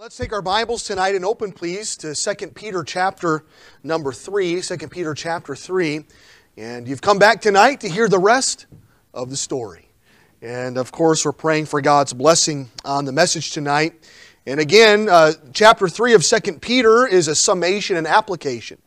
Let's 0.00 0.16
take 0.16 0.32
our 0.32 0.40
Bibles 0.40 0.82
tonight 0.84 1.14
and 1.14 1.26
open, 1.26 1.52
please, 1.52 1.94
to 1.98 2.14
2 2.14 2.46
Peter 2.52 2.82
chapter 2.82 3.44
number 3.82 4.12
3. 4.12 4.62
2 4.62 4.88
Peter 4.88 5.12
chapter 5.12 5.54
3. 5.54 6.06
And 6.56 6.88
you've 6.88 7.02
come 7.02 7.18
back 7.18 7.42
tonight 7.42 7.82
to 7.82 7.88
hear 7.90 8.08
the 8.08 8.18
rest 8.18 8.64
of 9.12 9.28
the 9.28 9.36
story. 9.36 9.90
And 10.40 10.78
of 10.78 10.90
course, 10.90 11.26
we're 11.26 11.32
praying 11.32 11.66
for 11.66 11.82
God's 11.82 12.14
blessing 12.14 12.70
on 12.82 13.04
the 13.04 13.12
message 13.12 13.50
tonight. 13.50 13.92
And 14.46 14.58
again, 14.58 15.10
uh, 15.10 15.34
chapter 15.52 15.86
3 15.86 16.14
of 16.14 16.24
2 16.24 16.54
Peter 16.60 17.06
is 17.06 17.28
a 17.28 17.34
summation 17.34 17.98
and 17.98 18.06
application 18.06 18.78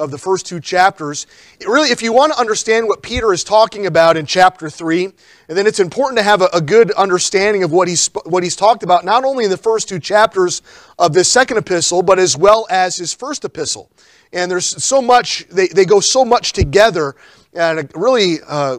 of 0.00 0.10
the 0.10 0.18
first 0.18 0.46
two 0.46 0.58
chapters. 0.58 1.26
It 1.60 1.68
really, 1.68 1.90
if 1.90 2.02
you 2.02 2.12
want 2.12 2.32
to 2.32 2.38
understand 2.40 2.88
what 2.88 3.02
Peter 3.02 3.32
is 3.32 3.44
talking 3.44 3.86
about 3.86 4.16
in 4.16 4.26
chapter 4.26 4.70
3, 4.70 5.04
and 5.04 5.14
then 5.58 5.66
it's 5.66 5.78
important 5.78 6.18
to 6.18 6.24
have 6.24 6.40
a, 6.40 6.48
a, 6.54 6.60
good 6.60 6.90
understanding 6.92 7.62
of 7.62 7.70
what 7.70 7.86
he's, 7.86 8.08
what 8.24 8.42
he's 8.42 8.56
talked 8.56 8.82
about, 8.82 9.04
not 9.04 9.24
only 9.24 9.44
in 9.44 9.50
the 9.50 9.56
first 9.58 9.88
two 9.88 10.00
chapters 10.00 10.62
of 10.98 11.12
this 11.12 11.30
second 11.30 11.58
epistle, 11.58 12.02
but 12.02 12.18
as 12.18 12.36
well 12.36 12.66
as 12.70 12.96
his 12.96 13.12
first 13.12 13.44
epistle. 13.44 13.90
And 14.32 14.50
there's 14.50 14.82
so 14.82 15.02
much, 15.02 15.46
they, 15.48 15.68
they 15.68 15.84
go 15.84 16.00
so 16.00 16.24
much 16.24 16.52
together, 16.52 17.14
and 17.52 17.90
really 17.94 18.38
uh, 18.46 18.78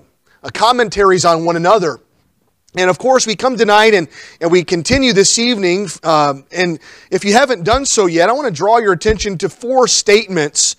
commentaries 0.54 1.24
on 1.24 1.46
one 1.46 1.56
another. 1.56 2.00
And 2.74 2.90
of 2.90 2.98
course, 2.98 3.28
we 3.28 3.36
come 3.36 3.58
tonight 3.58 3.94
and, 3.94 4.08
and 4.40 4.50
we 4.50 4.64
continue 4.64 5.12
this 5.12 5.38
evening. 5.38 5.90
Um, 6.04 6.46
and 6.54 6.80
if 7.10 7.26
you 7.26 7.34
haven't 7.34 7.66
done 7.66 7.86
so 7.86 8.06
yet, 8.06 8.30
I 8.30 8.32
want 8.32 8.48
to 8.48 8.54
draw 8.54 8.78
your 8.78 8.94
attention 8.94 9.38
to 9.40 9.50
four 9.50 9.90
statements 9.90 10.78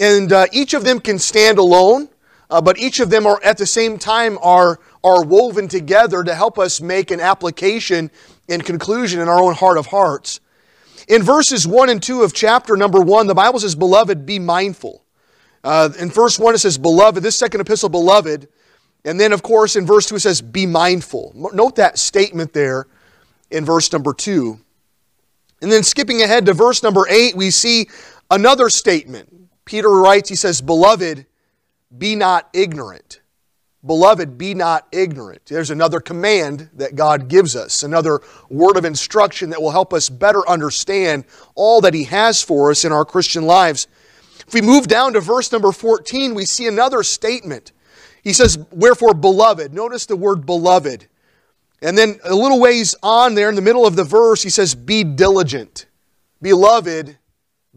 and 0.00 0.32
uh, 0.32 0.46
each 0.50 0.72
of 0.72 0.82
them 0.82 0.98
can 0.98 1.18
stand 1.18 1.58
alone, 1.58 2.08
uh, 2.48 2.60
but 2.60 2.78
each 2.78 2.98
of 3.00 3.10
them 3.10 3.26
are 3.26 3.40
at 3.44 3.58
the 3.58 3.66
same 3.66 3.98
time 3.98 4.38
are, 4.42 4.80
are 5.04 5.22
woven 5.22 5.68
together 5.68 6.24
to 6.24 6.34
help 6.34 6.58
us 6.58 6.80
make 6.80 7.10
an 7.10 7.20
application 7.20 8.10
and 8.48 8.64
conclusion 8.64 9.20
in 9.20 9.28
our 9.28 9.38
own 9.38 9.54
heart 9.54 9.76
of 9.76 9.86
hearts. 9.86 10.40
In 11.06 11.22
verses 11.22 11.66
1 11.66 11.90
and 11.90 12.02
2 12.02 12.22
of 12.22 12.32
chapter 12.32 12.76
number 12.76 13.00
1, 13.00 13.26
the 13.26 13.34
Bible 13.34 13.60
says, 13.60 13.74
Beloved, 13.74 14.24
be 14.24 14.38
mindful. 14.38 15.04
Uh, 15.62 15.90
in 15.98 16.08
verse 16.08 16.38
1, 16.38 16.54
it 16.54 16.58
says, 16.58 16.78
Beloved. 16.78 17.22
This 17.22 17.36
second 17.36 17.60
epistle, 17.60 17.90
Beloved. 17.90 18.48
And 19.04 19.20
then, 19.20 19.32
of 19.32 19.42
course, 19.42 19.76
in 19.76 19.86
verse 19.86 20.06
2, 20.06 20.16
it 20.16 20.20
says, 20.20 20.40
Be 20.40 20.66
mindful. 20.66 21.32
Note 21.34 21.76
that 21.76 21.98
statement 21.98 22.52
there 22.52 22.86
in 23.50 23.64
verse 23.64 23.92
number 23.92 24.14
2. 24.14 24.58
And 25.62 25.70
then 25.70 25.82
skipping 25.82 26.22
ahead 26.22 26.46
to 26.46 26.54
verse 26.54 26.82
number 26.82 27.06
8, 27.08 27.36
we 27.36 27.50
see 27.50 27.88
another 28.30 28.70
statement. 28.70 29.39
Peter 29.70 29.88
writes, 29.88 30.28
he 30.28 30.34
says, 30.34 30.60
Beloved, 30.60 31.26
be 31.96 32.16
not 32.16 32.50
ignorant. 32.52 33.20
Beloved, 33.86 34.36
be 34.36 34.52
not 34.52 34.88
ignorant. 34.90 35.46
There's 35.46 35.70
another 35.70 36.00
command 36.00 36.70
that 36.74 36.96
God 36.96 37.28
gives 37.28 37.54
us, 37.54 37.84
another 37.84 38.20
word 38.48 38.76
of 38.76 38.84
instruction 38.84 39.50
that 39.50 39.62
will 39.62 39.70
help 39.70 39.94
us 39.94 40.08
better 40.08 40.46
understand 40.48 41.24
all 41.54 41.80
that 41.82 41.94
He 41.94 42.02
has 42.02 42.42
for 42.42 42.72
us 42.72 42.84
in 42.84 42.90
our 42.90 43.04
Christian 43.04 43.44
lives. 43.44 43.86
If 44.44 44.54
we 44.54 44.60
move 44.60 44.88
down 44.88 45.12
to 45.12 45.20
verse 45.20 45.52
number 45.52 45.70
14, 45.70 46.34
we 46.34 46.46
see 46.46 46.66
another 46.66 47.04
statement. 47.04 47.70
He 48.24 48.32
says, 48.32 48.58
Wherefore, 48.72 49.14
beloved. 49.14 49.72
Notice 49.72 50.04
the 50.04 50.16
word 50.16 50.46
beloved. 50.46 51.06
And 51.80 51.96
then 51.96 52.18
a 52.24 52.34
little 52.34 52.58
ways 52.58 52.96
on 53.04 53.36
there 53.36 53.48
in 53.48 53.54
the 53.54 53.62
middle 53.62 53.86
of 53.86 53.94
the 53.94 54.02
verse, 54.02 54.42
he 54.42 54.50
says, 54.50 54.74
Be 54.74 55.04
diligent. 55.04 55.86
Beloved, 56.42 57.18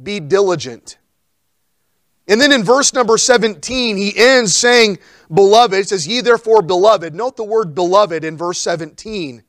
be 0.01 0.19
diligent. 0.19 0.97
And 2.27 2.39
then 2.39 2.51
in 2.51 2.63
verse 2.63 2.93
number 2.93 3.17
17, 3.17 3.97
he 3.97 4.13
ends 4.15 4.55
saying, 4.55 4.99
Beloved. 5.33 5.73
It 5.77 5.89
says, 5.89 6.07
Ye 6.07 6.21
therefore, 6.21 6.61
beloved. 6.61 7.13
Note 7.13 7.35
the 7.35 7.43
word 7.43 7.73
beloved 7.73 8.23
in 8.23 8.37
verse 8.37 8.59
17. 8.59 9.43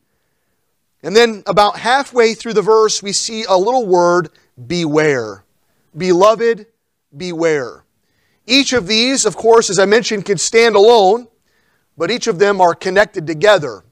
And 1.02 1.14
then 1.14 1.42
about 1.46 1.78
halfway 1.78 2.34
through 2.34 2.54
the 2.54 2.62
verse, 2.62 3.02
we 3.02 3.12
see 3.12 3.44
a 3.44 3.56
little 3.56 3.86
word, 3.86 4.30
beware. 4.66 5.44
Beloved, 5.96 6.66
beware. 7.14 7.84
Each 8.46 8.72
of 8.72 8.86
these, 8.86 9.26
of 9.26 9.36
course, 9.36 9.68
as 9.68 9.78
I 9.78 9.84
mentioned, 9.84 10.24
can 10.24 10.38
stand 10.38 10.76
alone, 10.76 11.28
but 11.96 12.10
each 12.10 12.26
of 12.26 12.38
them 12.38 12.60
are 12.60 12.74
connected 12.74 13.26
together. 13.26 13.84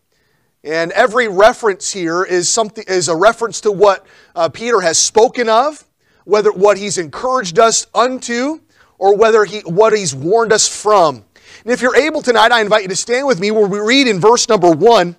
And 0.64 0.92
every 0.92 1.28
reference 1.28 1.92
here 1.92 2.22
is 2.22 2.48
something 2.48 2.84
is 2.86 3.08
a 3.08 3.16
reference 3.16 3.60
to 3.62 3.72
what 3.72 4.06
uh, 4.34 4.48
Peter 4.48 4.80
has 4.80 4.96
spoken 4.96 5.48
of, 5.48 5.84
whether 6.24 6.52
what 6.52 6.78
he's 6.78 6.98
encouraged 6.98 7.58
us 7.58 7.86
unto, 7.94 8.60
or 9.02 9.16
whether 9.16 9.44
he, 9.44 9.58
what 9.62 9.92
he's 9.92 10.14
warned 10.14 10.52
us 10.52 10.68
from. 10.68 11.24
And 11.64 11.72
if 11.72 11.82
you're 11.82 11.96
able 11.96 12.22
tonight, 12.22 12.52
I 12.52 12.60
invite 12.60 12.82
you 12.82 12.88
to 12.88 12.94
stand 12.94 13.26
with 13.26 13.40
me 13.40 13.50
where 13.50 13.66
we 13.66 13.80
read 13.80 14.06
in 14.06 14.20
verse 14.20 14.48
number 14.48 14.70
one. 14.70 15.16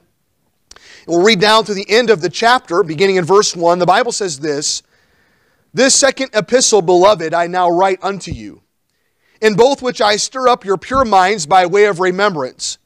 We'll 1.06 1.22
read 1.22 1.42
down 1.42 1.66
to 1.66 1.74
the 1.74 1.90
end 1.90 2.10
of 2.10 2.22
the 2.22 2.30
chapter, 2.30 2.82
beginning 2.82 3.18
in 3.18 3.26
verse 3.26 3.58
1. 3.58 3.80
The 3.80 3.86
Bible 3.86 4.14
says 4.14 4.40
this 4.40 4.84
This 5.74 5.94
second 5.94 6.30
epistle, 6.34 6.82
beloved, 6.82 7.34
I 7.34 7.48
now 7.48 7.70
write 7.70 8.00
unto 8.02 8.32
you, 8.32 8.62
in 9.42 9.56
both 9.56 9.82
which 9.82 10.00
I 10.00 10.16
stir 10.16 10.48
up 10.48 10.64
your 10.64 10.78
pure 10.78 11.04
minds 11.04 11.46
by 11.46 11.66
way 11.66 11.84
of 11.84 12.00
remembrance, 12.00 12.78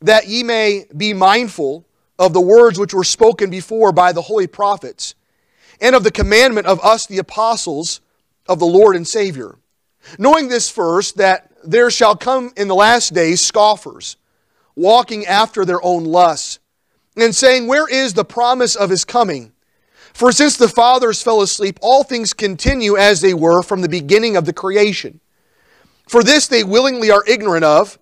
that 0.00 0.26
ye 0.26 0.42
may 0.42 0.86
be 0.96 1.14
mindful 1.14 1.86
of 2.18 2.32
the 2.32 2.40
words 2.40 2.76
which 2.76 2.92
were 2.92 3.04
spoken 3.04 3.50
before 3.50 3.92
by 3.92 4.10
the 4.10 4.22
holy 4.22 4.48
prophets, 4.48 5.14
and 5.80 5.94
of 5.94 6.02
the 6.02 6.10
commandment 6.10 6.66
of 6.66 6.80
us, 6.80 7.06
the 7.06 7.18
apostles 7.18 8.00
of 8.48 8.58
the 8.58 8.66
Lord 8.66 8.96
and 8.96 9.06
Savior 9.06 9.58
Knowing 10.18 10.48
this 10.48 10.68
first, 10.70 11.16
that 11.16 11.50
there 11.64 11.90
shall 11.90 12.16
come 12.16 12.52
in 12.56 12.68
the 12.68 12.74
last 12.74 13.14
days 13.14 13.40
scoffers, 13.40 14.16
walking 14.76 15.26
after 15.26 15.64
their 15.64 15.82
own 15.84 16.04
lusts, 16.04 16.58
and 17.16 17.34
saying, 17.34 17.66
Where 17.66 17.88
is 17.88 18.14
the 18.14 18.24
promise 18.24 18.74
of 18.74 18.90
his 18.90 19.04
coming? 19.04 19.52
For 20.12 20.30
since 20.30 20.56
the 20.56 20.68
fathers 20.68 21.22
fell 21.22 21.42
asleep, 21.42 21.78
all 21.82 22.04
things 22.04 22.32
continue 22.32 22.96
as 22.96 23.20
they 23.20 23.34
were 23.34 23.62
from 23.62 23.80
the 23.80 23.88
beginning 23.88 24.36
of 24.36 24.44
the 24.44 24.52
creation. 24.52 25.20
For 26.06 26.22
this 26.22 26.46
they 26.46 26.62
willingly 26.62 27.10
are 27.10 27.24
ignorant 27.26 27.64
of, 27.64 27.98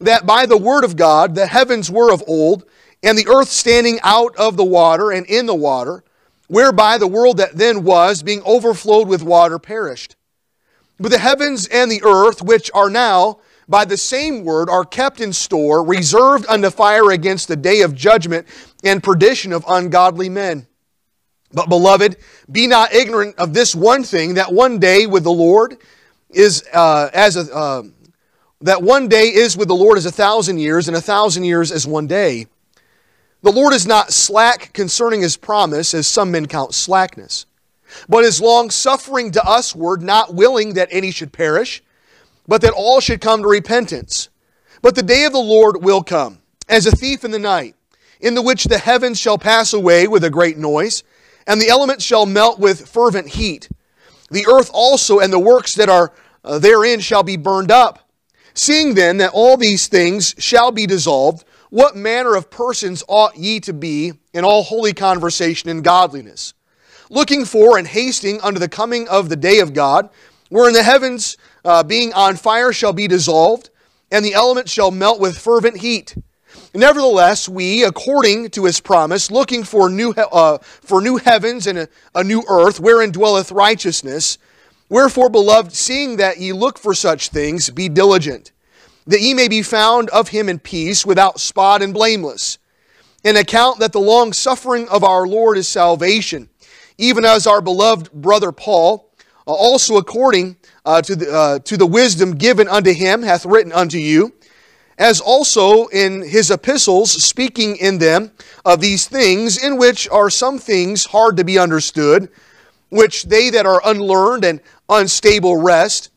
that 0.00 0.26
by 0.26 0.46
the 0.46 0.56
word 0.56 0.84
of 0.84 0.96
God 0.96 1.34
the 1.34 1.46
heavens 1.46 1.90
were 1.90 2.12
of 2.12 2.24
old, 2.26 2.64
and 3.02 3.16
the 3.16 3.28
earth 3.28 3.48
standing 3.48 4.00
out 4.02 4.34
of 4.36 4.56
the 4.56 4.64
water 4.64 5.10
and 5.10 5.26
in 5.26 5.46
the 5.46 5.54
water, 5.54 6.02
whereby 6.48 6.98
the 6.98 7.06
world 7.06 7.36
that 7.36 7.56
then 7.56 7.84
was, 7.84 8.22
being 8.22 8.42
overflowed 8.44 9.08
with 9.08 9.22
water, 9.22 9.58
perished. 9.58 10.16
But 10.98 11.10
the 11.10 11.18
heavens 11.18 11.66
and 11.66 11.90
the 11.90 12.02
earth, 12.04 12.42
which 12.42 12.70
are 12.74 12.90
now 12.90 13.38
by 13.68 13.84
the 13.84 13.96
same 13.96 14.44
word, 14.44 14.68
are 14.68 14.84
kept 14.84 15.20
in 15.20 15.32
store, 15.32 15.84
reserved 15.84 16.46
unto 16.48 16.70
fire 16.70 17.10
against 17.10 17.48
the 17.48 17.56
day 17.56 17.82
of 17.82 17.94
judgment 17.94 18.46
and 18.84 19.02
perdition 19.02 19.52
of 19.52 19.64
ungodly 19.68 20.28
men. 20.28 20.66
But, 21.52 21.68
beloved, 21.68 22.16
be 22.50 22.66
not 22.66 22.92
ignorant 22.94 23.36
of 23.38 23.52
this 23.52 23.74
one 23.74 24.04
thing 24.04 24.34
that 24.34 24.52
one 24.52 24.78
day 24.78 25.06
with 25.06 25.24
the 25.24 25.32
Lord 25.32 25.76
is 26.30 26.64
uh, 26.72 27.10
as 27.12 27.36
a. 27.36 27.54
Uh, 27.54 27.82
that 28.62 28.80
one 28.80 29.08
day 29.08 29.24
is 29.24 29.56
with 29.56 29.66
the 29.66 29.74
Lord 29.74 29.98
as 29.98 30.06
a 30.06 30.12
thousand 30.12 30.58
years, 30.58 30.86
and 30.86 30.96
a 30.96 31.00
thousand 31.00 31.42
years 31.42 31.72
as 31.72 31.84
one 31.84 32.06
day. 32.06 32.46
The 33.42 33.50
Lord 33.50 33.74
is 33.74 33.88
not 33.88 34.12
slack 34.12 34.72
concerning 34.72 35.20
his 35.20 35.36
promise, 35.36 35.94
as 35.94 36.06
some 36.06 36.30
men 36.30 36.46
count 36.46 36.72
slackness 36.72 37.46
but 38.08 38.24
is 38.24 38.40
long 38.40 38.70
suffering 38.70 39.30
to 39.32 39.42
usward, 39.44 40.02
not 40.02 40.34
willing 40.34 40.74
that 40.74 40.88
any 40.90 41.10
should 41.10 41.32
perish, 41.32 41.82
but 42.46 42.60
that 42.62 42.72
all 42.72 43.00
should 43.00 43.20
come 43.20 43.42
to 43.42 43.48
repentance. 43.48 44.28
But 44.80 44.94
the 44.94 45.02
day 45.02 45.24
of 45.24 45.32
the 45.32 45.38
Lord 45.38 45.82
will 45.82 46.02
come, 46.02 46.38
as 46.68 46.86
a 46.86 46.90
thief 46.90 47.24
in 47.24 47.30
the 47.30 47.38
night, 47.38 47.76
in 48.20 48.34
the 48.34 48.42
which 48.42 48.64
the 48.64 48.78
heavens 48.78 49.18
shall 49.18 49.38
pass 49.38 49.72
away 49.72 50.08
with 50.08 50.24
a 50.24 50.30
great 50.30 50.58
noise, 50.58 51.02
and 51.46 51.60
the 51.60 51.68
elements 51.68 52.04
shall 52.04 52.26
melt 52.26 52.58
with 52.58 52.88
fervent 52.88 53.28
heat. 53.28 53.68
The 54.30 54.46
earth 54.46 54.70
also 54.72 55.18
and 55.18 55.32
the 55.32 55.38
works 55.38 55.74
that 55.74 55.88
are 55.88 56.12
uh, 56.44 56.58
therein 56.58 57.00
shall 57.00 57.22
be 57.22 57.36
burned 57.36 57.70
up. 57.70 58.08
Seeing 58.54 58.94
then 58.94 59.18
that 59.18 59.32
all 59.32 59.56
these 59.56 59.86
things 59.86 60.34
shall 60.38 60.72
be 60.72 60.86
dissolved, 60.86 61.44
what 61.70 61.96
manner 61.96 62.34
of 62.34 62.50
persons 62.50 63.02
ought 63.08 63.36
ye 63.36 63.58
to 63.60 63.72
be 63.72 64.12
in 64.34 64.44
all 64.44 64.62
holy 64.62 64.92
conversation 64.92 65.70
and 65.70 65.82
godliness? 65.82 66.54
Looking 67.12 67.44
for 67.44 67.76
and 67.76 67.86
hasting 67.86 68.40
unto 68.40 68.58
the 68.58 68.68
coming 68.68 69.06
of 69.08 69.28
the 69.28 69.36
day 69.36 69.60
of 69.60 69.74
God, 69.74 70.08
wherein 70.48 70.72
the 70.72 70.82
heavens 70.82 71.36
uh, 71.64 71.82
being 71.82 72.12
on 72.14 72.36
fire 72.36 72.72
shall 72.72 72.94
be 72.94 73.06
dissolved, 73.06 73.68
and 74.10 74.24
the 74.24 74.32
elements 74.32 74.72
shall 74.72 74.90
melt 74.90 75.20
with 75.20 75.38
fervent 75.38 75.76
heat. 75.76 76.16
Nevertheless, 76.74 77.48
we, 77.48 77.84
according 77.84 78.48
to 78.50 78.64
his 78.64 78.80
promise, 78.80 79.30
looking 79.30 79.62
for 79.62 79.90
new, 79.90 80.12
uh, 80.12 80.58
for 80.58 81.02
new 81.02 81.18
heavens 81.18 81.66
and 81.66 81.78
a, 81.80 81.88
a 82.14 82.24
new 82.24 82.42
earth, 82.48 82.80
wherein 82.80 83.10
dwelleth 83.10 83.52
righteousness, 83.52 84.38
wherefore, 84.88 85.28
beloved, 85.28 85.72
seeing 85.72 86.16
that 86.16 86.38
ye 86.38 86.52
look 86.52 86.78
for 86.78 86.94
such 86.94 87.28
things, 87.28 87.68
be 87.68 87.90
diligent, 87.90 88.52
that 89.06 89.20
ye 89.20 89.34
may 89.34 89.48
be 89.48 89.62
found 89.62 90.08
of 90.10 90.28
him 90.28 90.48
in 90.48 90.58
peace, 90.58 91.04
without 91.04 91.40
spot 91.40 91.82
and 91.82 91.92
blameless. 91.92 92.58
In 93.22 93.36
account 93.36 93.80
that 93.80 93.92
the 93.92 94.00
long 94.00 94.32
suffering 94.32 94.88
of 94.88 95.04
our 95.04 95.26
Lord 95.26 95.58
is 95.58 95.68
salvation, 95.68 96.48
even 97.02 97.24
as 97.24 97.48
our 97.48 97.60
beloved 97.60 98.12
brother 98.12 98.52
Paul, 98.52 99.10
uh, 99.44 99.52
also 99.52 99.96
according 99.96 100.56
uh, 100.84 101.02
to, 101.02 101.16
the, 101.16 101.32
uh, 101.32 101.58
to 101.58 101.76
the 101.76 101.84
wisdom 101.84 102.36
given 102.36 102.68
unto 102.68 102.92
him, 102.92 103.22
hath 103.22 103.44
written 103.44 103.72
unto 103.72 103.98
you, 103.98 104.32
as 104.98 105.20
also 105.20 105.88
in 105.88 106.22
his 106.22 106.52
epistles, 106.52 107.10
speaking 107.10 107.76
in 107.76 107.98
them 107.98 108.30
of 108.64 108.80
these 108.80 109.08
things, 109.08 109.62
in 109.62 109.78
which 109.78 110.08
are 110.10 110.30
some 110.30 110.60
things 110.60 111.06
hard 111.06 111.36
to 111.38 111.44
be 111.44 111.58
understood, 111.58 112.28
which 112.90 113.24
they 113.24 113.50
that 113.50 113.66
are 113.66 113.82
unlearned 113.84 114.44
and 114.44 114.60
unstable 114.88 115.56
rest, 115.56 116.10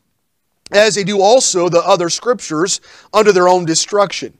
as 0.71 0.93
they 0.93 1.03
do 1.03 1.19
also 1.19 1.67
the 1.67 1.79
other 1.79 2.11
scriptures, 2.11 2.79
under 3.11 3.31
their 3.31 3.47
own 3.47 3.65
destruction. 3.65 4.37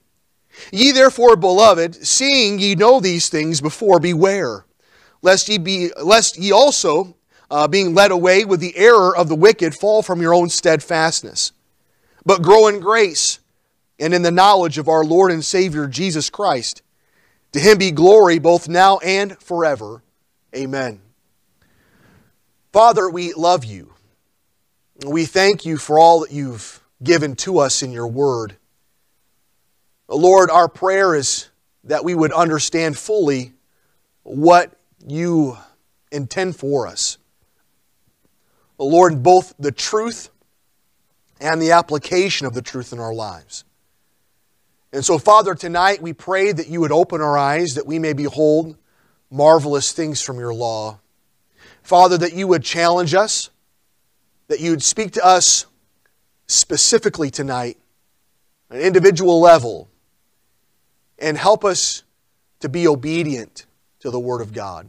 Ye 0.71 0.91
therefore, 0.91 1.35
beloved, 1.37 2.05
seeing 2.05 2.59
ye 2.59 2.75
know 2.75 2.99
these 2.99 3.29
things 3.29 3.61
before, 3.61 3.99
beware, 3.99 4.64
lest 5.25 5.49
ye 5.49 5.57
be 5.57 5.89
lest 6.01 6.37
ye 6.37 6.51
also, 6.51 7.17
uh, 7.49 7.67
being 7.67 7.95
led 7.95 8.11
away 8.11 8.45
with 8.45 8.59
the 8.59 8.77
error 8.77 9.15
of 9.17 9.27
the 9.27 9.35
wicked, 9.35 9.73
fall 9.73 10.03
from 10.03 10.21
your 10.21 10.33
own 10.33 10.49
steadfastness. 10.49 11.51
But 12.25 12.43
grow 12.43 12.67
in 12.67 12.79
grace 12.79 13.39
and 13.99 14.13
in 14.13 14.21
the 14.21 14.31
knowledge 14.31 14.77
of 14.77 14.87
our 14.87 15.03
Lord 15.03 15.31
and 15.31 15.43
Savior 15.43 15.87
Jesus 15.87 16.29
Christ. 16.29 16.83
To 17.53 17.59
him 17.59 17.77
be 17.77 17.91
glory 17.91 18.37
both 18.39 18.69
now 18.69 18.99
and 18.99 19.37
forever. 19.39 20.03
Amen. 20.55 21.01
Father, 22.71 23.09
we 23.09 23.33
love 23.33 23.65
you. 23.65 23.93
We 25.05 25.25
thank 25.25 25.65
you 25.65 25.77
for 25.77 25.97
all 25.97 26.19
that 26.21 26.31
you've 26.31 26.81
given 27.01 27.35
to 27.37 27.59
us 27.59 27.81
in 27.81 27.91
your 27.91 28.07
word. 28.07 28.57
Lord, 30.07 30.51
our 30.51 30.67
prayer 30.67 31.15
is 31.15 31.49
that 31.85 32.03
we 32.03 32.13
would 32.13 32.31
understand 32.31 32.97
fully 32.97 33.53
what 34.23 34.75
you 35.05 35.57
intend 36.11 36.55
for 36.55 36.87
us. 36.87 37.17
Lord, 38.77 39.23
both 39.23 39.53
the 39.57 39.71
truth 39.71 40.29
and 41.39 41.61
the 41.61 41.71
application 41.71 42.47
of 42.47 42.53
the 42.53 42.61
truth 42.61 42.93
in 42.93 42.99
our 42.99 43.13
lives. 43.13 43.63
And 44.91 45.03
so, 45.03 45.17
Father, 45.17 45.55
tonight 45.55 46.01
we 46.01 46.13
pray 46.13 46.51
that 46.51 46.69
you 46.69 46.79
would 46.81 46.91
open 46.91 47.21
our 47.21 47.37
eyes 47.37 47.75
that 47.75 47.85
we 47.85 47.99
may 47.99 48.13
behold 48.13 48.77
marvelous 49.29 49.91
things 49.91 50.21
from 50.21 50.39
your 50.39 50.53
law. 50.53 50.99
Father, 51.83 52.17
that 52.17 52.33
you 52.33 52.47
would 52.47 52.63
challenge 52.63 53.13
us, 53.13 53.49
that 54.47 54.59
you 54.59 54.71
would 54.71 54.83
speak 54.83 55.11
to 55.13 55.25
us 55.25 55.65
specifically 56.47 57.29
tonight, 57.29 57.77
an 58.69 58.79
individual 58.79 59.41
level, 59.41 59.89
and 61.19 61.37
help 61.37 61.65
us 61.65 62.03
to 62.59 62.69
be 62.69 62.87
obedient 62.87 63.65
to 64.05 64.11
the 64.11 64.19
Word 64.19 64.41
of 64.41 64.53
God. 64.53 64.87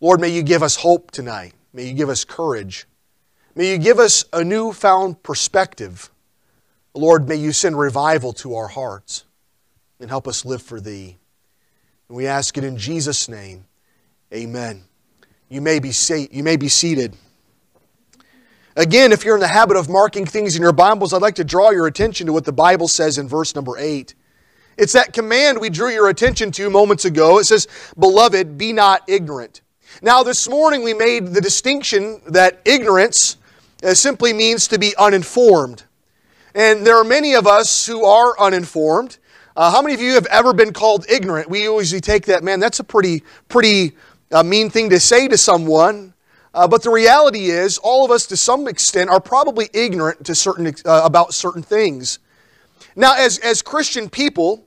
Lord, 0.00 0.20
may 0.20 0.28
you 0.28 0.42
give 0.42 0.62
us 0.62 0.76
hope 0.76 1.12
tonight. 1.12 1.54
May 1.72 1.86
you 1.86 1.94
give 1.94 2.08
us 2.08 2.24
courage. 2.24 2.86
May 3.54 3.70
you 3.70 3.78
give 3.78 3.98
us 3.98 4.24
a 4.32 4.42
newfound 4.42 5.22
perspective. 5.22 6.10
Lord, 6.94 7.28
may 7.28 7.36
you 7.36 7.52
send 7.52 7.78
revival 7.78 8.32
to 8.34 8.56
our 8.56 8.66
hearts 8.66 9.24
and 10.00 10.10
help 10.10 10.26
us 10.26 10.44
live 10.44 10.62
for 10.62 10.80
Thee. 10.80 11.16
And 12.08 12.16
we 12.16 12.26
ask 12.26 12.58
it 12.58 12.64
in 12.64 12.76
Jesus' 12.76 13.28
name. 13.28 13.64
Amen. 14.34 14.82
You 15.48 15.60
may 15.60 15.78
be, 15.78 15.92
sa- 15.92 16.26
you 16.30 16.42
may 16.42 16.56
be 16.56 16.68
seated. 16.68 17.14
Again, 18.74 19.12
if 19.12 19.24
you're 19.24 19.36
in 19.36 19.40
the 19.40 19.46
habit 19.46 19.76
of 19.76 19.88
marking 19.88 20.26
things 20.26 20.56
in 20.56 20.62
your 20.62 20.72
Bibles, 20.72 21.12
I'd 21.12 21.22
like 21.22 21.36
to 21.36 21.44
draw 21.44 21.70
your 21.70 21.86
attention 21.86 22.26
to 22.26 22.32
what 22.32 22.44
the 22.44 22.52
Bible 22.52 22.88
says 22.88 23.16
in 23.16 23.28
verse 23.28 23.54
number 23.54 23.78
8. 23.78 24.14
It's 24.76 24.92
that 24.92 25.12
command 25.12 25.58
we 25.60 25.70
drew 25.70 25.90
your 25.90 26.08
attention 26.08 26.50
to 26.52 26.68
moments 26.68 27.04
ago. 27.04 27.38
It 27.38 27.44
says, 27.44 27.66
Beloved, 27.98 28.58
be 28.58 28.72
not 28.72 29.02
ignorant. 29.08 29.62
Now, 30.02 30.22
this 30.22 30.48
morning 30.48 30.82
we 30.82 30.92
made 30.92 31.28
the 31.28 31.40
distinction 31.40 32.20
that 32.26 32.60
ignorance 32.66 33.38
uh, 33.82 33.94
simply 33.94 34.32
means 34.34 34.68
to 34.68 34.78
be 34.78 34.94
uninformed. 34.96 35.84
And 36.54 36.86
there 36.86 36.96
are 36.96 37.04
many 37.04 37.34
of 37.34 37.46
us 37.46 37.86
who 37.86 38.04
are 38.04 38.38
uninformed. 38.38 39.18
Uh, 39.56 39.70
how 39.70 39.80
many 39.80 39.94
of 39.94 40.00
you 40.02 40.12
have 40.12 40.26
ever 40.26 40.52
been 40.52 40.72
called 40.74 41.06
ignorant? 41.08 41.48
We 41.48 41.62
usually 41.62 42.00
take 42.00 42.26
that, 42.26 42.44
man, 42.44 42.60
that's 42.60 42.80
a 42.80 42.84
pretty, 42.84 43.22
pretty 43.48 43.96
uh, 44.30 44.42
mean 44.42 44.68
thing 44.68 44.90
to 44.90 45.00
say 45.00 45.28
to 45.28 45.38
someone. 45.38 46.12
Uh, 46.52 46.68
but 46.68 46.82
the 46.82 46.90
reality 46.90 47.46
is, 47.50 47.78
all 47.78 48.04
of 48.04 48.10
us 48.10 48.26
to 48.26 48.36
some 48.36 48.68
extent 48.68 49.08
are 49.08 49.20
probably 49.20 49.68
ignorant 49.72 50.24
to 50.26 50.34
certain, 50.34 50.66
uh, 50.84 51.02
about 51.04 51.32
certain 51.32 51.62
things. 51.62 52.18
Now, 52.94 53.14
as, 53.14 53.38
as 53.38 53.62
Christian 53.62 54.08
people, 54.08 54.65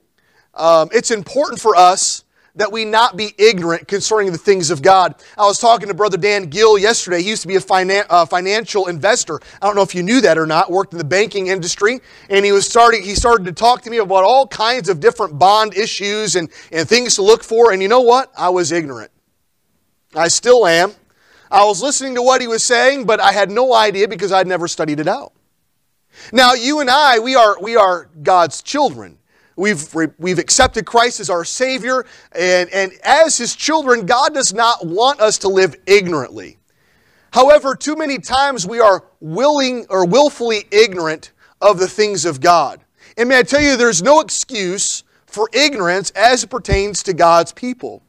um, 0.59 0.89
it's 0.91 1.11
important 1.11 1.59
for 1.59 1.75
us 1.75 2.23
that 2.55 2.71
we 2.71 2.83
not 2.83 3.15
be 3.15 3.33
ignorant 3.37 3.87
concerning 3.87 4.31
the 4.31 4.37
things 4.37 4.69
of 4.69 4.81
God. 4.81 5.15
I 5.37 5.43
was 5.43 5.59
talking 5.59 5.87
to 5.87 5.93
Brother 5.93 6.17
Dan 6.17 6.45
Gill 6.45 6.77
yesterday. 6.77 7.21
He 7.21 7.29
used 7.29 7.41
to 7.43 7.47
be 7.47 7.55
a 7.55 7.61
finan- 7.61 8.05
uh, 8.09 8.25
financial 8.25 8.87
investor. 8.87 9.39
I 9.61 9.65
don't 9.65 9.75
know 9.75 9.81
if 9.81 9.95
you 9.95 10.03
knew 10.03 10.19
that 10.21 10.37
or 10.37 10.45
not. 10.45 10.69
Worked 10.69 10.93
in 10.93 10.97
the 10.97 11.05
banking 11.05 11.47
industry, 11.47 12.01
and 12.29 12.43
he 12.43 12.51
was 12.51 12.67
starting. 12.67 13.01
He 13.01 13.15
started 13.15 13.45
to 13.45 13.53
talk 13.53 13.81
to 13.83 13.89
me 13.89 13.97
about 13.97 14.23
all 14.23 14.45
kinds 14.47 14.89
of 14.89 14.99
different 14.99 15.39
bond 15.39 15.75
issues 15.75 16.35
and, 16.35 16.49
and 16.71 16.87
things 16.87 17.15
to 17.15 17.21
look 17.21 17.43
for. 17.43 17.71
And 17.71 17.81
you 17.81 17.87
know 17.87 18.01
what? 18.01 18.31
I 18.37 18.49
was 18.49 18.71
ignorant. 18.71 19.11
I 20.15 20.27
still 20.27 20.67
am. 20.67 20.91
I 21.51 21.63
was 21.65 21.81
listening 21.81 22.15
to 22.15 22.21
what 22.21 22.41
he 22.41 22.47
was 22.47 22.63
saying, 22.63 23.05
but 23.05 23.19
I 23.19 23.31
had 23.31 23.49
no 23.49 23.73
idea 23.73 24.07
because 24.07 24.31
I'd 24.31 24.47
never 24.47 24.67
studied 24.67 24.99
it 24.99 25.07
out. 25.07 25.33
Now, 26.33 26.53
you 26.53 26.79
and 26.79 26.89
I, 26.89 27.19
we 27.19 27.35
are, 27.35 27.59
we 27.61 27.75
are 27.75 28.09
God's 28.21 28.61
children. 28.61 29.17
We've, 29.59 29.93
we've 30.17 30.39
accepted 30.39 30.85
Christ 30.85 31.19
as 31.19 31.29
our 31.29 31.43
Savior, 31.43 32.05
and, 32.31 32.69
and 32.69 32.93
as 33.03 33.37
His 33.37 33.57
children, 33.57 34.05
God 34.05 34.33
does 34.33 34.53
not 34.53 34.85
want 34.85 35.19
us 35.19 35.37
to 35.39 35.49
live 35.49 35.75
ignorantly. 35.85 36.57
However, 37.33 37.75
too 37.75 37.97
many 37.97 38.19
times 38.19 38.65
we 38.65 38.79
are 38.79 39.03
willing 39.19 39.85
or 39.89 40.05
willfully 40.05 40.63
ignorant 40.71 41.33
of 41.59 41.77
the 41.77 41.89
things 41.89 42.23
of 42.23 42.39
God. 42.39 42.79
And 43.17 43.27
may 43.27 43.39
I 43.39 43.43
tell 43.43 43.61
you, 43.61 43.75
there's 43.75 44.01
no 44.01 44.21
excuse 44.21 45.03
for 45.25 45.49
ignorance 45.51 46.11
as 46.11 46.45
it 46.45 46.49
pertains 46.49 47.03
to 47.03 47.13
God's 47.13 47.51
people. 47.51 48.01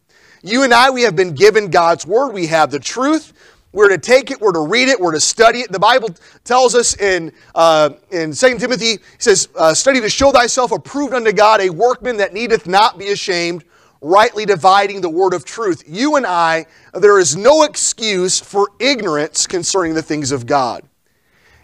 You 0.43 0.63
and 0.63 0.73
I, 0.73 0.91
we 0.91 1.03
have 1.03 1.17
been 1.17 1.35
given 1.35 1.69
God's 1.69 2.07
Word. 2.07 2.33
We 2.33 2.47
have 2.47 2.71
the 2.71 2.79
truth. 2.79 3.33
We're 3.73 3.89
to 3.91 3.99
take 3.99 4.33
it, 4.33 4.41
we're 4.41 4.53
to 4.53 4.67
read 4.67 4.89
it, 4.89 4.99
we're 4.99 5.13
to 5.13 5.21
study 5.21 5.61
it. 5.61 5.71
The 5.71 5.79
Bible 5.79 6.09
tells 6.43 6.75
us 6.75 6.97
in, 6.97 7.33
uh, 7.55 7.91
in 8.11 8.33
2 8.33 8.59
Timothy, 8.59 8.95
it 8.95 9.03
says, 9.19 9.49
uh, 9.55 9.75
Study 9.75 10.01
to 10.01 10.11
show 10.11 10.33
thyself 10.33 10.73
approved 10.73 11.15
unto 11.15 11.33
God, 11.33 11.61
a 11.61 11.71
workman 11.71 12.17
that 12.17 12.35
needeth 12.35 12.67
not 12.67 12.99
be 12.99 13.13
ashamed, 13.13 13.65
rightly 14.01 14.45
dividing 14.45 15.01
the 15.01 15.11
word 15.11 15.35
of 15.35 15.45
truth. 15.45 15.85
You 15.87 16.17
and 16.17 16.27
I, 16.27 16.67
there 16.95 17.21
is 17.21 17.37
no 17.37 17.63
excuse 17.63 18.41
for 18.41 18.69
ignorance 18.81 19.47
concerning 19.47 19.95
the 19.95 20.03
things 20.03 20.33
of 20.33 20.47
God. 20.47 20.83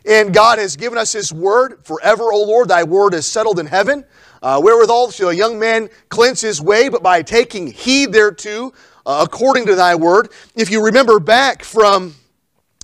And 0.04 0.32
God 0.32 0.60
has 0.60 0.76
given 0.76 0.98
us 0.98 1.12
His 1.12 1.32
word 1.32 1.84
forever, 1.84 2.32
O 2.32 2.44
Lord, 2.44 2.68
thy 2.68 2.84
word 2.84 3.14
is 3.14 3.26
settled 3.26 3.58
in 3.58 3.66
heaven. 3.66 4.04
Uh, 4.42 4.60
wherewithal 4.60 5.10
shall 5.10 5.30
a 5.30 5.34
young 5.34 5.58
man 5.58 5.88
cleanse 6.08 6.40
his 6.40 6.60
way, 6.60 6.88
but 6.88 7.02
by 7.02 7.22
taking 7.22 7.66
heed 7.66 8.12
thereto, 8.12 8.72
uh, 9.06 9.24
according 9.26 9.64
to 9.66 9.74
thy 9.74 9.94
word. 9.94 10.30
If 10.54 10.70
you 10.70 10.84
remember 10.84 11.18
back 11.18 11.62
from 11.62 12.14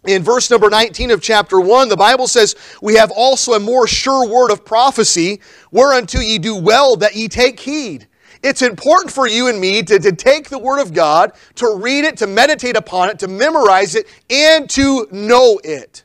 in 0.04 0.22
verse 0.22 0.50
number 0.50 0.70
19 0.70 1.10
of 1.10 1.20
chapter 1.20 1.60
1, 1.60 1.88
the 1.88 1.96
Bible 1.96 2.26
says, 2.26 2.56
We 2.80 2.94
have 2.94 3.10
also 3.10 3.52
a 3.52 3.60
more 3.60 3.86
sure 3.86 4.26
word 4.26 4.50
of 4.50 4.64
prophecy, 4.64 5.40
whereunto 5.70 6.20
ye 6.20 6.38
do 6.38 6.56
well 6.56 6.96
that 6.96 7.14
ye 7.14 7.28
take 7.28 7.60
heed. 7.60 8.08
It's 8.42 8.62
important 8.62 9.12
for 9.12 9.28
you 9.28 9.48
and 9.48 9.60
me 9.60 9.82
to, 9.84 10.00
to 10.00 10.10
take 10.10 10.48
the 10.48 10.58
Word 10.58 10.80
of 10.80 10.92
God, 10.92 11.32
to 11.56 11.76
read 11.76 12.04
it, 12.04 12.16
to 12.16 12.26
meditate 12.26 12.76
upon 12.76 13.08
it, 13.08 13.20
to 13.20 13.28
memorize 13.28 13.94
it, 13.94 14.08
and 14.28 14.68
to 14.70 15.06
know 15.12 15.60
it 15.62 16.02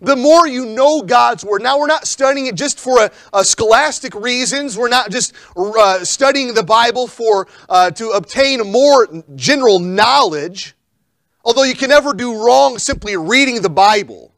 the 0.00 0.16
more 0.16 0.46
you 0.46 0.66
know 0.66 1.02
God's 1.02 1.44
Word. 1.44 1.62
Now, 1.62 1.78
we're 1.78 1.86
not 1.86 2.06
studying 2.06 2.46
it 2.46 2.54
just 2.54 2.78
for 2.78 3.04
a, 3.04 3.10
a 3.32 3.44
scholastic 3.44 4.14
reasons. 4.14 4.76
We're 4.76 4.88
not 4.88 5.10
just 5.10 5.32
uh, 5.56 6.04
studying 6.04 6.54
the 6.54 6.62
Bible 6.62 7.06
for 7.06 7.48
uh, 7.68 7.90
to 7.92 8.10
obtain 8.10 8.70
more 8.70 9.08
general 9.34 9.78
knowledge. 9.78 10.74
Although 11.44 11.64
you 11.64 11.74
can 11.74 11.88
never 11.88 12.12
do 12.12 12.44
wrong 12.44 12.78
simply 12.78 13.16
reading 13.16 13.62
the 13.62 13.70
Bible. 13.70 14.34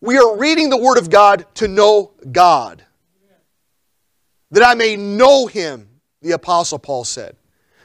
We 0.00 0.18
are 0.18 0.36
reading 0.36 0.70
the 0.70 0.76
Word 0.76 0.98
of 0.98 1.10
God 1.10 1.46
to 1.54 1.68
know 1.68 2.12
God. 2.30 2.84
That 4.50 4.62
I 4.62 4.74
may 4.74 4.96
know 4.96 5.46
Him, 5.46 5.88
the 6.22 6.32
Apostle 6.32 6.78
Paul 6.78 7.04
said. 7.04 7.36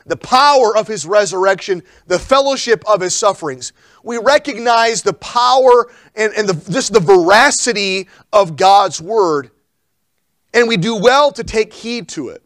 The 0.06 0.18
power 0.18 0.76
of 0.76 0.88
His 0.88 1.06
resurrection, 1.06 1.84
the 2.08 2.20
fellowship 2.20 2.84
of 2.88 3.02
His 3.02 3.16
sufferings 3.16 3.74
we 4.04 4.18
recognize 4.18 5.02
the 5.02 5.14
power 5.14 5.92
and, 6.16 6.34
and 6.34 6.50
the, 6.50 6.72
just 6.72 6.94
the 6.94 7.00
veracity 7.00 8.08
of 8.34 8.56
God's 8.56 9.02
Word, 9.02 9.52
and 10.54 10.68
we 10.68 10.78
do 10.78 10.96
well 10.96 11.32
to 11.32 11.44
take 11.44 11.74
heed 11.74 12.10
to 12.10 12.30
it. 12.30 12.44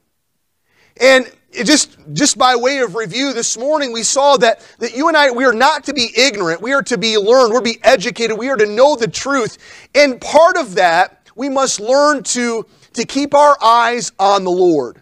And 1.00 1.32
just, 1.64 1.98
just 2.14 2.38
by 2.38 2.56
way 2.56 2.80
of 2.80 2.96
review 2.96 3.34
this 3.34 3.58
morning, 3.58 3.94
we 3.94 4.04
saw 4.04 4.38
that, 4.38 4.66
that 4.80 4.96
you 4.96 5.08
and 5.08 5.16
I, 5.16 5.32
we 5.32 5.46
are 5.46 5.54
not 5.54 5.86
to 5.86 5.94
be 5.94 6.10
ignorant. 6.16 6.62
We 6.62 6.74
are 6.74 6.84
to 6.84 6.98
be 6.98 7.18
learned. 7.18 7.54
We're 7.54 7.60
to 7.60 7.64
be 7.64 7.80
educated. 7.84 8.38
We 8.38 8.50
are 8.50 8.58
to 8.58 8.66
know 8.66 8.96
the 8.96 9.08
truth. 9.08 9.58
And 9.96 10.20
part 10.20 10.58
of 10.58 10.76
that, 10.76 11.30
we 11.36 11.50
must 11.50 11.80
learn 11.80 12.24
to, 12.24 12.66
to 12.94 13.06
keep 13.06 13.34
our 13.34 13.58
eyes 13.64 14.12
on 14.20 14.44
the 14.44 14.52
Lord, 14.52 15.02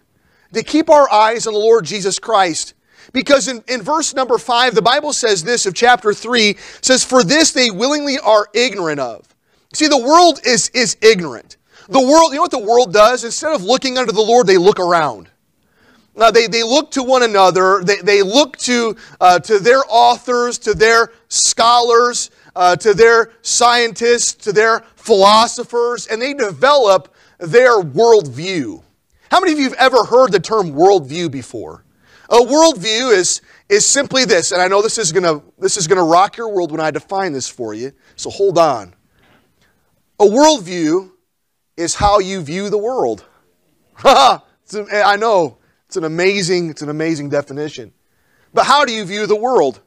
to 0.53 0.63
keep 0.63 0.89
our 0.89 1.11
eyes 1.11 1.47
on 1.47 1.53
the 1.53 1.59
Lord 1.59 1.85
Jesus 1.85 2.19
Christ. 2.19 2.73
Because 3.11 3.47
in, 3.47 3.63
in 3.67 3.81
verse 3.81 4.13
number 4.13 4.37
five, 4.37 4.75
the 4.75 4.81
Bible 4.81 5.13
says 5.13 5.43
this 5.43 5.65
of 5.65 5.73
chapter 5.73 6.13
three 6.13 6.57
says, 6.81 7.03
For 7.03 7.23
this 7.23 7.51
they 7.51 7.69
willingly 7.69 8.17
are 8.19 8.47
ignorant 8.53 8.99
of. 8.99 9.27
See, 9.73 9.87
the 9.87 9.97
world 9.97 10.39
is, 10.45 10.69
is 10.69 10.97
ignorant. 11.01 11.57
The 11.89 11.99
world, 11.99 12.31
you 12.31 12.35
know 12.35 12.43
what 12.43 12.51
the 12.51 12.59
world 12.59 12.93
does? 12.93 13.23
Instead 13.23 13.53
of 13.53 13.63
looking 13.63 13.97
unto 13.97 14.13
the 14.13 14.21
Lord, 14.21 14.47
they 14.47 14.57
look 14.57 14.79
around. 14.79 15.29
Uh, 16.15 16.29
they, 16.29 16.47
they 16.47 16.63
look 16.63 16.91
to 16.91 17.03
one 17.03 17.23
another. 17.23 17.81
They, 17.83 17.97
they 17.97 18.21
look 18.21 18.55
to, 18.57 18.95
uh, 19.19 19.39
to 19.39 19.59
their 19.59 19.81
authors, 19.89 20.59
to 20.59 20.75
their 20.75 21.11
scholars, 21.27 22.29
uh, 22.55 22.75
to 22.77 22.93
their 22.93 23.31
scientists, 23.41 24.33
to 24.45 24.53
their 24.53 24.81
philosophers, 24.95 26.07
and 26.07 26.21
they 26.21 26.33
develop 26.33 27.13
their 27.39 27.81
worldview. 27.81 28.82
How 29.33 29.39
many 29.39 29.51
of 29.51 29.57
you 29.57 29.63
have 29.63 29.73
ever 29.79 30.03
heard 30.03 30.31
the 30.31 30.39
term 30.39 30.73
worldview 30.73 31.31
before? 31.31 31.83
A 32.29 32.35
worldview 32.37 33.11
is, 33.11 33.41
is 33.67 33.83
simply 33.83 34.25
this, 34.25 34.51
and 34.51 34.61
I 34.61 34.67
know 34.67 34.83
this 34.83 34.99
is 34.99 35.11
gonna 35.11 35.41
this 35.57 35.75
is 35.75 35.87
gonna 35.87 36.03
rock 36.03 36.37
your 36.37 36.53
world 36.53 36.71
when 36.71 36.79
I 36.79 36.91
define 36.91 37.33
this 37.33 37.49
for 37.49 37.73
you, 37.73 37.93
so 38.15 38.29
hold 38.29 38.59
on. 38.59 38.93
A 40.19 40.23
worldview 40.23 41.09
is 41.75 41.95
how 41.95 42.19
you 42.19 42.41
view 42.41 42.69
the 42.69 42.77
world. 42.77 43.25
I 44.03 45.17
know 45.17 45.57
it's 45.87 45.97
an 45.97 46.03
amazing, 46.03 46.69
it's 46.69 46.83
an 46.83 46.89
amazing 46.89 47.29
definition. 47.29 47.91
But 48.53 48.67
how 48.67 48.85
do 48.85 48.93
you 48.93 49.03
view 49.03 49.25
the 49.25 49.35
world? 49.35 49.81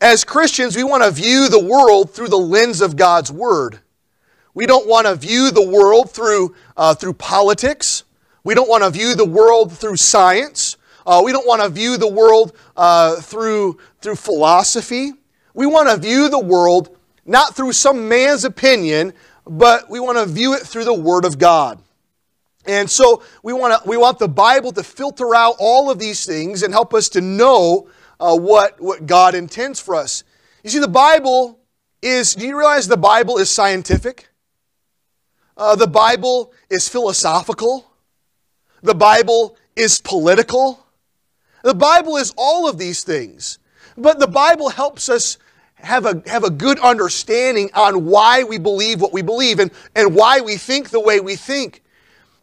As 0.00 0.22
Christians, 0.22 0.76
we 0.76 0.84
want 0.84 1.02
to 1.02 1.10
view 1.10 1.48
the 1.48 1.58
world 1.58 2.14
through 2.14 2.28
the 2.28 2.36
lens 2.36 2.80
of 2.80 2.94
God's 2.94 3.32
Word. 3.32 3.80
We 4.58 4.66
don't 4.66 4.88
want 4.88 5.06
to 5.06 5.14
view 5.14 5.52
the 5.52 5.62
world 5.62 6.10
through, 6.10 6.52
uh, 6.76 6.92
through 6.92 7.12
politics. 7.12 8.02
We 8.42 8.54
don't 8.54 8.68
want 8.68 8.82
to 8.82 8.90
view 8.90 9.14
the 9.14 9.24
world 9.24 9.72
through 9.72 9.98
science. 9.98 10.76
Uh, 11.06 11.22
we 11.24 11.30
don't 11.30 11.46
want 11.46 11.62
to 11.62 11.68
view 11.68 11.96
the 11.96 12.08
world 12.08 12.56
uh, 12.76 13.20
through, 13.20 13.78
through 14.00 14.16
philosophy. 14.16 15.12
We 15.54 15.66
want 15.66 15.88
to 15.90 15.96
view 15.96 16.28
the 16.28 16.40
world 16.40 16.98
not 17.24 17.54
through 17.54 17.72
some 17.72 18.08
man's 18.08 18.44
opinion, 18.44 19.12
but 19.46 19.88
we 19.88 20.00
want 20.00 20.18
to 20.18 20.26
view 20.26 20.54
it 20.54 20.62
through 20.62 20.86
the 20.86 20.92
Word 20.92 21.24
of 21.24 21.38
God. 21.38 21.80
And 22.66 22.90
so 22.90 23.22
we 23.44 23.52
want, 23.52 23.80
to, 23.80 23.88
we 23.88 23.96
want 23.96 24.18
the 24.18 24.26
Bible 24.26 24.72
to 24.72 24.82
filter 24.82 25.36
out 25.36 25.54
all 25.60 25.88
of 25.88 26.00
these 26.00 26.26
things 26.26 26.64
and 26.64 26.74
help 26.74 26.94
us 26.94 27.08
to 27.10 27.20
know 27.20 27.86
uh, 28.18 28.36
what, 28.36 28.80
what 28.80 29.06
God 29.06 29.36
intends 29.36 29.78
for 29.78 29.94
us. 29.94 30.24
You 30.64 30.70
see, 30.70 30.80
the 30.80 30.88
Bible 30.88 31.60
is, 32.02 32.34
do 32.34 32.44
you 32.44 32.58
realize 32.58 32.88
the 32.88 32.96
Bible 32.96 33.38
is 33.38 33.48
scientific? 33.48 34.28
Uh, 35.58 35.74
the 35.74 35.88
Bible 35.88 36.52
is 36.70 36.88
philosophical. 36.88 37.90
The 38.82 38.94
Bible 38.94 39.56
is 39.74 40.00
political. 40.00 40.86
The 41.64 41.74
Bible 41.74 42.16
is 42.16 42.32
all 42.36 42.68
of 42.68 42.78
these 42.78 43.02
things. 43.02 43.58
But 43.96 44.20
the 44.20 44.28
Bible 44.28 44.68
helps 44.68 45.08
us 45.08 45.36
have 45.74 46.06
a, 46.06 46.22
have 46.26 46.44
a 46.44 46.50
good 46.50 46.78
understanding 46.78 47.70
on 47.74 48.06
why 48.06 48.44
we 48.44 48.58
believe 48.58 49.00
what 49.00 49.12
we 49.12 49.22
believe 49.22 49.58
and, 49.58 49.72
and 49.96 50.14
why 50.14 50.40
we 50.40 50.56
think 50.56 50.90
the 50.90 51.00
way 51.00 51.18
we 51.18 51.34
think. 51.34 51.82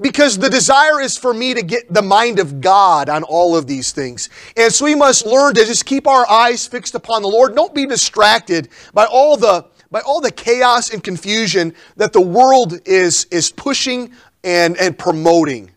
Because 0.02 0.38
the 0.38 0.50
desire 0.50 1.00
is 1.00 1.18
for 1.18 1.34
me 1.34 1.54
to 1.54 1.62
get 1.62 1.94
the 1.94 2.02
mind 2.02 2.40
of 2.40 2.60
God 2.60 3.08
on 3.08 3.24
all 3.24 3.56
of 3.56 3.66
these 3.66 3.94
things. 3.94 4.30
And 4.58 4.74
so 4.74 4.84
we 4.84 4.96
must 4.96 5.26
learn 5.26 5.54
to 5.54 5.64
just 5.64 5.86
keep 5.86 6.06
our 6.06 6.30
eyes 6.30 6.68
fixed 6.68 6.96
upon 6.96 7.22
the 7.22 7.30
Lord. 7.30 7.56
Don't 7.56 7.74
be 7.74 7.86
distracted 7.86 8.68
by 8.94 9.06
all 9.06 9.38
the, 9.38 9.66
by 9.96 10.02
all 10.02 10.20
the 10.20 10.30
chaos 10.30 10.90
and 10.90 11.02
confusion 11.02 11.74
that 11.96 12.12
the 12.12 12.20
world 12.20 12.82
is, 12.84 13.28
is 13.32 13.50
pushing 13.50 14.12
and, 14.44 14.76
and 14.76 14.98
promoting. 15.00 15.72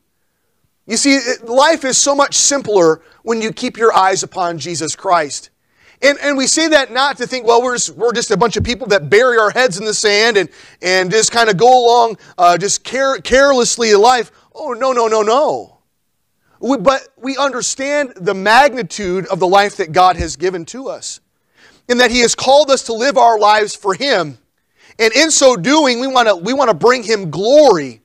You 0.88 0.96
see, 0.96 1.20
life 1.44 1.84
is 1.84 1.96
so 1.98 2.16
much 2.16 2.34
simpler 2.34 3.00
when 3.22 3.40
you 3.40 3.52
keep 3.52 3.76
your 3.76 3.96
eyes 3.96 4.24
upon 4.24 4.58
Jesus 4.58 4.96
Christ. 4.96 5.50
And, 6.02 6.18
and 6.20 6.36
we 6.36 6.48
say 6.48 6.66
that 6.66 6.92
not 6.92 7.16
to 7.18 7.28
think, 7.28 7.46
well, 7.46 7.62
we're 7.62 7.76
just, 7.76 7.90
we're 7.90 8.12
just 8.12 8.32
a 8.32 8.36
bunch 8.36 8.56
of 8.56 8.64
people 8.64 8.88
that 8.88 9.08
bury 9.08 9.38
our 9.38 9.50
heads 9.50 9.78
in 9.78 9.84
the 9.84 9.94
sand 9.94 10.36
and, 10.36 10.48
and 10.82 11.12
just 11.12 11.30
kind 11.30 11.48
of 11.48 11.56
go 11.56 11.68
along 11.68 12.18
uh, 12.38 12.58
just 12.58 12.82
care, 12.82 13.18
carelessly 13.18 13.92
in 13.92 14.00
life. 14.00 14.32
Oh, 14.52 14.72
no, 14.72 14.90
no, 14.90 15.06
no, 15.06 15.22
no. 15.22 15.78
We, 16.58 16.76
but 16.76 17.06
we 17.16 17.36
understand 17.36 18.14
the 18.16 18.34
magnitude 18.34 19.28
of 19.28 19.38
the 19.38 19.46
life 19.46 19.76
that 19.76 19.92
God 19.92 20.16
has 20.16 20.34
given 20.34 20.64
to 20.64 20.88
us, 20.88 21.20
and 21.88 22.00
that 22.00 22.10
He 22.10 22.20
has 22.20 22.34
called 22.34 22.70
us 22.70 22.84
to 22.84 22.92
live 22.92 23.16
our 23.16 23.38
lives 23.38 23.74
for 23.74 23.94
Him. 23.94 24.38
And 24.98 25.12
in 25.14 25.30
so 25.30 25.56
doing, 25.56 26.00
we 26.00 26.06
want 26.06 26.28
to 26.28 26.36
we 26.36 26.52
want 26.52 26.70
to 26.70 26.74
bring 26.74 27.02
Him 27.02 27.30
glory. 27.30 28.02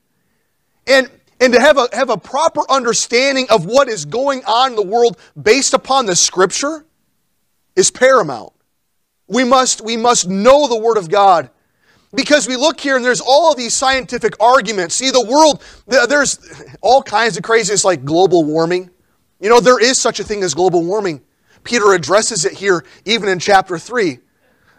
And 0.86 1.10
and 1.40 1.52
to 1.52 1.60
have 1.60 1.76
a, 1.76 1.88
have 1.92 2.10
a 2.10 2.16
proper 2.16 2.62
understanding 2.70 3.46
of 3.50 3.66
what 3.66 3.88
is 3.88 4.04
going 4.04 4.44
on 4.44 4.70
in 4.70 4.76
the 4.76 4.86
world 4.86 5.18
based 5.40 5.74
upon 5.74 6.06
the 6.06 6.14
Scripture 6.14 6.86
is 7.76 7.90
paramount. 7.90 8.52
We 9.26 9.44
must, 9.44 9.80
we 9.80 9.96
must 9.96 10.28
know 10.28 10.68
the 10.68 10.78
Word 10.78 10.96
of 10.96 11.10
God. 11.10 11.50
Because 12.14 12.46
we 12.46 12.54
look 12.54 12.78
here 12.78 12.94
and 12.94 13.04
there's 13.04 13.20
all 13.20 13.50
of 13.50 13.56
these 13.56 13.74
scientific 13.74 14.40
arguments. 14.40 14.94
See, 14.94 15.10
the 15.10 15.24
world, 15.24 15.64
there's 16.08 16.38
all 16.80 17.02
kinds 17.02 17.36
of 17.36 17.42
craziness 17.42 17.84
like 17.84 18.04
global 18.04 18.44
warming. 18.44 18.88
You 19.40 19.48
know, 19.48 19.58
there 19.58 19.82
is 19.82 20.00
such 20.00 20.20
a 20.20 20.24
thing 20.24 20.44
as 20.44 20.54
global 20.54 20.84
warming. 20.84 21.20
Peter 21.64 21.92
addresses 21.92 22.44
it 22.44 22.52
here, 22.52 22.84
even 23.04 23.28
in 23.28 23.38
chapter 23.38 23.78
3, 23.78 24.18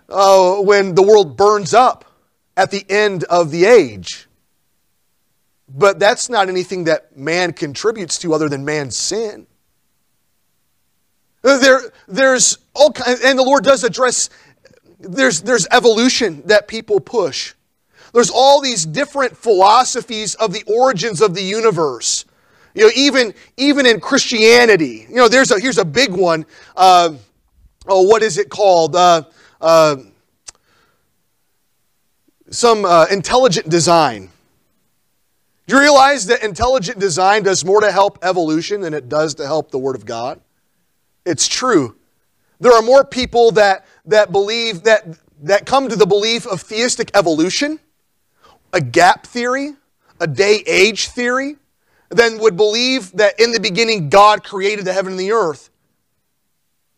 uh, 0.10 0.56
when 0.62 0.96
the 0.96 1.02
world 1.02 1.36
burns 1.36 1.74
up 1.74 2.06
at 2.56 2.72
the 2.72 2.86
end 2.90 3.24
of 3.26 3.52
the 3.52 3.66
age. 3.66 4.28
But 5.68 6.00
that's 6.00 6.30
not 6.30 6.48
anything 6.48 6.86
that 6.86 7.18
man 7.18 7.54
contributes 7.54 8.20
to 8.20 8.34
other 8.34 8.48
than 8.48 8.64
man's 8.64 8.96
sin. 8.96 9.48
There, 11.42 11.82
there's 12.08 12.58
all 12.74 12.92
kinds, 12.92 13.22
and 13.22 13.38
the 13.38 13.44
Lord 13.44 13.64
does 13.64 13.84
address, 13.84 14.30
there's, 15.00 15.42
there's 15.42 15.68
evolution 15.72 16.44
that 16.46 16.68
people 16.68 17.00
push. 17.00 17.54
There's 18.14 18.32
all 18.32 18.62
these 18.62 18.86
different 18.86 19.36
philosophies 19.36 20.36
of 20.36 20.54
the 20.54 20.64
origins 20.64 21.22
of 21.22 21.36
the 21.36 21.44
universe. 21.44 22.25
You 22.76 22.84
know, 22.84 22.92
even, 22.94 23.34
even 23.56 23.86
in 23.86 24.02
Christianity, 24.02 25.08
you 25.10 25.16
know, 25.16 25.30
there's 25.30 25.50
a, 25.50 25.60
here's 25.60 25.78
a 25.78 25.86
big 25.86 26.12
one. 26.12 26.46
Uh, 26.76 27.16
oh, 27.88 28.02
what 28.02 28.22
is 28.22 28.38
it 28.38 28.50
called? 28.50 28.98
Uh, 28.98 29.24
uh, 29.62 29.96
some 32.52 32.84
uh, 32.84 33.06
intelligent 33.10 33.70
design. 33.70 34.30
Do 35.68 35.76
you 35.76 35.82
realize 35.82 36.28
that 36.28 36.44
intelligent 36.44 37.00
design 37.00 37.44
does 37.44 37.64
more 37.64 37.80
to 37.80 37.92
help 37.92 38.20
evolution 38.22 38.82
than 38.82 38.94
it 38.94 39.08
does 39.08 39.36
to 39.36 39.46
help 39.46 39.72
the 39.72 39.80
Word 39.80 39.96
of 39.96 40.06
God? 40.06 40.42
It's 41.26 41.48
true. 41.48 41.96
There 42.60 42.74
are 42.74 42.82
more 42.82 43.06
people 43.06 43.52
that, 43.52 43.86
that 44.06 44.34
believe 44.34 44.84
that, 44.84 45.18
that 45.44 45.66
come 45.66 45.88
to 45.88 45.96
the 45.96 46.06
belief 46.06 46.46
of 46.46 46.62
theistic 46.62 47.10
evolution, 47.14 47.80
a 48.74 48.82
gap 48.82 49.26
theory, 49.26 49.76
a 50.20 50.28
day 50.28 50.62
age 50.68 51.08
theory, 51.08 51.56
than 52.10 52.40
would 52.40 52.56
believe 52.56 53.12
that 53.14 53.40
in 53.40 53.52
the 53.52 53.60
beginning 53.60 54.10
God 54.10 54.44
created 54.44 54.86
the 54.86 54.94
heaven 54.94 55.14
and 55.14 55.20
the 55.20 55.32
earth. 55.32 55.70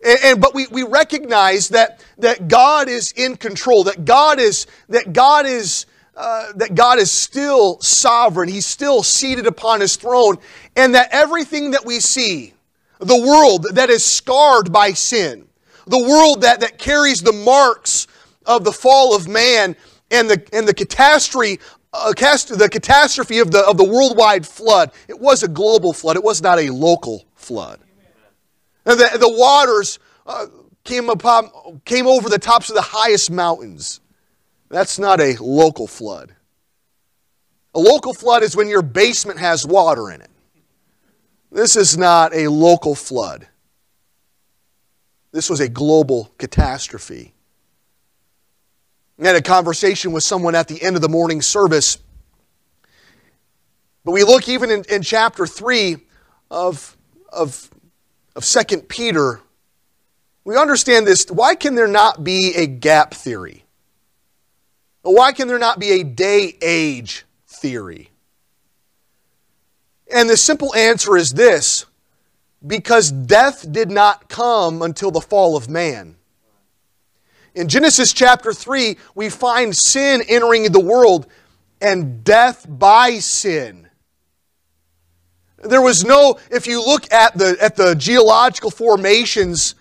And, 0.06 0.20
and, 0.24 0.42
but 0.42 0.54
we, 0.54 0.68
we 0.68 0.84
recognize 0.84 1.70
that, 1.70 2.04
that 2.18 2.48
God 2.48 2.88
is 2.90 3.12
in 3.14 3.36
control, 3.36 3.84
that 3.86 4.06
God 4.06 4.40
is, 4.40 4.68
that 4.90 5.14
God 5.14 5.46
is, 5.46 5.86
uh, 6.16 6.52
that 6.56 6.76
God 6.76 7.00
is 7.00 7.12
still 7.12 7.80
sovereign. 7.80 8.50
He's 8.50 8.66
still 8.66 9.04
seated 9.04 9.48
upon 9.48 9.82
his 9.82 9.96
throne, 9.96 10.38
and 10.76 10.94
that 10.96 11.10
everything 11.12 11.72
that 11.72 11.86
we 11.86 12.00
see, 12.00 12.54
the 13.00 13.18
world 13.18 13.68
that 13.74 13.90
is 13.90 14.04
scarred 14.04 14.72
by 14.72 14.92
sin, 14.92 15.48
the 15.86 16.00
world 16.00 16.42
that, 16.42 16.60
that 16.60 16.78
carries 16.78 17.22
the 17.22 17.34
marks 17.34 18.08
of 18.46 18.64
the 18.64 18.72
fall 18.72 19.16
of 19.16 19.28
man 19.28 19.76
and 20.12 20.30
the, 20.30 20.42
and 20.54 20.68
the 20.68 20.74
catastrophe, 20.74 21.60
the 22.13 22.70
catastrophe 22.70 23.39
of 23.39 23.51
the, 23.51 23.66
of 23.66 23.77
the 23.77 23.84
worldwide 23.84 24.46
flood. 24.46 24.92
It 25.08 25.20
was 25.20 25.44
a 25.44 25.48
global 25.48 25.94
flood, 25.94 26.16
it 26.16 26.24
was 26.24 26.42
not 26.42 26.60
a 26.60 26.70
local 26.70 27.25
flood. 27.36 27.80
And 28.86 29.00
the, 29.00 29.18
the 29.20 29.30
waters 29.30 30.00
uh, 30.25 30.48
came, 30.84 31.10
upon, 31.10 31.50
came 31.86 32.08
over 32.08 32.30
the 32.30 32.39
tops 32.39 32.70
of 32.70 32.75
the 32.75 32.82
highest 32.82 33.30
mountains. 33.30 34.00
That's 34.70 34.98
not 34.98 35.20
a 35.20 35.36
local 35.39 35.88
flood. 35.88 36.34
A 37.75 37.80
local 37.80 38.13
flood 38.13 38.44
is 38.44 38.56
when 38.56 38.68
your 38.68 38.82
basement 38.82 39.39
has 39.39 39.66
water 39.66 40.10
in 40.10 40.22
it. 40.22 40.32
This 41.51 41.75
is 41.75 41.98
not 41.98 42.34
a 42.34 42.48
local 42.48 42.96
flood. 42.96 43.48
This 45.32 45.50
was 45.50 45.60
a 45.60 45.70
global 45.70 46.32
catastrophe. 46.38 47.34
I 49.19 49.27
had 49.27 49.36
a 49.36 49.41
conversation 49.41 50.12
with 50.12 50.24
someone 50.24 50.53
at 50.53 50.67
the 50.67 50.81
end 50.81 50.95
of 50.95 51.01
the 51.01 51.09
morning 51.09 51.41
service. 51.41 51.97
But 54.05 54.12
we 54.12 54.24
look 54.24 54.47
even 54.47 54.69
in, 54.69 54.83
in 54.89 55.01
chapter 55.01 55.47
3 55.47 55.97
of, 56.51 56.95
of, 57.33 57.69
of 58.36 58.45
2 58.45 58.81
Peter, 58.83 59.41
we 60.43 60.55
understand 60.55 61.07
this. 61.07 61.25
Why 61.29 61.55
can 61.55 61.75
there 61.75 61.88
not 61.88 62.24
be 62.24 62.53
a 62.55 62.67
gap 62.67 63.13
theory? 63.13 63.65
Why 65.01 65.31
can 65.31 65.47
there 65.47 65.59
not 65.59 65.79
be 65.79 65.91
a 65.91 66.03
day 66.03 66.55
age 66.62 67.25
theory? 67.47 68.12
And 70.13 70.29
the 70.29 70.38
simple 70.38 70.74
answer 70.75 71.17
is 71.17 71.33
this 71.33 71.86
because 72.65 73.12
death 73.12 73.69
did 73.71 73.91
not 73.91 74.29
come 74.29 74.81
until 74.81 75.12
the 75.12 75.21
fall 75.21 75.57
of 75.57 75.69
man. 75.69 76.15
In 77.58 77.68
Genesis 77.68 78.14
chapter 78.14 78.54
3, 78.54 78.98
we 79.16 79.30
find 79.30 79.76
sin 79.76 80.22
entering 80.30 80.72
the 80.72 80.80
world. 80.80 81.26
and 81.80 82.24
death 82.24 82.66
by 82.68 83.20
sin. 83.20 83.88
There 85.58 85.82
was 85.82 86.04
no, 86.04 86.40
if 86.50 86.66
you 86.66 86.84
look 86.84 87.12
at 87.14 87.38
the, 87.38 87.56
at 87.62 87.76
the 87.76 87.94
geological 87.94 88.72
formations 88.72 89.76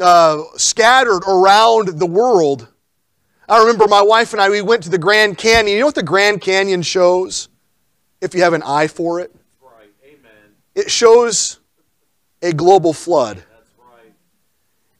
uh, 0.00 0.42
scattered 0.56 1.22
around 1.28 1.98
the 1.98 2.06
world, 2.06 2.68
I 3.46 3.60
remember 3.60 3.86
my 3.86 4.00
wife 4.00 4.32
and 4.32 4.40
I, 4.40 4.48
we 4.48 4.62
went 4.62 4.82
to 4.84 4.88
the 4.88 4.96
Grand 4.96 5.36
Canyon. 5.36 5.74
You 5.74 5.80
know 5.80 5.86
what 5.86 5.94
the 5.94 6.02
Grand 6.02 6.40
Canyon 6.40 6.80
shows? 6.80 7.50
If 8.22 8.34
you 8.34 8.42
have 8.42 8.54
an 8.54 8.62
eye 8.62 8.86
for 8.86 9.20
it, 9.20 9.34
right. 9.62 9.88
Amen. 10.06 10.54
it 10.74 10.90
shows 10.90 11.60
a 12.40 12.54
global 12.54 12.94
flood. 12.94 13.42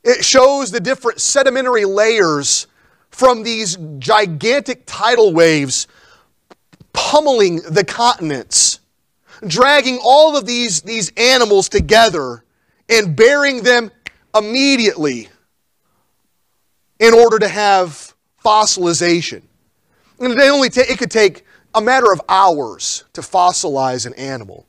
It 0.04 0.24
shows 0.24 0.70
the 0.70 0.80
different 0.80 1.20
sedimentary 1.20 1.84
layers 1.84 2.66
from 3.10 3.42
these 3.42 3.76
gigantic 3.98 4.82
tidal 4.86 5.32
waves 5.32 5.86
pummeling 6.92 7.56
the 7.56 7.84
continents, 7.84 8.80
dragging 9.46 9.98
all 10.02 10.36
of 10.36 10.46
these, 10.46 10.82
these 10.82 11.12
animals 11.16 11.68
together 11.68 12.44
and 12.88 13.16
burying 13.16 13.62
them 13.62 13.90
immediately 14.34 15.28
in 16.98 17.14
order 17.14 17.38
to 17.38 17.48
have 17.48 18.14
fossilization. 18.44 19.42
And 20.18 20.32
it, 20.32 20.38
only 20.40 20.70
ta- 20.70 20.82
it 20.88 20.98
could 20.98 21.10
take 21.10 21.44
a 21.74 21.80
matter 21.80 22.12
of 22.12 22.20
hours 22.28 23.04
to 23.12 23.20
fossilize 23.20 24.06
an 24.06 24.14
animal. 24.14 24.66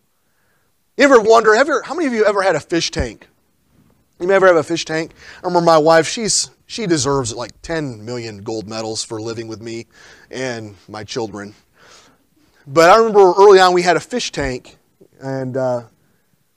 You 0.98 1.06
ever 1.06 1.20
wonder, 1.22 1.56
ever, 1.56 1.82
how 1.82 1.94
many 1.96 2.08
of 2.08 2.14
you 2.14 2.26
ever 2.26 2.42
had 2.42 2.56
a 2.56 2.60
fish 2.60 2.92
tank? 2.92 3.28
You 4.20 4.28
may 4.28 4.36
ever 4.36 4.48
have 4.48 4.56
a 4.56 4.64
fish 4.64 4.86
tank? 4.86 5.12
I 5.44 5.48
remember 5.48 5.66
my 5.66 5.78
wife, 5.78 6.08
she's, 6.08 6.52
she 6.68 6.86
deserves 6.86 7.34
like 7.34 7.62
10 7.64 8.06
million 8.06 8.44
gold 8.44 8.68
medals 8.68 9.04
for 9.04 9.20
living 9.20 9.48
with 9.48 9.60
me 9.62 9.88
and 10.30 10.76
my 10.88 11.04
children. 11.04 11.56
But 12.68 12.92
I 12.92 12.98
remember 12.98 13.34
early 13.38 13.60
on 13.60 13.74
we 13.74 13.82
had 13.82 13.98
a 13.98 14.00
fish 14.00 14.32
tank, 14.32 14.78
and 15.20 15.58
uh, 15.58 15.84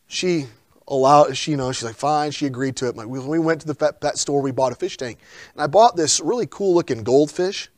she 0.07 0.47
allowed, 0.87 1.37
she, 1.37 1.53
you 1.53 1.57
know, 1.57 1.73
she's 1.73 1.83
like, 1.83 1.97
fine, 1.97 2.31
she 2.31 2.47
agreed 2.47 2.77
to 2.77 2.89
it. 2.89 2.97
Like, 2.97 3.09
when 3.09 3.27
we 3.27 3.39
went 3.39 3.63
to 3.63 3.67
the 3.67 3.75
pet, 3.75 4.01
pet 4.01 4.19
store, 4.19 4.43
we 4.43 4.53
bought 4.53 4.73
a 4.73 4.77
fish 4.77 4.97
tank. 4.99 5.19
And 5.55 5.63
I 5.63 5.67
bought 5.67 5.97
this 5.97 6.21
really 6.21 6.47
cool 6.47 6.75
looking 6.75 7.03
goldfish, 7.03 7.71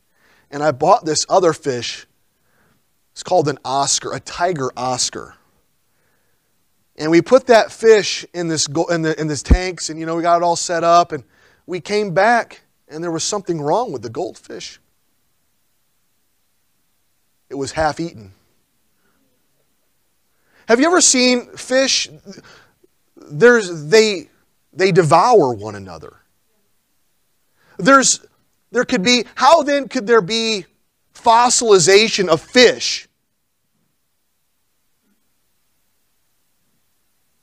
and 0.51 0.61
I 0.61 0.71
bought 0.71 1.05
this 1.05 1.25
other 1.29 1.53
fish. 1.53 2.05
It's 3.13 3.23
called 3.23 3.47
an 3.47 3.57
Oscar, 3.63 4.13
a 4.13 4.19
tiger 4.19 4.71
Oscar. 4.75 5.35
And 6.99 7.09
we 7.09 7.21
put 7.21 7.47
that 7.47 7.71
fish 7.71 8.25
in 8.33 8.49
this, 8.49 8.67
in, 8.91 9.01
the, 9.01 9.19
in 9.19 9.27
this 9.27 9.41
tanks, 9.41 9.89
and 9.89 9.97
you 9.97 10.05
know, 10.05 10.17
we 10.17 10.21
got 10.21 10.35
it 10.41 10.43
all 10.43 10.57
set 10.57 10.83
up, 10.83 11.13
and 11.13 11.23
we 11.65 11.79
came 11.79 12.13
back, 12.13 12.61
and 12.89 13.01
there 13.01 13.09
was 13.09 13.23
something 13.23 13.61
wrong 13.61 13.93
with 13.93 14.01
the 14.01 14.09
goldfish. 14.09 14.79
It 17.49 17.55
was 17.55 17.71
half 17.71 18.01
eaten. 18.01 18.33
Have 20.67 20.81
you 20.81 20.87
ever 20.87 20.99
seen 20.99 21.47
fish? 21.55 22.09
There's, 23.15 23.85
they, 23.85 24.29
they 24.73 24.91
devour 24.91 25.53
one 25.53 25.75
another. 25.75 26.17
There's, 27.77 28.19
there 28.71 28.83
could 28.83 29.03
be, 29.03 29.23
how 29.35 29.63
then 29.63 29.87
could 29.87 30.05
there 30.05 30.21
be 30.21 30.65
fossilization 31.15 32.27
of 32.27 32.41
fish 32.41 33.08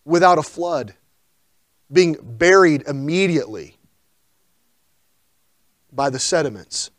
without 0.06 0.38
a 0.38 0.42
flood 0.42 0.94
being 1.92 2.16
buried 2.22 2.82
immediately 2.86 3.76
by 5.92 6.08
the 6.08 6.18
sediments? 6.18 6.90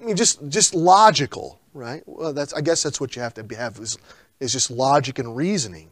I 0.00 0.04
mean, 0.04 0.16
just, 0.16 0.46
just 0.48 0.74
logical, 0.74 1.60
right? 1.72 2.02
Well, 2.04 2.34
that's, 2.34 2.52
I 2.52 2.60
guess 2.60 2.82
that's 2.82 3.00
what 3.00 3.16
you 3.16 3.22
have 3.22 3.34
to 3.34 3.56
have 3.56 3.78
is, 3.78 3.96
is 4.40 4.52
just 4.52 4.70
logic 4.70 5.18
and 5.18 5.34
reasoning. 5.34 5.90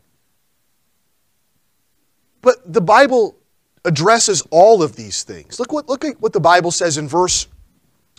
But 2.43 2.73
the 2.73 2.81
Bible 2.81 3.37
addresses 3.85 4.43
all 4.51 4.83
of 4.83 4.97
these 4.97 5.23
things. 5.23 5.61
Look 5.61 5.73
what, 5.73 5.89
look 5.89 6.05
at 6.05 6.21
what 6.21 6.33
the 6.33 6.41
Bible 6.41 6.71
says 6.71 6.99
in 6.99 7.07
verse 7.07 7.47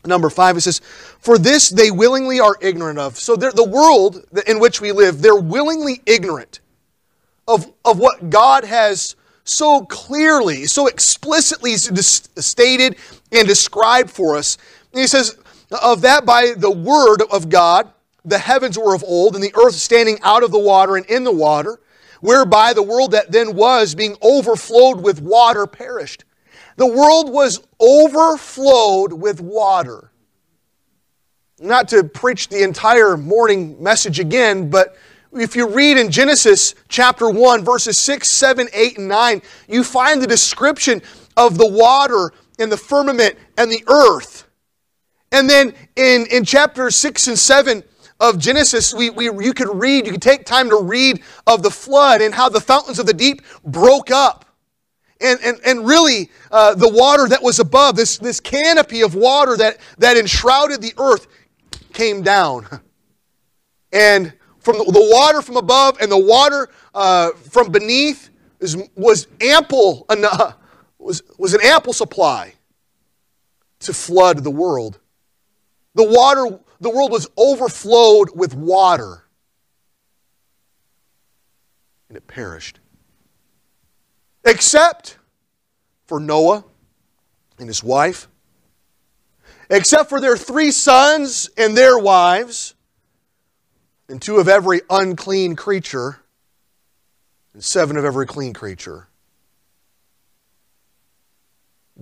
number 0.05 0.29
five. 0.29 0.57
It 0.57 0.61
says, 0.61 0.79
For 0.79 1.37
this 1.37 1.69
they 1.69 1.91
willingly 1.91 2.39
are 2.39 2.55
ignorant 2.61 2.99
of. 2.99 3.17
So 3.17 3.35
the 3.35 3.67
world 3.67 4.23
in 4.47 4.59
which 4.59 4.79
we 4.79 4.91
live, 4.91 5.21
they're 5.21 5.35
willingly 5.35 6.01
ignorant 6.05 6.61
of, 7.53 7.71
of 7.85 7.99
what 7.99 8.29
God 8.29 8.63
has 8.63 9.15
so 9.43 9.85
clearly, 9.85 10.65
so 10.65 10.87
explicitly 10.87 11.75
stated 11.75 12.95
and 13.31 13.47
described 13.47 14.09
for 14.09 14.37
us. 14.37 14.57
And 14.93 15.01
he 15.01 15.07
says, 15.07 15.37
of 15.81 16.01
that 16.01 16.25
by 16.25 16.53
the 16.55 16.71
word 16.71 17.21
of 17.31 17.49
God, 17.49 17.91
the 18.23 18.37
heavens 18.37 18.77
were 18.77 18.93
of 18.93 19.03
old, 19.03 19.35
and 19.35 19.43
the 19.43 19.53
earth 19.55 19.73
standing 19.73 20.19
out 20.21 20.43
of 20.43 20.51
the 20.51 20.59
water 20.59 20.95
and 20.95 21.05
in 21.07 21.23
the 21.23 21.31
water, 21.31 21.79
whereby 22.19 22.73
the 22.73 22.83
world 22.83 23.11
that 23.11 23.31
then 23.31 23.55
was, 23.55 23.95
being 23.95 24.15
overflowed 24.21 25.01
with 25.01 25.21
water, 25.21 25.65
perished. 25.65 26.23
The 26.75 26.87
world 26.87 27.31
was 27.31 27.61
overflowed 27.79 29.13
with 29.13 29.41
water. 29.41 30.11
Not 31.59 31.87
to 31.89 32.03
preach 32.03 32.47
the 32.47 32.63
entire 32.63 33.17
morning 33.17 33.81
message 33.81 34.19
again, 34.19 34.69
but 34.69 34.95
if 35.33 35.55
you 35.55 35.67
read 35.67 35.97
in 35.97 36.11
Genesis 36.11 36.75
chapter 36.89 37.29
1, 37.29 37.63
verses 37.63 37.97
6, 37.97 38.29
7, 38.29 38.67
8, 38.73 38.97
and 38.97 39.07
9, 39.07 39.41
you 39.67 39.83
find 39.83 40.21
the 40.21 40.27
description 40.27 41.01
of 41.37 41.57
the 41.57 41.67
water 41.67 42.31
and 42.59 42.71
the 42.71 42.77
firmament 42.77 43.35
and 43.57 43.71
the 43.71 43.83
earth. 43.87 44.47
And 45.31 45.49
then 45.49 45.73
in, 45.95 46.25
in 46.31 46.43
chapter 46.43 46.91
6 46.91 47.27
and 47.27 47.39
7 47.39 47.83
of 48.19 48.37
Genesis, 48.37 48.93
we, 48.93 49.09
we, 49.09 49.25
you 49.25 49.53
could 49.53 49.69
read, 49.73 50.05
you 50.05 50.11
could 50.11 50.21
take 50.21 50.45
time 50.45 50.69
to 50.69 50.81
read 50.81 51.23
of 51.47 51.63
the 51.63 51.71
flood 51.71 52.21
and 52.21 52.33
how 52.33 52.49
the 52.49 52.59
fountains 52.59 52.99
of 52.99 53.05
the 53.05 53.13
deep 53.13 53.41
broke 53.63 54.11
up. 54.11 54.45
And, 55.21 55.39
and, 55.43 55.59
and 55.65 55.85
really, 55.85 56.29
uh, 56.51 56.73
the 56.73 56.89
water 56.89 57.27
that 57.27 57.41
was 57.41 57.59
above, 57.59 57.95
this, 57.95 58.17
this 58.17 58.39
canopy 58.39 59.01
of 59.01 59.15
water 59.15 59.55
that, 59.57 59.77
that 59.99 60.17
enshrouded 60.17 60.81
the 60.81 60.93
earth, 60.97 61.27
came 61.93 62.21
down. 62.21 62.67
And 63.93 64.31
from 64.61 64.77
the, 64.77 64.85
the 64.85 65.09
water 65.11 65.41
from 65.41 65.57
above 65.57 65.99
and 65.99 66.11
the 66.11 66.17
water 66.17 66.69
uh, 66.93 67.31
from 67.31 67.71
beneath 67.71 68.29
is, 68.59 68.77
was 68.95 69.27
ample 69.41 70.05
enough, 70.09 70.55
was, 70.99 71.21
was 71.37 71.53
an 71.53 71.61
ample 71.63 71.93
supply 71.93 72.53
to 73.79 73.93
flood 73.93 74.43
the 74.43 74.51
world. 74.51 74.99
The 75.95 76.03
water, 76.03 76.59
the 76.79 76.89
world 76.89 77.11
was 77.11 77.27
overflowed 77.35 78.29
with 78.35 78.53
water. 78.53 79.23
And 82.07 82.17
it 82.17 82.27
perished. 82.27 82.79
Except 84.45 85.17
for 86.05 86.19
Noah 86.19 86.63
and 87.57 87.67
his 87.67 87.83
wife, 87.83 88.27
except 89.69 90.09
for 90.09 90.21
their 90.21 90.37
three 90.37 90.71
sons 90.71 91.49
and 91.57 91.75
their 91.75 91.97
wives, 91.97 92.75
and 94.11 94.21
two 94.21 94.37
of 94.37 94.47
every 94.47 94.81
unclean 94.89 95.55
creature, 95.55 96.19
and 97.53 97.63
seven 97.63 97.97
of 97.97 98.05
every 98.05 98.27
clean 98.27 98.53
creature. 98.53 99.07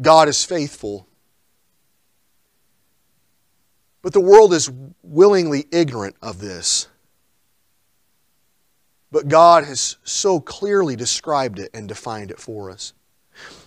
God 0.01 0.27
is 0.27 0.43
faithful 0.43 1.09
but 4.01 4.13
the 4.13 4.19
world 4.19 4.53
is 4.53 4.71
willingly 5.03 5.65
ignorant 5.71 6.15
of 6.21 6.39
this. 6.39 6.87
But 9.11 9.27
God 9.27 9.65
has 9.65 9.97
so 10.03 10.39
clearly 10.39 10.95
described 10.95 11.59
it 11.59 11.71
and 11.73 11.87
defined 11.87 12.31
it 12.31 12.39
for 12.39 12.69
us. 12.69 12.93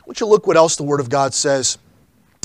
Want 0.06 0.20
you 0.20 0.26
look 0.26 0.46
what 0.46 0.56
else 0.56 0.76
the 0.76 0.84
Word 0.84 1.00
of 1.00 1.08
God 1.08 1.34
says. 1.34 1.78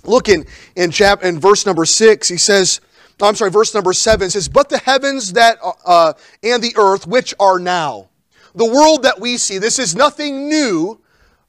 Look 0.04 0.30
in, 0.30 0.46
in, 0.76 0.92
chap, 0.92 1.24
in 1.24 1.40
verse 1.40 1.66
number 1.66 1.86
6, 1.86 2.28
he 2.28 2.38
says, 2.38 2.82
I'm 3.22 3.36
sorry, 3.36 3.52
verse 3.52 3.74
number 3.74 3.94
7 3.94 4.30
says, 4.30 4.48
But 4.48 4.70
the 4.70 4.78
heavens 4.78 5.34
that 5.34 5.58
uh, 5.86 6.14
and 6.44 6.62
the 6.62 6.76
earth 6.78 7.08
which 7.08 7.34
are 7.40 7.60
now. 7.60 8.10
The 8.54 8.66
world 8.66 9.04
that 9.04 9.20
we 9.20 9.38
see, 9.38 9.58
this 9.58 9.80
is 9.80 9.96
nothing 9.96 10.50
new, 10.50 11.00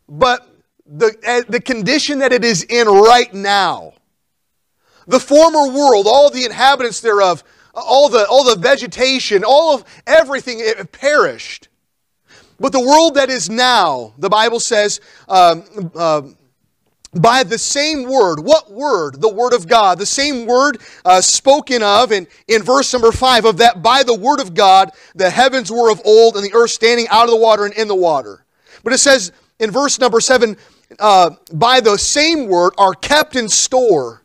but 0.09 0.46
the, 0.87 1.14
uh, 1.26 1.50
the 1.50 1.61
condition 1.61 2.18
that 2.20 2.33
it 2.33 2.44
is 2.44 2.64
in 2.64 2.87
right 2.87 3.33
now. 3.33 3.94
The 5.07 5.20
former 5.20 5.68
world, 5.68 6.07
all 6.07 6.31
the 6.31 6.44
inhabitants 6.44 7.00
thereof, 7.00 7.44
all 7.74 8.09
the, 8.09 8.26
all 8.28 8.44
the 8.44 8.57
vegetation, 8.57 9.44
all 9.44 9.74
of 9.74 9.85
everything 10.07 10.59
it 10.61 10.92
perished. 10.92 11.68
But 12.61 12.72
the 12.72 12.81
world 12.81 13.14
that 13.14 13.31
is 13.31 13.48
now, 13.48 14.14
the 14.18 14.28
Bible 14.28 14.61
says, 14.61 15.00
um, 15.28 15.90
uh, 15.94 16.22
by 17.14 17.42
the 17.42 17.58
same 17.58 18.04
word. 18.04 18.40
What 18.40 18.70
word? 18.70 19.20
The 19.20 19.32
word 19.32 19.54
of 19.54 19.66
God. 19.66 19.98
The 19.98 20.06
same 20.06 20.46
word 20.46 20.78
uh, 21.04 21.20
spoken 21.20 21.82
of 21.82 22.12
in, 22.12 22.26
in 22.46 22.62
verse 22.62 22.92
number 22.92 23.12
five 23.12 23.44
of 23.44 23.58
that 23.58 23.82
by 23.82 24.02
the 24.02 24.14
word 24.14 24.40
of 24.40 24.54
God, 24.54 24.90
the 25.14 25.30
heavens 25.30 25.70
were 25.70 25.90
of 25.90 26.00
old 26.04 26.36
and 26.36 26.44
the 26.44 26.54
earth 26.54 26.70
standing 26.70 27.08
out 27.08 27.24
of 27.24 27.30
the 27.30 27.36
water 27.36 27.64
and 27.64 27.74
in 27.74 27.88
the 27.88 27.94
water. 27.94 28.44
But 28.84 28.92
it 28.92 28.98
says 28.98 29.32
in 29.58 29.70
verse 29.70 29.98
number 29.98 30.20
seven, 30.20 30.56
uh, 30.98 31.30
by 31.52 31.80
the 31.80 31.96
same 31.96 32.46
word 32.46 32.72
are 32.78 32.94
kept 32.94 33.36
in 33.36 33.48
store 33.48 34.22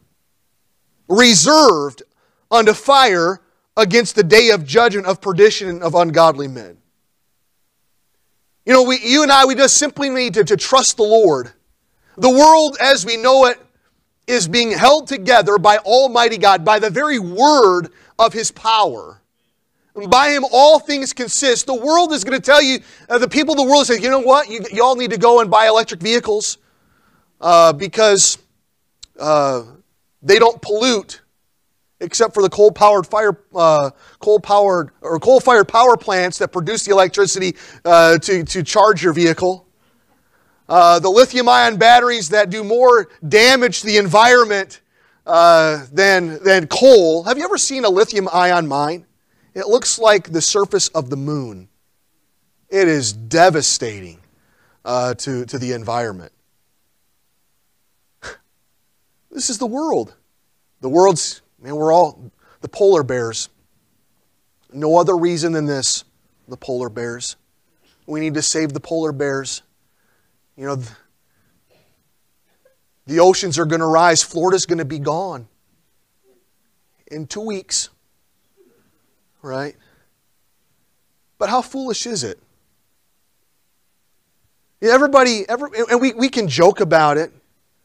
reserved 1.07 2.03
unto 2.51 2.73
fire 2.73 3.41
against 3.75 4.15
the 4.15 4.23
day 4.23 4.49
of 4.49 4.65
judgment 4.65 5.07
of 5.07 5.19
perdition 5.19 5.81
of 5.81 5.95
ungodly 5.95 6.47
men. 6.47 6.77
You 8.65 8.73
know, 8.73 8.83
we, 8.83 8.99
you 8.99 9.23
and 9.23 9.31
I, 9.31 9.45
we 9.45 9.55
just 9.55 9.77
simply 9.77 10.09
need 10.09 10.35
to, 10.35 10.43
to 10.43 10.55
trust 10.55 10.97
the 10.97 11.03
Lord. 11.03 11.51
The 12.17 12.29
world 12.29 12.77
as 12.79 13.05
we 13.05 13.17
know 13.17 13.45
it 13.45 13.59
is 14.27 14.47
being 14.47 14.71
held 14.71 15.07
together 15.07 15.57
by 15.57 15.77
Almighty 15.79 16.37
God, 16.37 16.63
by 16.63 16.79
the 16.79 16.89
very 16.89 17.19
word 17.19 17.89
of 18.19 18.33
His 18.33 18.51
power. 18.51 19.21
And 19.95 20.09
by 20.09 20.29
Him, 20.29 20.43
all 20.51 20.79
things 20.79 21.13
consist. 21.13 21.65
The 21.65 21.75
world 21.75 22.13
is 22.13 22.23
going 22.23 22.39
to 22.39 22.43
tell 22.43 22.61
you, 22.61 22.79
uh, 23.09 23.17
the 23.17 23.27
people 23.27 23.53
of 23.53 23.57
the 23.57 23.65
world 23.65 23.85
say, 23.85 23.99
you 23.99 24.09
know 24.09 24.19
what, 24.19 24.49
you, 24.49 24.61
you 24.71 24.83
all 24.83 24.95
need 24.95 25.11
to 25.11 25.17
go 25.17 25.41
and 25.41 25.51
buy 25.51 25.67
electric 25.67 26.01
vehicles 26.01 26.57
uh, 27.41 27.73
because 27.73 28.37
uh, 29.19 29.63
they 30.21 30.39
don't 30.39 30.61
pollute 30.61 31.21
except 31.99 32.33
for 32.33 32.43
the 32.43 32.49
coal-powered 32.49 33.07
fire, 33.07 33.37
uh, 33.55 33.89
coal-powered 34.19 34.91
or 35.01 35.19
coal-fired 35.19 35.67
power 35.67 35.95
plants 35.95 36.37
that 36.37 36.49
produce 36.49 36.83
the 36.83 36.91
electricity 36.91 37.55
uh, 37.85 38.17
to, 38.17 38.43
to 38.43 38.61
charge 38.61 39.01
your 39.01 39.13
vehicle. 39.13 39.65
Uh, 40.75 40.97
the 40.97 41.09
lithium-ion 41.09 41.77
batteries 41.77 42.29
that 42.29 42.49
do 42.49 42.63
more 42.63 43.07
damage 43.27 43.81
to 43.81 43.85
the 43.85 43.97
environment 43.97 44.81
uh, 45.27 45.85
than, 45.91 46.43
than 46.43 46.65
coal. 46.65 47.21
Have 47.25 47.37
you 47.37 47.43
ever 47.43 47.59
seen 47.59 47.85
a 47.85 47.89
lithium-ion 47.89 48.65
mine? 48.67 49.05
It 49.53 49.67
looks 49.67 49.99
like 49.99 50.31
the 50.31 50.41
surface 50.41 50.87
of 50.87 51.11
the 51.11 51.15
moon. 51.15 51.69
It 52.69 52.87
is 52.87 53.13
devastating 53.13 54.19
uh, 54.83 55.13
to, 55.13 55.45
to 55.45 55.59
the 55.59 55.73
environment. 55.73 56.31
this 59.29 59.51
is 59.51 59.59
the 59.59 59.67
world. 59.67 60.15
The 60.81 60.89
world's 60.89 61.43
Man, 61.59 61.75
we're 61.75 61.93
all 61.93 62.31
the 62.61 62.67
polar 62.67 63.03
bears. 63.03 63.49
No 64.73 64.97
other 64.97 65.15
reason 65.15 65.51
than 65.51 65.67
this 65.67 66.03
the 66.47 66.57
polar 66.57 66.89
bears. 66.89 67.35
We 68.07 68.21
need 68.21 68.33
to 68.33 68.41
save 68.41 68.73
the 68.73 68.79
polar 68.79 69.11
bears. 69.11 69.61
You 70.55 70.67
know, 70.67 70.83
the 73.05 73.19
oceans 73.19 73.57
are 73.57 73.65
going 73.65 73.81
to 73.81 73.87
rise. 73.87 74.21
Florida's 74.21 74.65
going 74.65 74.77
to 74.77 74.85
be 74.85 74.99
gone 74.99 75.47
in 77.07 77.27
two 77.27 77.41
weeks. 77.41 77.89
Right? 79.41 79.75
But 81.37 81.49
how 81.49 81.61
foolish 81.61 82.05
is 82.05 82.23
it? 82.23 82.39
Everybody, 84.81 85.45
every, 85.47 85.69
and 85.89 86.01
we, 86.01 86.13
we 86.13 86.29
can 86.29 86.47
joke 86.47 86.81
about 86.81 87.17
it, 87.17 87.31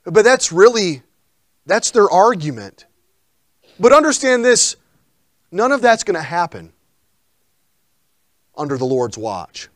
but 0.05 0.25
that's 0.25 0.51
really, 0.51 1.03
that's 1.65 1.93
their 1.93 2.11
argument. 2.11 2.87
But 3.79 3.93
understand 3.93 4.45
this 4.45 4.77
none 5.53 5.71
of 5.71 5.81
that's 5.81 6.03
going 6.03 6.17
to 6.17 6.23
happen 6.23 6.73
under 8.57 8.77
the 8.77 8.85
Lord's 8.85 9.17
watch. 9.17 9.69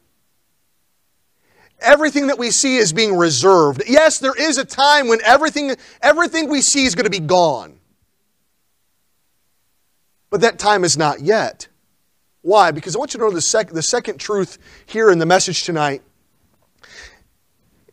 Everything 1.83 2.29
that 2.29 2.38
we 2.38 2.51
see 2.51 2.77
is 2.77 2.92
being 2.92 3.16
reserved. 3.16 3.83
Yes, 3.87 4.18
there 4.18 4.35
is 4.35 4.59
a 4.59 4.64
time 4.64 5.09
when 5.09 5.21
everything, 5.23 5.75
everything 6.01 6.49
we 6.49 6.61
see 6.61 6.85
is 6.85 6.95
going 6.95 7.05
to 7.05 7.11
be 7.11 7.21
gone. 7.21 7.79
But 10.31 10.40
that 10.40 10.59
time 10.59 10.85
is 10.85 10.97
not 10.97 11.21
yet. 11.21 11.68
Why? 12.40 12.71
Because 12.71 12.97
I 12.97 12.99
want 12.99 13.14
you 13.14 13.18
to 13.18 13.27
know 13.27 13.31
the, 13.31 13.40
sec- 13.40 13.71
the 13.71 13.83
second 13.83 14.18
truth 14.18 14.59
here 14.87 15.11
in 15.11 15.18
the 15.18 15.27
message 15.27 15.64
tonight. 15.64 16.03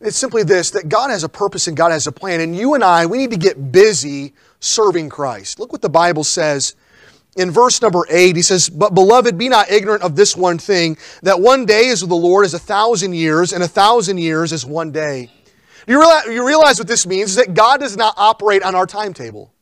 It's 0.01 0.17
simply 0.17 0.43
this 0.43 0.71
that 0.71 0.87
God 0.87 1.09
has 1.09 1.23
a 1.23 1.29
purpose 1.29 1.67
and 1.67 1.75
God 1.75 1.91
has 1.91 2.07
a 2.07 2.11
plan. 2.11 2.39
And 2.39 2.55
you 2.55 2.73
and 2.73 2.83
I, 2.83 3.05
we 3.05 3.17
need 3.17 3.31
to 3.31 3.37
get 3.37 3.71
busy 3.71 4.33
serving 4.59 5.09
Christ. 5.09 5.59
Look 5.59 5.71
what 5.71 5.81
the 5.81 5.89
Bible 5.89 6.23
says 6.23 6.75
in 7.39 7.51
verse 7.51 7.81
number 7.81 8.05
8. 8.09 8.35
He 8.35 8.41
says, 8.41 8.69
But 8.69 8.93
beloved, 8.93 9.37
be 9.37 9.49
not 9.49 9.71
ignorant 9.71 10.03
of 10.03 10.15
this 10.15 10.35
one 10.35 10.57
thing, 10.57 10.97
that 11.23 11.39
one 11.39 11.65
day 11.65 11.87
is 11.87 12.01
with 12.01 12.09
the 12.09 12.15
Lord 12.15 12.45
as 12.45 12.53
a 12.53 12.59
thousand 12.59 13.13
years, 13.13 13.53
and 13.53 13.63
a 13.63 13.67
thousand 13.67 14.17
years 14.17 14.51
is 14.51 14.65
one 14.65 14.91
day. 14.91 15.31
You 15.87 15.99
realize, 15.99 16.25
you 16.25 16.45
realize 16.45 16.77
what 16.77 16.87
this 16.87 17.07
means? 17.07 17.31
Is 17.31 17.35
that 17.37 17.53
God 17.53 17.79
does 17.79 17.97
not 17.97 18.13
operate 18.17 18.61
on 18.61 18.75
our 18.75 18.85
timetable. 18.85 19.53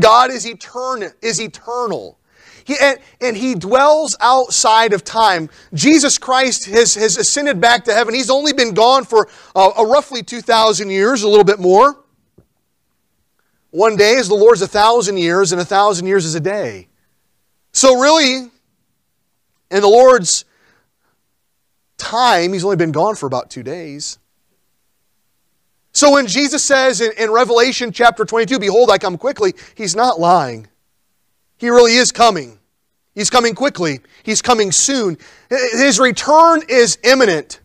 God 0.00 0.30
is 0.30 0.46
eternal. 0.46 1.10
Is 1.22 1.40
eternal. 1.40 2.18
He, 2.64 2.76
and, 2.80 2.98
and, 3.20 3.36
he 3.36 3.54
dwells 3.54 4.16
outside 4.20 4.94
of 4.94 5.04
time. 5.04 5.50
Jesus 5.74 6.16
Christ 6.16 6.64
has, 6.66 6.94
has 6.94 7.18
ascended 7.18 7.60
back 7.60 7.84
to 7.84 7.92
heaven. 7.92 8.14
He's 8.14 8.30
only 8.30 8.54
been 8.54 8.72
gone 8.72 9.04
for 9.04 9.28
uh, 9.54 9.70
roughly 9.86 10.22
2,000 10.22 10.88
years, 10.88 11.22
a 11.22 11.28
little 11.28 11.44
bit 11.44 11.58
more. 11.58 12.02
One 13.70 13.96
day 13.96 14.14
is 14.14 14.28
the 14.28 14.34
Lord's 14.34 14.62
a 14.62 14.68
thousand 14.68 15.18
years, 15.18 15.52
and 15.52 15.60
a 15.60 15.64
thousand 15.64 16.06
years 16.06 16.24
is 16.24 16.34
a 16.34 16.40
day. 16.40 16.88
So, 17.74 18.00
really, 18.00 18.36
in 19.70 19.80
the 19.80 19.88
Lord's 19.88 20.44
time, 21.98 22.52
He's 22.52 22.64
only 22.64 22.76
been 22.76 22.92
gone 22.92 23.16
for 23.16 23.26
about 23.26 23.50
two 23.50 23.64
days. 23.64 24.18
So, 25.92 26.12
when 26.12 26.28
Jesus 26.28 26.62
says 26.62 27.00
in, 27.00 27.10
in 27.18 27.32
Revelation 27.32 27.90
chapter 27.90 28.24
22, 28.24 28.60
Behold, 28.60 28.90
I 28.90 28.98
come 28.98 29.18
quickly, 29.18 29.54
He's 29.74 29.96
not 29.96 30.20
lying. 30.20 30.68
He 31.56 31.68
really 31.68 31.94
is 31.94 32.12
coming. 32.12 32.60
He's 33.12 33.28
coming 33.28 33.56
quickly. 33.56 34.00
He's 34.22 34.40
coming 34.40 34.70
soon. 34.70 35.18
His 35.50 35.98
return 35.98 36.62
is 36.68 36.98
imminent. 37.02 37.60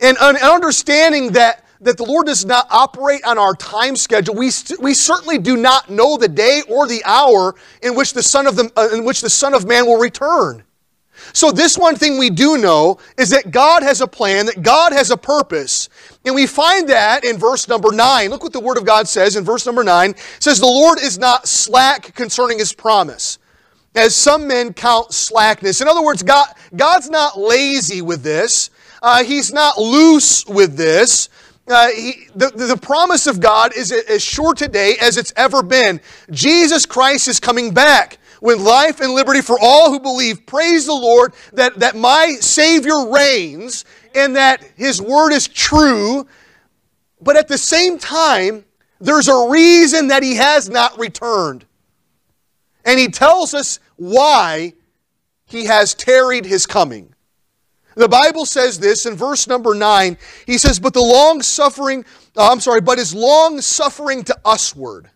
And 0.00 0.16
understanding 0.18 1.32
that 1.32 1.64
that 1.80 1.96
the 1.96 2.04
Lord 2.04 2.26
does 2.26 2.44
not 2.44 2.66
operate 2.70 3.24
on 3.24 3.38
our 3.38 3.54
time 3.54 3.96
schedule. 3.96 4.34
We, 4.34 4.50
st- 4.50 4.80
we 4.80 4.94
certainly 4.94 5.38
do 5.38 5.56
not 5.56 5.88
know 5.88 6.16
the 6.16 6.28
day 6.28 6.62
or 6.68 6.86
the 6.86 7.02
hour 7.04 7.54
in 7.82 7.94
which 7.94 8.12
the 8.12 8.22
Son 8.22 8.46
of 8.46 8.56
the, 8.56 8.70
uh, 8.76 8.88
in 8.92 9.04
which 9.04 9.22
the 9.22 9.30
Son 9.30 9.54
of 9.54 9.66
Man 9.66 9.86
will 9.86 9.98
return. 9.98 10.62
So 11.32 11.52
this 11.52 11.76
one 11.76 11.96
thing 11.96 12.18
we 12.18 12.30
do 12.30 12.58
know 12.58 12.98
is 13.18 13.30
that 13.30 13.50
God 13.50 13.82
has 13.82 14.00
a 14.00 14.06
plan, 14.06 14.46
that 14.46 14.62
God 14.62 14.92
has 14.92 15.10
a 15.10 15.16
purpose. 15.16 15.88
And 16.24 16.34
we 16.34 16.46
find 16.46 16.88
that 16.88 17.24
in 17.24 17.38
verse 17.38 17.68
number 17.68 17.92
9. 17.92 18.30
Look 18.30 18.42
what 18.42 18.52
the 18.52 18.60
word 18.60 18.78
of 18.78 18.84
God 18.84 19.06
says 19.06 19.36
in 19.36 19.44
verse 19.44 19.66
number 19.66 19.84
9. 19.84 20.10
It 20.10 20.18
says 20.40 20.58
the 20.60 20.66
Lord 20.66 20.98
is 20.98 21.18
not 21.18 21.46
slack 21.46 22.14
concerning 22.14 22.58
his 22.58 22.72
promise, 22.72 23.38
as 23.94 24.14
some 24.14 24.46
men 24.48 24.72
count 24.72 25.12
slackness. 25.12 25.80
In 25.80 25.88
other 25.88 26.02
words, 26.02 26.22
God, 26.22 26.46
God's 26.74 27.10
not 27.10 27.38
lazy 27.38 28.02
with 28.02 28.22
this. 28.22 28.70
Uh, 29.02 29.24
he's 29.24 29.52
not 29.52 29.78
loose 29.78 30.46
with 30.46 30.76
this. 30.76 31.28
Uh, 31.70 31.88
he, 31.88 32.26
the, 32.34 32.50
the 32.50 32.76
promise 32.76 33.26
of 33.26 33.38
God 33.38 33.72
is 33.76 33.92
as 33.92 34.22
sure 34.22 34.54
today 34.54 34.96
as 35.00 35.16
it's 35.16 35.32
ever 35.36 35.62
been. 35.62 36.00
Jesus 36.30 36.84
Christ 36.84 37.28
is 37.28 37.38
coming 37.38 37.72
back 37.72 38.18
with 38.40 38.58
life 38.58 39.00
and 39.00 39.12
liberty 39.12 39.40
for 39.40 39.58
all 39.60 39.90
who 39.90 40.00
believe. 40.00 40.46
Praise 40.46 40.86
the 40.86 40.92
Lord 40.92 41.32
that, 41.52 41.78
that 41.78 41.96
my 41.96 42.36
Savior 42.40 43.08
reigns 43.10 43.84
and 44.14 44.36
that 44.36 44.64
His 44.76 45.00
word 45.00 45.32
is 45.32 45.46
true. 45.46 46.26
But 47.20 47.36
at 47.36 47.48
the 47.48 47.58
same 47.58 47.98
time, 47.98 48.64
there's 49.00 49.28
a 49.28 49.48
reason 49.48 50.08
that 50.08 50.22
He 50.22 50.36
has 50.36 50.68
not 50.68 50.98
returned. 50.98 51.66
And 52.84 52.98
He 52.98 53.08
tells 53.08 53.54
us 53.54 53.78
why 53.96 54.72
He 55.44 55.66
has 55.66 55.94
tarried 55.94 56.46
His 56.46 56.66
coming. 56.66 57.09
The 58.00 58.08
Bible 58.08 58.46
says 58.46 58.78
this 58.78 59.04
in 59.04 59.14
verse 59.14 59.46
number 59.46 59.74
9. 59.74 60.16
He 60.46 60.56
says, 60.56 60.80
But 60.80 60.94
the 60.94 61.02
long 61.02 61.42
suffering, 61.42 62.06
uh, 62.34 62.50
I'm 62.50 62.58
sorry, 62.58 62.80
but 62.80 62.98
is 62.98 63.14
long 63.14 63.60
suffering 63.60 64.24
to 64.24 64.38
usward, 64.46 65.10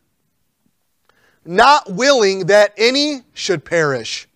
not 1.47 1.91
willing 1.91 2.41
that 2.49 2.75
any 2.77 3.23
should 3.33 3.65
perish, 3.65 4.29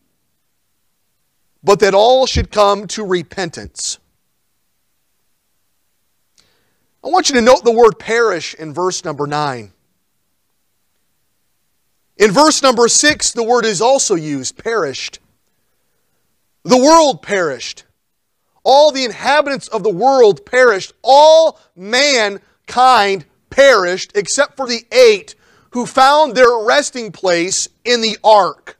but 1.63 1.81
that 1.81 1.93
all 1.93 2.25
should 2.25 2.51
come 2.51 2.87
to 2.87 3.05
repentance. 3.05 3.99
I 7.05 7.09
want 7.09 7.29
you 7.29 7.35
to 7.35 7.43
note 7.43 7.65
the 7.65 7.71
word 7.71 7.99
perish 7.99 8.55
in 8.55 8.73
verse 8.73 9.05
number 9.05 9.27
9. 9.27 9.73
In 12.17 12.31
verse 12.31 12.63
number 12.63 12.89
6, 12.89 13.33
the 13.33 13.45
word 13.45 13.67
is 13.67 13.83
also 13.83 14.15
used, 14.15 14.57
perished. 14.57 15.19
The 16.65 16.79
world 16.79 17.21
perished 17.21 17.85
all 18.69 18.93
the 18.93 19.07
inhabitants 19.07 19.67
of 19.69 19.83
the 19.83 19.91
world 19.91 20.45
perished. 20.45 20.93
All 21.03 21.59
mankind 21.75 23.25
perished 23.49 24.13
except 24.15 24.59
for 24.59 24.67
the 24.67 24.85
eight 24.93 25.35
who 25.71 25.87
found 25.87 26.35
their 26.35 26.55
resting 26.67 27.11
place 27.11 27.67
in 27.87 28.03
the 28.03 28.19
ark. 28.23 28.79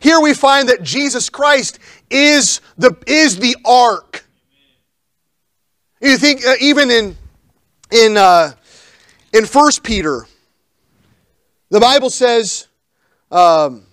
Here 0.00 0.20
we 0.20 0.34
find 0.34 0.68
that 0.68 0.82
Jesus 0.82 1.30
Christ 1.30 1.78
is 2.10 2.60
the, 2.76 2.94
is 3.06 3.38
the 3.38 3.56
ark. 3.64 4.26
You 6.02 6.18
think 6.18 6.44
uh, 6.44 6.54
even 6.60 6.90
in 6.90 7.16
in 7.90 8.16
uh, 8.18 8.52
in 9.32 9.46
First 9.46 9.82
Peter, 9.82 10.26
the 11.70 11.80
Bible 11.80 12.10
says, 12.10 12.66
um, 13.30 13.86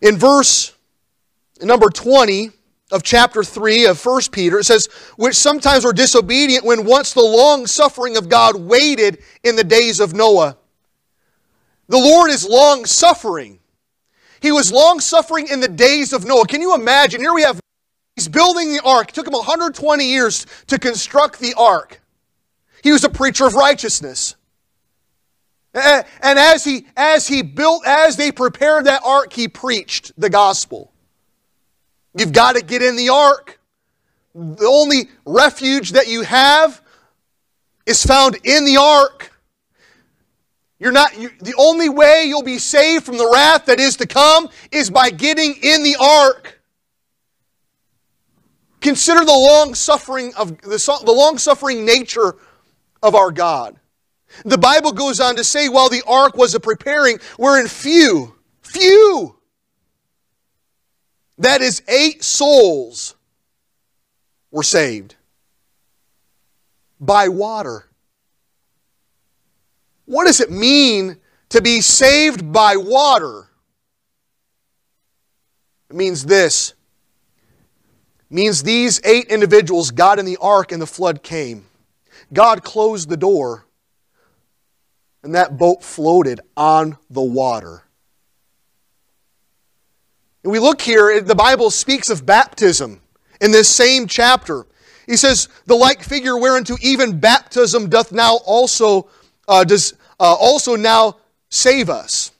In 0.00 0.16
verse 0.16 0.74
number 1.60 1.90
20 1.90 2.50
of 2.90 3.02
chapter 3.02 3.44
3 3.44 3.86
of 3.86 4.04
1 4.04 4.22
Peter, 4.32 4.58
it 4.58 4.64
says, 4.64 4.88
Which 5.16 5.36
sometimes 5.36 5.84
were 5.84 5.92
disobedient 5.92 6.64
when 6.64 6.84
once 6.84 7.12
the 7.12 7.22
long 7.22 7.66
suffering 7.66 8.16
of 8.16 8.28
God 8.28 8.56
waited 8.56 9.18
in 9.44 9.56
the 9.56 9.64
days 9.64 10.00
of 10.00 10.14
Noah. 10.14 10.56
The 11.88 11.98
Lord 11.98 12.30
is 12.30 12.48
long 12.48 12.84
suffering. 12.86 13.58
He 14.40 14.52
was 14.52 14.72
long 14.72 15.00
suffering 15.00 15.48
in 15.48 15.60
the 15.60 15.68
days 15.68 16.12
of 16.12 16.24
Noah. 16.24 16.46
Can 16.46 16.60
you 16.60 16.74
imagine? 16.74 17.20
Here 17.20 17.34
we 17.34 17.42
have, 17.42 17.60
he's 18.16 18.28
building 18.28 18.72
the 18.72 18.80
ark. 18.82 19.10
It 19.10 19.14
took 19.14 19.26
him 19.26 19.34
120 19.34 20.04
years 20.04 20.46
to 20.68 20.78
construct 20.78 21.40
the 21.40 21.54
ark. 21.54 22.00
He 22.82 22.92
was 22.92 23.04
a 23.04 23.10
preacher 23.10 23.46
of 23.46 23.54
righteousness. 23.54 24.36
And 25.72 26.38
as 26.38 26.64
he, 26.64 26.86
as 26.96 27.28
he 27.28 27.42
built, 27.42 27.86
as 27.86 28.16
they 28.16 28.32
prepared 28.32 28.86
that 28.86 29.02
ark, 29.04 29.32
he 29.32 29.46
preached 29.46 30.12
the 30.18 30.30
gospel. 30.30 30.92
You've 32.16 32.32
got 32.32 32.56
to 32.56 32.62
get 32.62 32.82
in 32.82 32.96
the 32.96 33.10
ark. 33.10 33.60
The 34.34 34.66
only 34.66 35.08
refuge 35.24 35.92
that 35.92 36.08
you 36.08 36.22
have 36.22 36.82
is 37.86 38.04
found 38.04 38.36
in 38.44 38.64
the 38.64 38.76
ark. 38.78 39.32
You're 40.78 40.92
not, 40.92 41.18
you, 41.18 41.30
the 41.40 41.54
only 41.58 41.88
way 41.88 42.24
you'll 42.26 42.42
be 42.42 42.58
saved 42.58 43.04
from 43.04 43.18
the 43.18 43.28
wrath 43.30 43.66
that 43.66 43.78
is 43.78 43.96
to 43.98 44.06
come 44.06 44.48
is 44.72 44.90
by 44.90 45.10
getting 45.10 45.54
in 45.62 45.82
the 45.82 45.96
ark. 46.00 46.60
Consider 48.80 49.24
the 49.24 49.32
long 49.32 49.74
suffering 49.74 50.32
of 50.36 50.60
the, 50.62 51.00
the 51.04 51.12
long 51.12 51.38
suffering 51.38 51.84
nature 51.84 52.36
of 53.02 53.14
our 53.14 53.30
God. 53.30 53.79
The 54.44 54.58
Bible 54.58 54.92
goes 54.92 55.20
on 55.20 55.36
to 55.36 55.44
say, 55.44 55.68
while 55.68 55.88
the 55.88 56.02
ark 56.06 56.36
was 56.36 56.54
a 56.54 56.60
preparing, 56.60 57.18
wherein 57.36 57.66
few, 57.66 58.34
few, 58.62 59.36
that 61.38 61.62
is, 61.62 61.82
eight 61.88 62.22
souls 62.22 63.14
were 64.50 64.62
saved 64.62 65.16
by 67.00 67.28
water. 67.28 67.86
What 70.04 70.26
does 70.26 70.40
it 70.40 70.50
mean 70.50 71.16
to 71.50 71.62
be 71.62 71.80
saved 71.80 72.52
by 72.52 72.76
water? 72.76 73.48
It 75.88 75.96
means 75.96 76.24
this. 76.24 76.74
It 78.30 78.34
means 78.34 78.62
these 78.62 79.00
eight 79.04 79.26
individuals 79.26 79.90
got 79.90 80.18
in 80.18 80.24
the 80.24 80.36
ark 80.40 80.72
and 80.72 80.80
the 80.80 80.86
flood 80.86 81.22
came. 81.22 81.66
God 82.32 82.62
closed 82.62 83.08
the 83.08 83.16
door 83.16 83.66
and 85.22 85.34
that 85.34 85.58
boat 85.58 85.82
floated 85.82 86.40
on 86.56 86.96
the 87.10 87.22
water. 87.22 87.82
And 90.42 90.52
we 90.52 90.58
look 90.58 90.80
here, 90.80 91.20
the 91.20 91.34
Bible 91.34 91.70
speaks 91.70 92.08
of 92.08 92.24
baptism 92.24 93.00
in 93.40 93.52
this 93.52 93.68
same 93.68 94.06
chapter. 94.06 94.66
He 95.06 95.16
says, 95.16 95.48
The 95.66 95.74
like 95.74 96.02
figure 96.02 96.38
whereunto 96.38 96.76
even 96.80 97.20
baptism 97.20 97.90
doth 97.90 98.12
now 98.12 98.36
also, 98.46 99.08
uh, 99.46 99.64
does 99.64 99.92
uh, 100.18 100.34
also 100.34 100.76
now 100.76 101.18
save 101.50 101.90
us. 101.90 102.32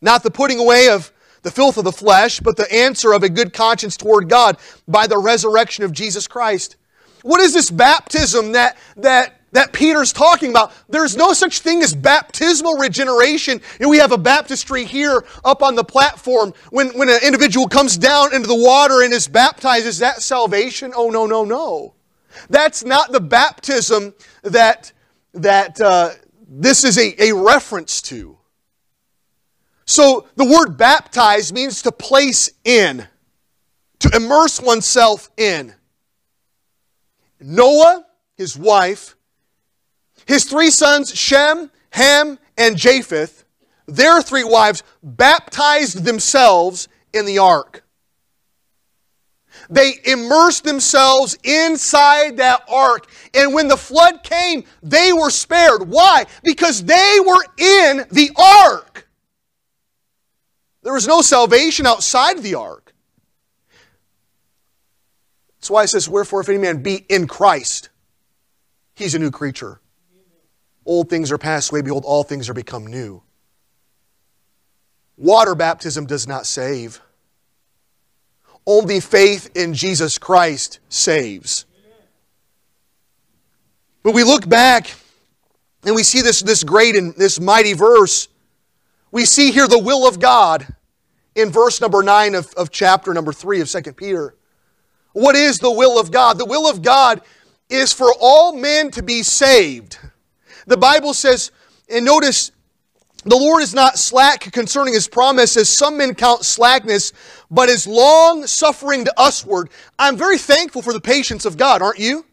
Not 0.00 0.22
the 0.22 0.30
putting 0.30 0.58
away 0.58 0.88
of 0.88 1.12
the 1.42 1.50
filth 1.50 1.76
of 1.76 1.84
the 1.84 1.92
flesh, 1.92 2.40
but 2.40 2.56
the 2.56 2.72
answer 2.72 3.12
of 3.12 3.22
a 3.22 3.28
good 3.28 3.52
conscience 3.52 3.96
toward 3.96 4.28
God 4.28 4.56
by 4.88 5.06
the 5.06 5.18
resurrection 5.18 5.84
of 5.84 5.92
Jesus 5.92 6.26
Christ. 6.26 6.76
What 7.22 7.40
is 7.40 7.52
this 7.52 7.70
baptism 7.70 8.52
that, 8.52 8.76
that 8.96 9.35
that 9.52 9.72
Peter's 9.72 10.12
talking 10.12 10.50
about. 10.50 10.72
There's 10.88 11.16
no 11.16 11.32
such 11.32 11.60
thing 11.60 11.82
as 11.82 11.94
baptismal 11.94 12.76
regeneration. 12.76 13.60
And 13.80 13.88
we 13.88 13.98
have 13.98 14.12
a 14.12 14.18
baptistry 14.18 14.84
here 14.84 15.24
up 15.44 15.62
on 15.62 15.74
the 15.74 15.84
platform. 15.84 16.52
When, 16.70 16.88
when 16.98 17.08
an 17.08 17.20
individual 17.24 17.66
comes 17.68 17.96
down 17.96 18.34
into 18.34 18.48
the 18.48 18.56
water 18.56 19.02
and 19.02 19.12
is 19.12 19.28
baptized, 19.28 19.86
is 19.86 19.98
that 19.98 20.22
salvation? 20.22 20.92
Oh, 20.94 21.10
no, 21.10 21.26
no, 21.26 21.44
no. 21.44 21.94
That's 22.50 22.84
not 22.84 23.12
the 23.12 23.20
baptism 23.20 24.14
that, 24.42 24.92
that 25.32 25.80
uh, 25.80 26.10
this 26.48 26.84
is 26.84 26.98
a, 26.98 27.30
a 27.30 27.34
reference 27.34 28.02
to. 28.02 28.36
So 29.86 30.26
the 30.34 30.44
word 30.44 30.76
baptize 30.76 31.52
means 31.52 31.82
to 31.82 31.92
place 31.92 32.50
in, 32.64 33.06
to 34.00 34.10
immerse 34.14 34.60
oneself 34.60 35.30
in. 35.36 35.74
Noah, 37.40 38.04
his 38.36 38.56
wife, 38.56 39.15
his 40.26 40.44
three 40.44 40.70
sons, 40.70 41.14
Shem, 41.14 41.70
Ham, 41.90 42.38
and 42.58 42.76
Japheth, 42.76 43.44
their 43.86 44.20
three 44.20 44.44
wives, 44.44 44.82
baptized 45.02 46.04
themselves 46.04 46.88
in 47.12 47.24
the 47.24 47.38
ark. 47.38 47.84
They 49.70 49.94
immersed 50.04 50.64
themselves 50.64 51.36
inside 51.42 52.36
that 52.36 52.62
ark. 52.68 53.08
And 53.34 53.54
when 53.54 53.68
the 53.68 53.76
flood 53.76 54.22
came, 54.22 54.64
they 54.82 55.12
were 55.12 55.30
spared. 55.30 55.88
Why? 55.88 56.26
Because 56.44 56.84
they 56.84 57.18
were 57.24 57.42
in 57.58 58.06
the 58.10 58.30
ark. 58.36 59.08
There 60.82 60.92
was 60.92 61.08
no 61.08 61.22
salvation 61.22 61.86
outside 61.86 62.38
the 62.38 62.54
ark. 62.54 62.94
That's 65.58 65.70
why 65.70 65.82
it 65.82 65.88
says, 65.88 66.08
Wherefore, 66.08 66.40
if 66.42 66.48
any 66.48 66.58
man 66.58 66.82
be 66.82 67.04
in 67.08 67.26
Christ, 67.26 67.88
he's 68.94 69.14
a 69.14 69.18
new 69.18 69.32
creature. 69.32 69.80
Old 70.86 71.10
things 71.10 71.32
are 71.32 71.38
passed 71.38 71.72
away, 71.72 71.82
behold, 71.82 72.04
all 72.06 72.22
things 72.22 72.48
are 72.48 72.54
become 72.54 72.86
new. 72.86 73.22
Water 75.16 75.56
baptism 75.56 76.06
does 76.06 76.28
not 76.28 76.46
save. 76.46 77.00
Only 78.64 79.00
faith 79.00 79.50
in 79.56 79.74
Jesus 79.74 80.16
Christ 80.16 80.78
saves. 80.88 81.66
But 84.04 84.14
we 84.14 84.22
look 84.22 84.48
back 84.48 84.94
and 85.84 85.94
we 85.96 86.04
see 86.04 86.20
this, 86.20 86.40
this 86.40 86.62
great 86.62 86.94
and 86.94 87.14
this 87.16 87.40
mighty 87.40 87.72
verse. 87.72 88.28
We 89.10 89.24
see 89.24 89.50
here 89.50 89.66
the 89.66 89.78
will 89.78 90.06
of 90.06 90.20
God 90.20 90.66
in 91.34 91.50
verse 91.50 91.80
number 91.80 92.02
9 92.02 92.34
of, 92.36 92.52
of 92.54 92.70
chapter 92.70 93.12
number 93.12 93.32
3 93.32 93.60
of 93.60 93.68
2 93.68 93.92
Peter. 93.92 94.36
What 95.12 95.34
is 95.34 95.58
the 95.58 95.70
will 95.70 95.98
of 95.98 96.12
God? 96.12 96.38
The 96.38 96.44
will 96.44 96.70
of 96.70 96.82
God 96.82 97.22
is 97.68 97.92
for 97.92 98.12
all 98.20 98.52
men 98.52 98.90
to 98.92 99.02
be 99.02 99.22
saved 99.22 99.98
the 100.66 100.76
Bible 100.76 101.14
says, 101.14 101.50
and 101.88 102.04
notice, 102.04 102.52
the 103.24 103.36
Lord 103.36 103.62
is 103.62 103.74
not 103.74 103.98
slack 103.98 104.40
concerning 104.52 104.94
his 104.94 105.08
promise, 105.08 105.56
as 105.56 105.68
some 105.68 105.96
men 105.96 106.14
count 106.14 106.44
slackness, 106.44 107.12
but 107.50 107.68
is 107.68 107.86
long 107.86 108.46
suffering 108.46 109.04
to 109.04 109.12
usward. 109.18 109.70
I'm 109.98 110.16
very 110.16 110.38
thankful 110.38 110.82
for 110.82 110.92
the 110.92 111.00
patience 111.00 111.44
of 111.44 111.56
God, 111.56 111.82
aren't 111.82 111.98
you? 111.98 112.24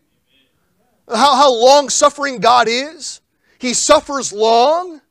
How, 1.08 1.36
how 1.36 1.54
long 1.54 1.90
suffering 1.90 2.40
God 2.40 2.68
is. 2.68 3.22
He 3.58 3.74
suffers 3.74 4.32
long. 4.32 5.02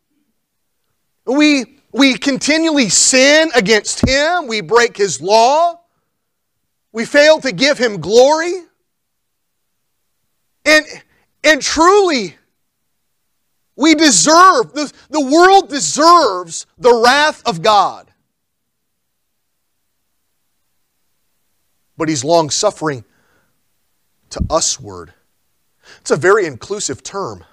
We, 1.27 1.79
we 1.93 2.15
continually 2.15 2.89
sin 2.89 3.51
against 3.55 4.07
Him. 4.07 4.47
We 4.47 4.61
break 4.61 4.97
His 4.97 5.21
law. 5.21 5.81
We 6.93 7.05
fail 7.05 7.41
to 7.41 7.53
give 7.53 7.79
Him 7.79 8.01
glory. 8.01 8.53
And, 10.65 10.87
and 11.43 11.61
truly, 11.61 12.37
we 13.77 13.95
deserve, 13.95 14.73
the, 14.75 14.93
the 15.11 15.21
world 15.21 15.69
deserves 15.69 16.67
the 16.79 16.95
wrath 16.95 17.43
of 17.47 17.63
God. 17.63 18.11
But 21.97 22.09
he's 22.09 22.25
long 22.25 22.51
suffering 22.51 23.05
to 24.31 24.41
usward. 24.51 25.13
It's 26.01 26.11
a 26.11 26.17
very 26.17 26.47
inclusive 26.47 27.03
term. 27.03 27.45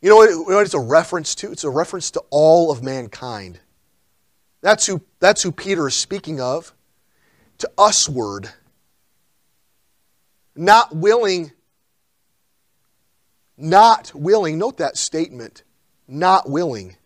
You 0.00 0.10
know, 0.10 0.16
what, 0.16 0.62
it's 0.64 0.74
a 0.74 0.78
reference 0.78 1.34
to? 1.36 1.50
It's 1.50 1.64
a 1.64 1.70
reference 1.70 2.10
to 2.12 2.22
all 2.30 2.70
of 2.70 2.82
mankind. 2.82 3.60
That's 4.60 4.86
who, 4.86 5.02
that's 5.20 5.42
who 5.42 5.52
Peter 5.52 5.88
is 5.88 5.94
speaking 5.94 6.40
of. 6.40 6.72
To 7.58 7.70
usward. 7.78 8.50
Not 10.54 10.94
willing 10.94 11.52
not 13.56 14.12
willing, 14.14 14.58
note 14.58 14.78
that 14.78 14.96
statement, 14.96 15.62
not 16.06 16.48
willing. 16.48 16.96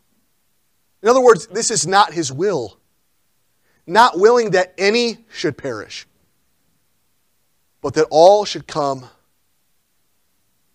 In 1.03 1.09
other 1.09 1.21
words, 1.21 1.47
this 1.47 1.71
is 1.71 1.87
not 1.87 2.13
his 2.13 2.33
will. 2.33 2.77
Not 3.87 4.19
willing 4.19 4.51
that 4.51 4.75
any 4.79 5.19
should 5.31 5.57
perish, 5.57 6.07
but 7.81 7.95
that 7.95 8.07
all 8.11 8.45
should 8.45 8.67
come 8.67 9.09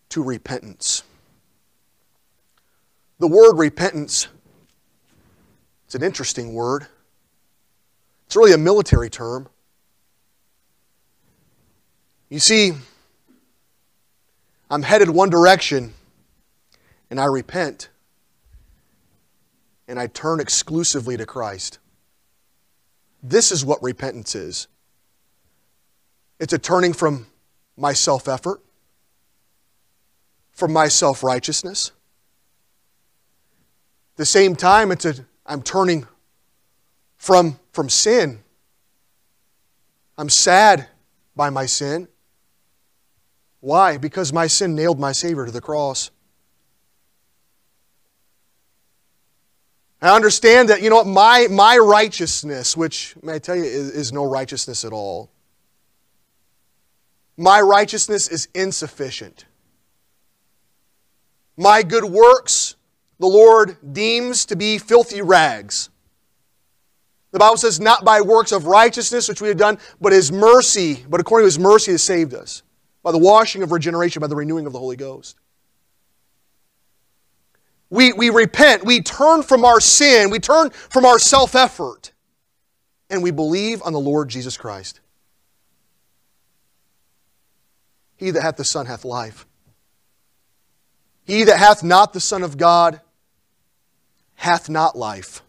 to 0.09 0.23
repentance. 0.23 1.03
The 3.19 3.27
word 3.27 3.57
repentance, 3.57 4.27
it's 5.85 5.95
an 5.95 6.03
interesting 6.03 6.53
word. 6.53 6.87
It's 8.25 8.35
really 8.35 8.53
a 8.53 8.57
military 8.57 9.09
term. 9.09 9.47
You 12.29 12.39
see, 12.39 12.73
I'm 14.75 14.83
headed 14.83 15.09
one 15.09 15.29
direction 15.29 15.93
and 17.09 17.17
I 17.17 17.27
repent 17.27 17.87
and 19.87 19.97
I 19.97 20.07
turn 20.07 20.41
exclusively 20.41 21.15
to 21.15 21.25
Christ. 21.25 21.79
This 23.23 23.53
is 23.53 23.63
what 23.63 23.81
repentance 23.81 24.35
is 24.35 24.67
it's 26.41 26.51
a 26.51 26.57
turning 26.57 26.91
from 26.91 27.27
my 27.77 27.93
self 27.93 28.27
effort, 28.27 28.59
from 30.51 30.73
my 30.73 30.89
self 30.89 31.23
righteousness, 31.23 31.93
the 34.17 34.25
same 34.25 34.57
time, 34.57 34.91
it's 34.91 35.05
a, 35.05 35.25
I'm 35.45 35.61
turning 35.61 36.05
from, 37.15 37.61
from 37.71 37.87
sin. 37.87 38.43
I'm 40.17 40.27
sad 40.27 40.89
by 41.33 41.49
my 41.49 41.65
sin. 41.65 42.09
Why? 43.65 43.97
Because 43.97 44.31
my 44.31 44.45
sin 44.45 44.75
nailed 44.75 44.99
my 44.99 45.11
Savior 45.11 45.43
to 45.43 45.51
the 45.51 45.59
cross. 45.59 46.11
I 49.99 50.15
understand 50.15 50.69
that, 50.69 50.83
you 50.83 50.91
know 50.91 50.97
what, 50.97 51.07
my, 51.07 51.47
my 51.49 51.75
righteousness, 51.79 52.77
which, 52.77 53.15
may 53.23 53.33
I 53.33 53.39
tell 53.39 53.55
you, 53.55 53.63
is, 53.63 53.89
is 53.89 54.13
no 54.13 54.23
righteousness 54.23 54.85
at 54.85 54.93
all. 54.93 55.31
My 57.37 57.59
righteousness 57.59 58.27
is 58.27 58.49
insufficient. 58.53 59.45
My 61.57 61.81
good 61.81 62.05
works, 62.05 62.75
the 63.17 63.25
Lord 63.25 63.77
deems 63.93 64.45
to 64.45 64.55
be 64.55 64.77
filthy 64.77 65.23
rags. 65.23 65.89
The 67.31 67.39
Bible 67.39 67.57
says, 67.57 67.79
not 67.79 68.05
by 68.05 68.21
works 68.21 68.51
of 68.51 68.67
righteousness 68.67 69.27
which 69.27 69.41
we 69.41 69.47
have 69.47 69.57
done, 69.57 69.79
but 69.99 70.13
His 70.13 70.31
mercy, 70.31 71.03
but 71.09 71.19
according 71.19 71.45
to 71.45 71.47
His 71.47 71.57
mercy 71.57 71.93
has 71.93 72.03
saved 72.03 72.35
us, 72.35 72.61
by 73.05 73.11
the 73.11 73.19
washing 73.19 73.61
of 73.61 73.71
regeneration, 73.71 74.19
by 74.19 74.25
the 74.25 74.35
renewing 74.35 74.65
of 74.65 74.73
the 74.73 74.79
Holy 74.79 74.95
Ghost. 74.95 75.37
We, 77.91 78.11
we 78.13 78.31
repent, 78.31 78.83
we 78.83 78.99
turn 78.99 79.43
from 79.43 79.63
our 79.63 79.79
sin, 79.79 80.31
we 80.31 80.39
turn 80.39 80.71
from 80.71 81.05
our 81.05 81.19
self 81.19 81.53
effort, 81.53 82.13
and 83.11 83.21
we 83.21 83.29
believe 83.29 83.83
on 83.83 83.93
the 83.93 83.99
Lord 83.99 84.29
Jesus 84.29 84.57
Christ. 84.57 85.01
He 88.15 88.31
that 88.31 88.41
hath 88.41 88.57
the 88.57 88.63
Son 88.63 88.87
hath 88.87 89.05
life. 89.05 89.45
He 91.25 91.43
that 91.43 91.59
hath 91.59 91.83
not 91.83 92.11
the 92.11 92.19
Son 92.19 92.41
of 92.41 92.57
God 92.57 93.01
hath 94.33 94.67
not 94.67 94.97
life. 94.97 95.43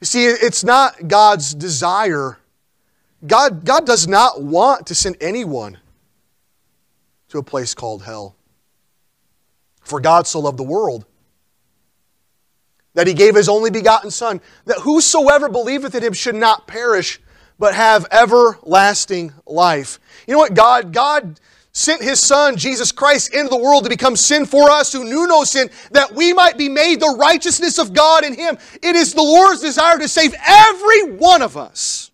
You 0.00 0.06
see, 0.06 0.24
it's 0.26 0.64
not 0.64 1.06
God's 1.06 1.54
desire. 1.54 2.38
God, 3.26 3.64
God 3.64 3.86
does 3.86 4.08
not 4.08 4.42
want 4.42 4.86
to 4.88 4.94
send 4.94 5.16
anyone 5.20 5.78
to 7.28 7.38
a 7.38 7.42
place 7.42 7.74
called 7.74 8.02
hell. 8.02 8.36
For 9.82 10.00
God 10.00 10.26
so 10.26 10.40
loved 10.40 10.58
the 10.58 10.64
world 10.64 11.04
that 12.94 13.06
he 13.06 13.14
gave 13.14 13.34
his 13.34 13.48
only 13.48 13.70
begotten 13.70 14.10
Son, 14.10 14.40
that 14.66 14.78
whosoever 14.78 15.48
believeth 15.48 15.94
in 15.94 16.02
him 16.02 16.12
should 16.12 16.34
not 16.34 16.66
perish, 16.66 17.20
but 17.58 17.74
have 17.74 18.06
everlasting 18.10 19.32
life. 19.46 19.98
You 20.26 20.34
know 20.34 20.38
what? 20.38 20.54
God, 20.54 20.92
God 20.92 21.40
sent 21.72 22.02
his 22.02 22.20
Son, 22.20 22.56
Jesus 22.56 22.92
Christ, 22.92 23.32
into 23.32 23.48
the 23.48 23.56
world 23.56 23.84
to 23.84 23.90
become 23.90 24.14
sin 24.14 24.44
for 24.44 24.70
us 24.70 24.92
who 24.92 25.04
knew 25.04 25.26
no 25.26 25.42
sin, 25.44 25.70
that 25.92 26.12
we 26.12 26.32
might 26.32 26.58
be 26.58 26.68
made 26.68 27.00
the 27.00 27.16
righteousness 27.18 27.78
of 27.78 27.94
God 27.94 28.24
in 28.24 28.34
him. 28.34 28.58
It 28.82 28.94
is 28.94 29.14
the 29.14 29.22
Lord's 29.22 29.62
desire 29.62 29.98
to 29.98 30.08
save 30.08 30.34
every 30.46 31.12
one 31.14 31.40
of 31.40 31.56
us. 31.56 32.11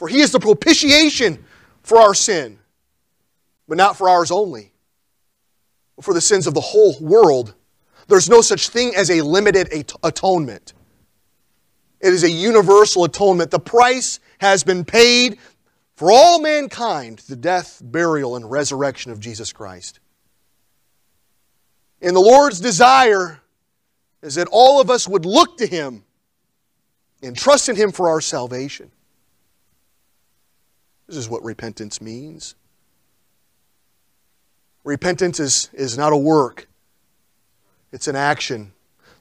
For 0.00 0.08
he 0.08 0.20
is 0.20 0.32
the 0.32 0.40
propitiation 0.40 1.44
for 1.82 1.98
our 1.98 2.14
sin, 2.14 2.58
but 3.68 3.76
not 3.76 3.98
for 3.98 4.08
ours 4.08 4.30
only, 4.30 4.72
but 5.94 6.06
for 6.06 6.14
the 6.14 6.22
sins 6.22 6.46
of 6.46 6.54
the 6.54 6.60
whole 6.62 6.96
world. 7.02 7.52
There's 8.08 8.30
no 8.30 8.40
such 8.40 8.70
thing 8.70 8.94
as 8.96 9.10
a 9.10 9.20
limited 9.20 9.70
atonement. 10.02 10.72
It 12.00 12.14
is 12.14 12.24
a 12.24 12.30
universal 12.30 13.04
atonement. 13.04 13.50
The 13.50 13.60
price 13.60 14.20
has 14.38 14.64
been 14.64 14.86
paid 14.86 15.36
for 15.96 16.10
all 16.10 16.40
mankind 16.40 17.18
the 17.28 17.36
death, 17.36 17.82
burial, 17.84 18.36
and 18.36 18.50
resurrection 18.50 19.12
of 19.12 19.20
Jesus 19.20 19.52
Christ. 19.52 20.00
And 22.00 22.16
the 22.16 22.20
Lord's 22.20 22.58
desire 22.58 23.42
is 24.22 24.36
that 24.36 24.48
all 24.50 24.80
of 24.80 24.88
us 24.88 25.06
would 25.06 25.26
look 25.26 25.58
to 25.58 25.66
Him 25.66 26.04
and 27.22 27.36
trust 27.36 27.68
in 27.68 27.76
Him 27.76 27.92
for 27.92 28.08
our 28.08 28.22
salvation. 28.22 28.90
This 31.10 31.16
is 31.16 31.28
what 31.28 31.42
repentance 31.42 32.00
means. 32.00 32.54
Repentance 34.84 35.40
is, 35.40 35.68
is 35.72 35.98
not 35.98 36.12
a 36.12 36.16
work, 36.16 36.68
it's 37.90 38.06
an 38.06 38.14
action. 38.14 38.72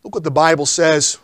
Look 0.03 0.13
what 0.13 0.23
the 0.23 0.29
Bible 0.29 0.67
says 0.67 1.17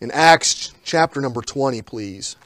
in 0.00 0.10
Acts 0.10 0.72
chapter 0.84 1.20
number 1.20 1.42
20, 1.42 1.82
please. 1.82 2.36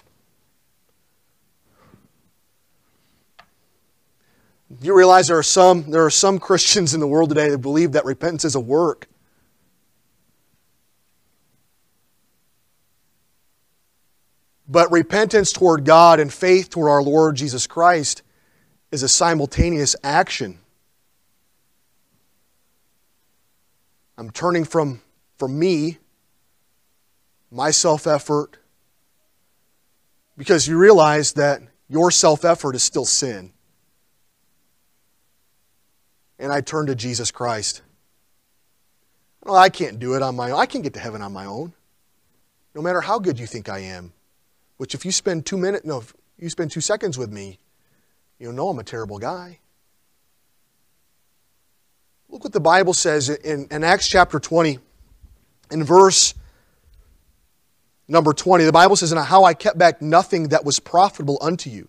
You 4.80 4.96
realize 4.96 5.28
there 5.28 5.38
are 5.38 5.44
some 5.44 5.88
there 5.92 6.04
are 6.04 6.10
some 6.10 6.40
Christians 6.40 6.92
in 6.92 6.98
the 6.98 7.06
world 7.06 7.28
today 7.28 7.50
that 7.50 7.58
believe 7.58 7.92
that 7.92 8.04
repentance 8.04 8.44
is 8.44 8.56
a 8.56 8.60
work. 8.60 9.06
But 14.72 14.90
repentance 14.90 15.52
toward 15.52 15.84
God 15.84 16.18
and 16.18 16.32
faith 16.32 16.70
toward 16.70 16.88
our 16.88 17.02
Lord 17.02 17.36
Jesus 17.36 17.66
Christ 17.66 18.22
is 18.90 19.02
a 19.02 19.08
simultaneous 19.08 19.94
action. 20.02 20.60
I'm 24.16 24.30
turning 24.30 24.64
from, 24.64 25.02
from 25.36 25.58
me 25.58 25.98
my 27.50 27.70
self 27.70 28.06
effort, 28.06 28.56
because 30.38 30.66
you 30.66 30.78
realize 30.78 31.34
that 31.34 31.60
your 31.90 32.10
self 32.10 32.42
effort 32.42 32.74
is 32.74 32.82
still 32.82 33.04
sin. 33.04 33.52
And 36.38 36.50
I 36.50 36.62
turn 36.62 36.86
to 36.86 36.94
Jesus 36.94 37.30
Christ. 37.30 37.82
Well, 39.44 39.54
I 39.54 39.68
can't 39.68 39.98
do 39.98 40.14
it 40.14 40.22
on 40.22 40.34
my 40.34 40.50
own. 40.50 40.58
I 40.58 40.64
can't 40.64 40.82
get 40.82 40.94
to 40.94 41.00
heaven 41.00 41.20
on 41.20 41.34
my 41.34 41.44
own. 41.44 41.74
No 42.74 42.80
matter 42.80 43.02
how 43.02 43.18
good 43.18 43.38
you 43.38 43.46
think 43.46 43.68
I 43.68 43.80
am. 43.80 44.14
Which 44.82 44.96
if 44.96 45.04
you 45.04 45.12
spend 45.12 45.46
two 45.46 45.56
minutes, 45.56 45.84
no, 45.84 45.98
if 45.98 46.12
you 46.36 46.50
spend 46.50 46.72
two 46.72 46.80
seconds 46.80 47.16
with 47.16 47.30
me, 47.30 47.60
you'll 48.40 48.52
know 48.52 48.68
I'm 48.68 48.80
a 48.80 48.82
terrible 48.82 49.20
guy. 49.20 49.60
Look 52.28 52.42
what 52.42 52.52
the 52.52 52.58
Bible 52.58 52.92
says 52.92 53.28
in, 53.28 53.68
in 53.70 53.84
Acts 53.84 54.08
chapter 54.08 54.40
20, 54.40 54.80
in 55.70 55.84
verse 55.84 56.34
Number 58.08 58.32
20, 58.32 58.64
the 58.64 58.72
Bible 58.72 58.96
says, 58.96 59.12
And 59.12 59.20
how 59.20 59.44
I 59.44 59.54
kept 59.54 59.78
back 59.78 60.02
nothing 60.02 60.48
that 60.48 60.64
was 60.64 60.80
profitable 60.80 61.38
unto 61.40 61.70
you, 61.70 61.88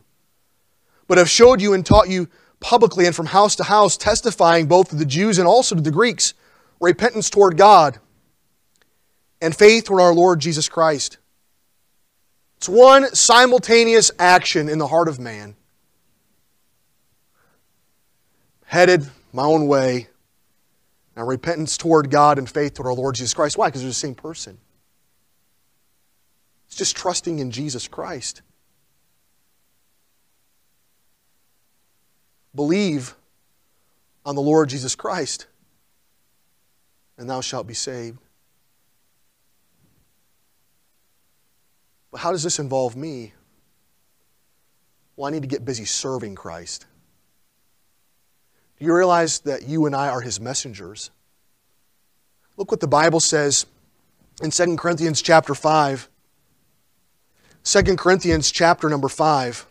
but 1.07 1.17
have 1.17 1.27
showed 1.27 1.61
you 1.61 1.73
and 1.73 1.83
taught 1.83 2.09
you 2.09 2.29
publicly 2.59 3.07
and 3.07 3.15
from 3.15 3.25
house 3.25 3.55
to 3.55 3.63
house, 3.63 3.97
testifying 3.97 4.67
both 4.67 4.89
to 4.89 4.95
the 4.95 5.03
Jews 5.03 5.39
and 5.39 5.47
also 5.47 5.73
to 5.73 5.81
the 5.81 5.89
Greeks, 5.89 6.35
repentance 6.79 7.31
toward 7.31 7.57
God 7.57 7.97
and 9.41 9.55
faith 9.55 9.85
toward 9.85 9.99
our 9.99 10.13
Lord 10.13 10.41
Jesus 10.41 10.69
Christ. 10.69 11.17
It's 12.63 12.69
one 12.69 13.13
simultaneous 13.13 14.09
action 14.17 14.69
in 14.69 14.77
the 14.77 14.87
heart 14.87 15.09
of 15.09 15.19
man. 15.19 15.57
Headed 18.63 19.05
my 19.33 19.43
own 19.43 19.67
way. 19.67 20.07
Now, 21.17 21.25
repentance 21.25 21.75
toward 21.75 22.09
God 22.09 22.37
and 22.37 22.49
faith 22.49 22.75
toward 22.75 22.87
our 22.87 22.93
Lord 22.93 23.15
Jesus 23.15 23.33
Christ. 23.33 23.57
Why? 23.57 23.67
Because 23.67 23.81
they're 23.81 23.89
the 23.89 23.93
same 23.93 24.15
person. 24.15 24.57
It's 26.67 26.77
just 26.77 26.95
trusting 26.95 27.39
in 27.39 27.51
Jesus 27.51 27.89
Christ. 27.89 28.41
Believe 32.55 33.13
on 34.25 34.35
the 34.35 34.41
Lord 34.41 34.69
Jesus 34.69 34.95
Christ, 34.95 35.47
and 37.17 37.29
thou 37.29 37.41
shalt 37.41 37.67
be 37.67 37.73
saved. 37.73 38.19
But 42.13 42.21
how 42.21 42.31
does 42.31 42.43
this 42.43 42.59
involve 42.59 42.95
me? 42.95 43.33
Well, 45.15 45.27
I 45.27 45.31
need 45.31 45.41
to 45.41 45.47
get 45.47 45.65
busy 45.65 45.83
serving 45.83 46.35
Christ. 46.35 46.85
Do 48.77 48.85
you 48.85 48.93
realize 48.93 49.39
that 49.39 49.63
you 49.63 49.87
and 49.87 49.95
I 49.95 50.09
are 50.09 50.21
his 50.21 50.39
messengers? 50.39 51.09
Look 52.55 52.69
what 52.69 52.81
the 52.81 52.87
Bible 52.87 53.19
says 53.19 53.65
in 54.43 54.51
2 54.51 54.77
Corinthians 54.77 55.23
chapter 55.23 55.55
5 55.55 56.07
2 57.63 57.95
Corinthians 57.95 58.51
chapter 58.51 58.89
number 58.89 59.09
5. 59.09 59.65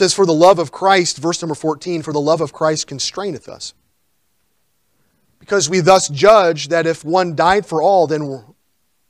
Says, 0.00 0.14
For 0.14 0.24
the 0.24 0.32
love 0.32 0.58
of 0.58 0.72
Christ, 0.72 1.18
verse 1.18 1.42
number 1.42 1.54
14, 1.54 2.02
for 2.02 2.12
the 2.12 2.20
love 2.20 2.40
of 2.40 2.52
Christ 2.52 2.86
constraineth 2.86 3.48
us. 3.48 3.74
Because 5.38 5.68
we 5.68 5.80
thus 5.80 6.08
judge 6.08 6.68
that 6.68 6.86
if 6.86 7.04
one 7.04 7.36
died 7.36 7.66
for 7.66 7.82
all, 7.82 8.06
then 8.06 8.26
we're, 8.26 8.44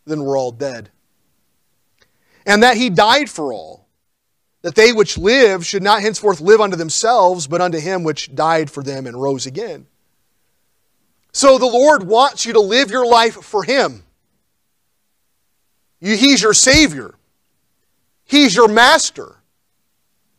then 0.04 0.22
we're 0.22 0.36
all 0.36 0.50
dead. 0.50 0.90
And 2.44 2.62
that 2.64 2.76
he 2.76 2.90
died 2.90 3.30
for 3.30 3.52
all 3.52 3.86
that 4.62 4.74
they 4.74 4.92
which 4.92 5.16
live 5.16 5.64
should 5.64 5.82
not 5.82 6.02
henceforth 6.02 6.40
live 6.40 6.60
unto 6.60 6.76
themselves, 6.76 7.46
but 7.46 7.60
unto 7.60 7.78
him 7.78 8.02
which 8.02 8.34
died 8.34 8.70
for 8.70 8.82
them 8.82 9.06
and 9.06 9.20
rose 9.20 9.46
again. 9.46 9.86
So 11.32 11.58
the 11.58 11.66
Lord 11.66 12.02
wants 12.02 12.44
you 12.44 12.54
to 12.54 12.60
live 12.60 12.90
your 12.90 13.06
life 13.06 13.34
for 13.34 13.62
Him. 13.62 14.02
He's 16.00 16.42
your 16.42 16.54
Savior. 16.54 17.14
He's 18.24 18.56
your 18.56 18.68
Master. 18.68 19.39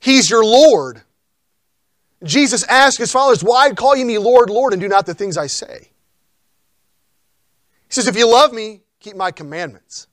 He's 0.01 0.29
your 0.29 0.43
Lord. 0.43 1.01
Jesus 2.23 2.63
asked 2.63 2.97
his 2.97 3.11
followers, 3.11 3.43
Why 3.43 3.71
call 3.71 3.95
you 3.95 4.05
me 4.05 4.17
Lord, 4.17 4.49
Lord, 4.49 4.73
and 4.73 4.81
do 4.81 4.87
not 4.87 5.05
the 5.05 5.13
things 5.13 5.37
I 5.37 5.47
say? 5.47 5.91
He 7.87 7.93
says, 7.93 8.07
If 8.07 8.17
you 8.17 8.29
love 8.29 8.51
me, 8.51 8.81
keep 8.99 9.15
my 9.15 9.31
commandments. 9.31 10.07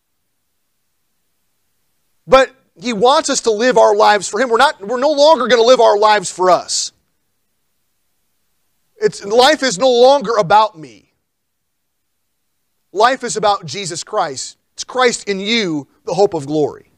But 2.27 2.55
he 2.81 2.93
wants 2.93 3.31
us 3.31 3.41
to 3.43 3.51
live 3.51 3.79
our 3.79 3.97
lives 3.97 4.29
for 4.29 4.39
him. 4.39 4.51
We're, 4.51 4.59
not, 4.59 4.81
we're 4.87 5.01
no 5.01 5.11
longer 5.11 5.49
going 5.49 5.61
to 5.61 5.67
live 5.67 5.81
our 5.81 5.99
lives 5.99 6.31
for 6.31 6.51
us. 6.51 6.93
It's, 9.01 9.25
life 9.25 9.63
is 9.63 9.79
no 9.79 9.91
longer 9.91 10.37
about 10.37 10.79
me. 10.79 11.15
Life 12.93 13.25
is 13.25 13.37
about 13.37 13.65
Jesus 13.65 14.05
Christ. 14.05 14.59
It's 14.75 14.85
Christ 14.85 15.29
in 15.29 15.41
you, 15.41 15.89
the 16.05 16.15
hope 16.15 16.35
of 16.35 16.47
glory. 16.47 16.91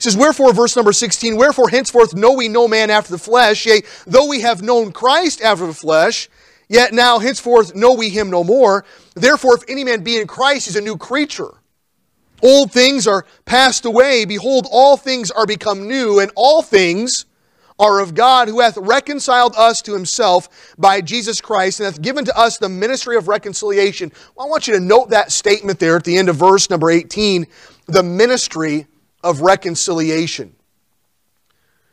Says, 0.00 0.16
Wherefore, 0.16 0.54
verse 0.54 0.76
number 0.76 0.94
16, 0.94 1.36
Wherefore 1.36 1.68
henceforth 1.68 2.14
know 2.14 2.32
we 2.32 2.48
no 2.48 2.66
man 2.66 2.88
after 2.88 3.12
the 3.12 3.18
flesh, 3.18 3.66
yea, 3.66 3.82
though 4.06 4.26
we 4.26 4.40
have 4.40 4.62
known 4.62 4.92
Christ 4.92 5.42
after 5.42 5.66
the 5.66 5.74
flesh, 5.74 6.30
yet 6.70 6.94
now 6.94 7.18
henceforth 7.18 7.74
know 7.74 7.92
we 7.92 8.08
him 8.08 8.30
no 8.30 8.42
more. 8.42 8.86
Therefore, 9.14 9.56
if 9.56 9.64
any 9.68 9.84
man 9.84 10.02
be 10.02 10.16
in 10.16 10.26
Christ, 10.26 10.66
he's 10.66 10.76
a 10.76 10.80
new 10.80 10.96
creature. 10.96 11.52
Old 12.42 12.72
things 12.72 13.06
are 13.06 13.26
passed 13.44 13.84
away. 13.84 14.24
Behold, 14.24 14.66
all 14.72 14.96
things 14.96 15.30
are 15.30 15.44
become 15.44 15.86
new, 15.86 16.18
and 16.18 16.32
all 16.34 16.62
things 16.62 17.26
are 17.78 18.00
of 18.00 18.14
God, 18.14 18.48
who 18.48 18.60
hath 18.60 18.78
reconciled 18.78 19.54
us 19.54 19.82
to 19.82 19.92
himself 19.92 20.74
by 20.78 21.02
Jesus 21.02 21.42
Christ, 21.42 21.78
and 21.78 21.84
hath 21.84 22.00
given 22.00 22.24
to 22.24 22.38
us 22.38 22.56
the 22.56 22.70
ministry 22.70 23.16
of 23.16 23.28
reconciliation. 23.28 24.10
Well, 24.34 24.46
I 24.46 24.50
want 24.50 24.66
you 24.66 24.72
to 24.72 24.80
note 24.80 25.10
that 25.10 25.30
statement 25.30 25.78
there 25.78 25.96
at 25.96 26.04
the 26.04 26.16
end 26.16 26.30
of 26.30 26.36
verse 26.36 26.70
number 26.70 26.90
18 26.90 27.46
the 27.86 28.02
ministry 28.02 28.86
of 29.22 29.40
reconciliation. 29.40 30.54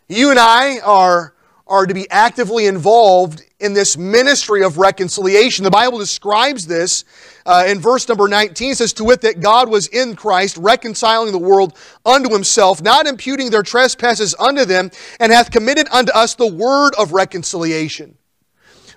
You 0.08 0.30
and 0.30 0.40
I 0.40 0.80
are, 0.80 1.34
are 1.68 1.86
to 1.86 1.94
be 1.94 2.10
actively 2.10 2.66
involved 2.66 3.44
in 3.60 3.74
this 3.74 3.98
ministry 3.98 4.64
of 4.64 4.78
reconciliation. 4.78 5.64
The 5.64 5.72
Bible 5.72 5.98
describes 5.98 6.66
this 6.66 7.04
uh, 7.46 7.66
in 7.68 7.80
verse 7.80 8.08
number 8.08 8.28
19. 8.28 8.72
It 8.72 8.78
says, 8.78 8.94
To 8.94 9.04
wit, 9.04 9.22
that 9.22 9.40
God 9.40 9.70
was 9.70 9.88
in 9.88 10.16
Christ, 10.16 10.58
reconciling 10.58 11.32
the 11.32 11.38
world 11.38 11.78
unto 12.06 12.32
himself, 12.32 12.82
not 12.82 13.08
imputing 13.08 13.50
their 13.50 13.64
trespasses 13.64 14.36
unto 14.40 14.64
them, 14.64 14.92
and 15.20 15.32
hath 15.32 15.52
committed 15.52 15.88
unto 15.92 16.12
us 16.14 16.36
the 16.36 16.48
word 16.48 16.94
of 16.98 17.12
reconciliation. 17.12 18.18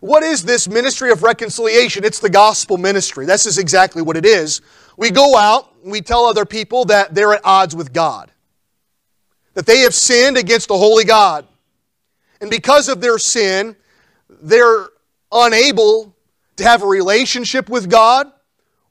What 0.01 0.23
is 0.23 0.45
this 0.45 0.69
ministry 0.69 1.11
of 1.11 1.23
reconciliation? 1.23 2.05
It's 2.05 2.21
the 2.21 2.31
gospel 2.31 2.79
ministry. 2.79 3.27
This 3.27 3.47
is 3.47 3.59
exactly 3.59 4.01
what 4.01 4.17
it 4.17 4.25
is. 4.25 4.63
We 4.97 5.11
go 5.11 5.37
out, 5.37 5.70
we 5.85 6.01
tell 6.01 6.27
other 6.27 6.45
people 6.45 6.85
that 6.87 7.15
they're 7.15 7.35
at 7.35 7.41
odds 7.45 7.75
with 7.75 7.93
God, 7.93 8.31
that 9.55 9.67
they 9.67 9.81
have 9.81 9.95
sinned 9.95 10.37
against 10.37 10.69
the 10.69 10.77
holy 10.77 11.05
God. 11.05 11.47
And 12.41 12.51
because 12.51 12.89
of 12.89 13.01
their 13.01 13.19
sin, 13.19 13.77
they're 14.29 14.89
unable 15.31 16.15
to 16.57 16.65
have 16.65 16.83
a 16.83 16.87
relationship 16.87 17.69
with 17.69 17.91
God 17.91 18.31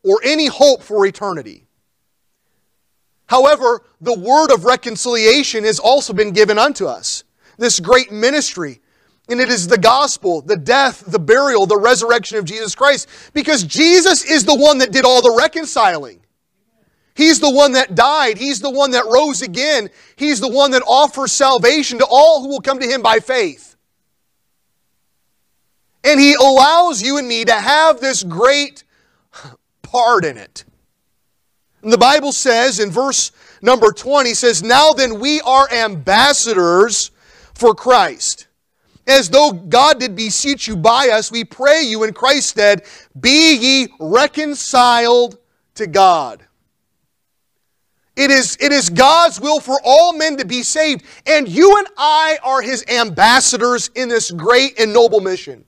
or 0.03 0.19
any 0.23 0.47
hope 0.47 0.81
for 0.81 1.05
eternity. 1.05 1.65
However, 3.25 3.83
the 4.01 4.17
word 4.17 4.51
of 4.51 4.65
reconciliation 4.65 5.63
has 5.63 5.79
also 5.79 6.13
been 6.13 6.31
given 6.31 6.57
unto 6.57 6.85
us. 6.87 7.23
This 7.57 7.79
great 7.79 8.11
ministry. 8.11 8.81
And 9.29 9.39
it 9.39 9.49
is 9.49 9.67
the 9.67 9.77
gospel, 9.77 10.41
the 10.41 10.57
death, 10.57 11.03
the 11.05 11.19
burial, 11.19 11.67
the 11.67 11.77
resurrection 11.77 12.39
of 12.39 12.45
Jesus 12.45 12.73
Christ. 12.73 13.07
Because 13.33 13.63
Jesus 13.63 14.23
is 14.25 14.45
the 14.45 14.55
one 14.55 14.79
that 14.79 14.91
did 14.91 15.05
all 15.05 15.21
the 15.21 15.35
reconciling. 15.37 16.21
He's 17.19 17.41
the 17.41 17.51
one 17.51 17.73
that 17.73 17.95
died. 17.95 18.37
He's 18.37 18.61
the 18.61 18.69
one 18.69 18.91
that 18.91 19.03
rose 19.05 19.41
again. 19.41 19.89
He's 20.15 20.39
the 20.39 20.47
one 20.47 20.71
that 20.71 20.83
offers 20.87 21.33
salvation 21.33 21.99
to 21.99 22.07
all 22.09 22.41
who 22.41 22.47
will 22.47 22.61
come 22.61 22.79
to 22.79 22.87
Him 22.87 23.01
by 23.01 23.19
faith. 23.19 23.75
And 26.01 26.17
He 26.17 26.33
allows 26.35 27.01
you 27.01 27.17
and 27.17 27.27
me 27.27 27.43
to 27.43 27.53
have 27.53 27.99
this 27.99 28.23
great 28.23 28.85
part 29.81 30.23
in 30.23 30.37
it. 30.37 30.63
And 31.83 31.91
the 31.91 31.97
Bible 31.97 32.31
says 32.31 32.79
in 32.79 32.89
verse 32.89 33.33
number 33.61 33.91
20 33.91 34.33
says, 34.33 34.63
Now 34.63 34.93
then 34.93 35.19
we 35.19 35.41
are 35.41 35.69
ambassadors 35.73 37.11
for 37.53 37.75
Christ. 37.75 38.47
As 39.05 39.29
though 39.29 39.51
God 39.51 39.99
did 39.99 40.15
beseech 40.15 40.69
you 40.69 40.77
by 40.77 41.09
us, 41.09 41.33
we 41.33 41.43
pray 41.43 41.81
you 41.81 42.05
in 42.05 42.13
Christ's 42.13 42.51
stead, 42.51 42.85
be 43.19 43.57
ye 43.57 43.93
reconciled 43.99 45.37
to 45.75 45.85
God. 45.85 46.45
It 48.19 48.31
is, 48.31 48.57
it 48.59 48.73
is 48.73 48.89
God's 48.89 49.39
will 49.39 49.61
for 49.61 49.79
all 49.81 50.11
men 50.11 50.35
to 50.37 50.45
be 50.45 50.61
saved, 50.61 51.05
and 51.25 51.47
you 51.47 51.77
and 51.77 51.87
I 51.97 52.37
are 52.43 52.61
his 52.61 52.83
ambassadors 52.89 53.89
in 53.95 54.09
this 54.09 54.29
great 54.29 54.77
and 54.77 54.91
noble 54.91 55.21
mission. 55.21 55.63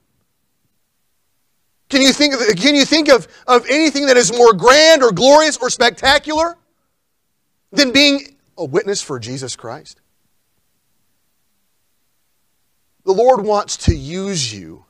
Can 1.88 2.02
you 2.02 2.12
think, 2.12 2.34
of, 2.34 2.42
can 2.58 2.76
you 2.76 2.84
think 2.84 3.08
of, 3.08 3.30
of 3.48 3.66
anything 3.70 4.08
that 4.08 4.18
is 4.18 4.34
more 4.38 4.52
grand 4.52 5.02
or 5.02 5.14
glorious 5.14 5.56
or 5.56 5.70
spectacular 5.70 6.58
than 7.72 7.94
being 7.94 8.36
a 8.58 8.66
witness 8.66 9.02
for 9.02 9.18
Jesus 9.18 9.56
Christ? 9.56 10.02
The 13.06 13.14
Lord 13.14 13.46
wants 13.46 13.78
to 13.78 13.96
use 13.96 14.54
you 14.54 14.84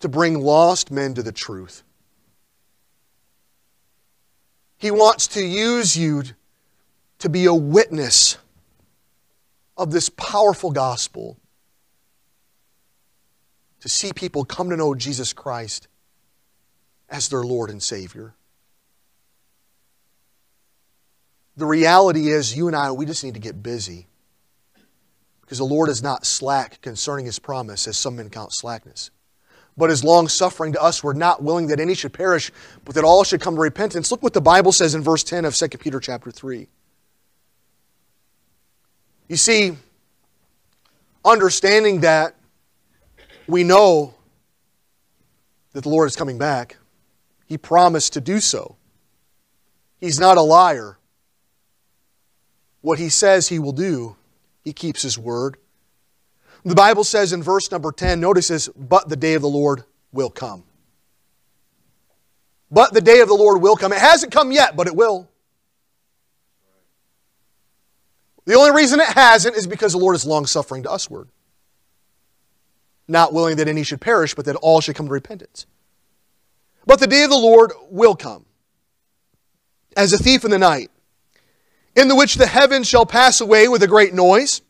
to 0.00 0.08
bring 0.08 0.40
lost 0.40 0.90
men 0.90 1.14
to 1.14 1.22
the 1.22 1.30
truth. 1.30 1.84
He 4.82 4.90
wants 4.90 5.28
to 5.28 5.44
use 5.44 5.96
you 5.96 6.24
to 7.20 7.28
be 7.28 7.44
a 7.44 7.54
witness 7.54 8.36
of 9.76 9.92
this 9.92 10.08
powerful 10.08 10.72
gospel 10.72 11.38
to 13.78 13.88
see 13.88 14.12
people 14.12 14.44
come 14.44 14.70
to 14.70 14.76
know 14.76 14.96
Jesus 14.96 15.32
Christ 15.32 15.86
as 17.08 17.28
their 17.28 17.44
Lord 17.44 17.70
and 17.70 17.80
Savior. 17.80 18.34
The 21.56 21.66
reality 21.66 22.30
is, 22.30 22.56
you 22.56 22.66
and 22.66 22.74
I, 22.74 22.90
we 22.90 23.06
just 23.06 23.22
need 23.22 23.34
to 23.34 23.40
get 23.40 23.62
busy. 23.62 24.08
Because 25.42 25.58
the 25.58 25.64
Lord 25.64 25.90
is 25.90 26.02
not 26.02 26.26
slack 26.26 26.80
concerning 26.80 27.24
His 27.24 27.38
promise, 27.38 27.86
as 27.86 27.96
some 27.96 28.16
men 28.16 28.30
count 28.30 28.52
slackness. 28.52 29.12
But 29.76 29.90
is 29.90 30.04
long 30.04 30.28
suffering 30.28 30.72
to 30.74 30.82
us, 30.82 31.02
we're 31.02 31.14
not 31.14 31.42
willing 31.42 31.68
that 31.68 31.80
any 31.80 31.94
should 31.94 32.12
perish, 32.12 32.52
but 32.84 32.94
that 32.94 33.04
all 33.04 33.24
should 33.24 33.40
come 33.40 33.54
to 33.54 33.60
repentance. 33.60 34.10
Look 34.10 34.22
what 34.22 34.34
the 34.34 34.40
Bible 34.40 34.72
says 34.72 34.94
in 34.94 35.02
verse 35.02 35.24
10 35.24 35.44
of 35.44 35.54
2 35.54 35.68
Peter 35.78 35.98
chapter 35.98 36.30
3. 36.30 36.68
You 39.28 39.36
see, 39.36 39.76
understanding 41.24 42.00
that 42.00 42.36
we 43.46 43.64
know 43.64 44.14
that 45.72 45.82
the 45.82 45.88
Lord 45.88 46.06
is 46.06 46.16
coming 46.16 46.38
back. 46.38 46.76
He 47.46 47.56
promised 47.56 48.12
to 48.14 48.20
do 48.20 48.40
so. 48.40 48.76
He's 50.00 50.20
not 50.20 50.36
a 50.36 50.42
liar. 50.42 50.98
What 52.80 52.98
he 52.98 53.08
says 53.08 53.48
he 53.48 53.58
will 53.58 53.72
do, 53.72 54.16
he 54.62 54.72
keeps 54.72 55.02
his 55.02 55.18
word. 55.18 55.56
The 56.64 56.74
Bible 56.74 57.04
says 57.04 57.32
in 57.32 57.42
verse 57.42 57.70
number 57.70 57.90
10, 57.90 58.20
notice 58.20 58.48
this, 58.48 58.68
but 58.68 59.08
the 59.08 59.16
day 59.16 59.34
of 59.34 59.42
the 59.42 59.48
Lord 59.48 59.84
will 60.12 60.30
come. 60.30 60.64
But 62.70 62.94
the 62.94 63.00
day 63.00 63.20
of 63.20 63.28
the 63.28 63.34
Lord 63.34 63.60
will 63.60 63.76
come. 63.76 63.92
It 63.92 63.98
hasn't 63.98 64.32
come 64.32 64.52
yet, 64.52 64.76
but 64.76 64.86
it 64.86 64.94
will. 64.94 65.28
The 68.44 68.54
only 68.54 68.70
reason 68.72 69.00
it 69.00 69.08
hasn't 69.08 69.56
is 69.56 69.66
because 69.66 69.92
the 69.92 69.98
Lord 69.98 70.16
is 70.16 70.24
long 70.24 70.46
suffering 70.46 70.82
to 70.84 70.90
usward 70.90 71.28
not 73.08 73.32
willing 73.32 73.56
that 73.56 73.68
any 73.68 73.82
should 73.82 74.00
perish, 74.00 74.34
but 74.34 74.44
that 74.46 74.56
all 74.56 74.80
should 74.80 74.96
come 74.96 75.06
to 75.06 75.12
repentance. 75.12 75.66
But 76.86 77.00
the 77.00 77.06
day 77.06 77.22
of 77.22 77.30
the 77.30 77.36
Lord 77.36 77.72
will 77.90 78.16
come 78.16 78.44
as 79.96 80.12
a 80.12 80.18
thief 80.18 80.44
in 80.44 80.50
the 80.50 80.58
night, 80.58 80.90
in 81.94 82.08
the 82.08 82.16
which 82.16 82.36
the 82.36 82.46
heavens 82.46 82.88
shall 82.88 83.06
pass 83.06 83.40
away 83.40 83.68
with 83.68 83.82
a 83.82 83.86
great 83.86 84.14
noise, 84.14 84.62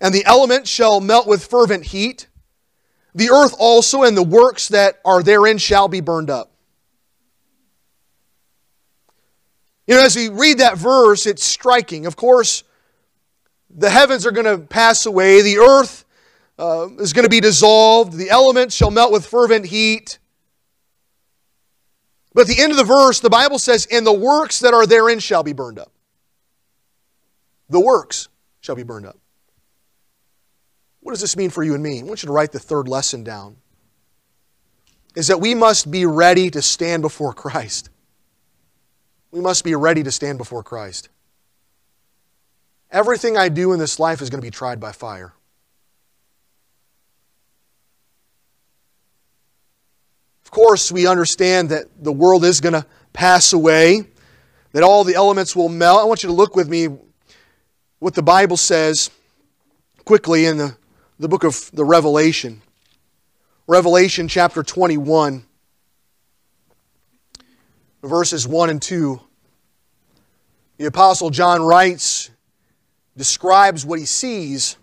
and 0.00 0.14
the 0.14 0.24
elements 0.24 0.70
shall 0.70 1.00
melt 1.00 1.26
with 1.26 1.46
fervent 1.46 1.86
heat. 1.86 2.28
The 3.14 3.30
earth 3.30 3.54
also 3.58 4.02
and 4.02 4.16
the 4.16 4.22
works 4.22 4.68
that 4.68 5.00
are 5.04 5.22
therein 5.22 5.58
shall 5.58 5.88
be 5.88 6.00
burned 6.00 6.30
up. 6.30 6.52
You 9.86 9.94
know, 9.94 10.04
as 10.04 10.16
we 10.16 10.28
read 10.28 10.58
that 10.58 10.76
verse, 10.76 11.26
it's 11.26 11.44
striking. 11.44 12.06
Of 12.06 12.16
course, 12.16 12.64
the 13.70 13.88
heavens 13.88 14.26
are 14.26 14.32
going 14.32 14.46
to 14.46 14.66
pass 14.66 15.06
away, 15.06 15.42
the 15.42 15.58
earth 15.58 16.04
uh, 16.58 16.88
is 16.98 17.12
going 17.12 17.24
to 17.24 17.30
be 17.30 17.40
dissolved. 17.40 18.14
The 18.14 18.30
elements 18.30 18.74
shall 18.74 18.90
melt 18.90 19.12
with 19.12 19.26
fervent 19.26 19.66
heat. 19.66 20.18
But 22.34 22.42
at 22.42 22.46
the 22.48 22.62
end 22.62 22.70
of 22.72 22.78
the 22.78 22.84
verse, 22.84 23.20
the 23.20 23.30
Bible 23.30 23.58
says, 23.58 23.86
And 23.90 24.06
the 24.06 24.12
works 24.12 24.60
that 24.60 24.74
are 24.74 24.86
therein 24.86 25.20
shall 25.20 25.42
be 25.42 25.52
burned 25.52 25.78
up. 25.78 25.92
The 27.68 27.80
works 27.80 28.28
shall 28.60 28.74
be 28.74 28.82
burned 28.82 29.06
up. 29.06 29.18
What 31.06 31.12
does 31.12 31.20
this 31.20 31.36
mean 31.36 31.50
for 31.50 31.62
you 31.62 31.74
and 31.74 31.82
me? 31.84 32.00
I 32.00 32.02
want 32.02 32.24
you 32.24 32.26
to 32.26 32.32
write 32.32 32.50
the 32.50 32.58
third 32.58 32.88
lesson 32.88 33.22
down. 33.22 33.58
is 35.14 35.28
that 35.28 35.40
we 35.40 35.54
must 35.54 35.88
be 35.88 36.04
ready 36.04 36.50
to 36.50 36.60
stand 36.60 37.00
before 37.00 37.32
Christ. 37.32 37.90
We 39.30 39.40
must 39.40 39.62
be 39.62 39.76
ready 39.76 40.02
to 40.02 40.10
stand 40.10 40.36
before 40.36 40.64
Christ. 40.64 41.08
Everything 42.90 43.36
I 43.36 43.50
do 43.50 43.72
in 43.72 43.78
this 43.78 44.00
life 44.00 44.20
is 44.20 44.30
going 44.30 44.40
to 44.40 44.44
be 44.44 44.50
tried 44.50 44.80
by 44.80 44.90
fire. 44.90 45.32
Of 50.44 50.50
course, 50.50 50.90
we 50.90 51.06
understand 51.06 51.68
that 51.68 51.84
the 52.02 52.12
world 52.12 52.44
is 52.44 52.60
going 52.60 52.72
to 52.72 52.84
pass 53.12 53.52
away, 53.52 54.08
that 54.72 54.82
all 54.82 55.04
the 55.04 55.14
elements 55.14 55.54
will 55.54 55.68
melt. 55.68 56.00
I 56.00 56.04
want 56.04 56.24
you 56.24 56.30
to 56.30 56.34
look 56.34 56.56
with 56.56 56.68
me 56.68 56.88
what 58.00 58.14
the 58.14 58.24
Bible 58.24 58.56
says 58.56 59.08
quickly 60.04 60.46
in 60.46 60.56
the, 60.56 60.76
the 61.18 61.28
book 61.28 61.44
of 61.44 61.70
the 61.72 61.84
Revelation. 61.84 62.62
Revelation 63.66 64.28
chapter 64.28 64.62
21, 64.62 65.44
verses 68.02 68.46
1 68.46 68.70
and 68.70 68.80
2. 68.80 69.20
The 70.78 70.86
Apostle 70.86 71.30
John 71.30 71.62
writes, 71.62 72.30
describes 73.16 73.84
what 73.84 73.98
he 73.98 74.04
sees. 74.04 74.76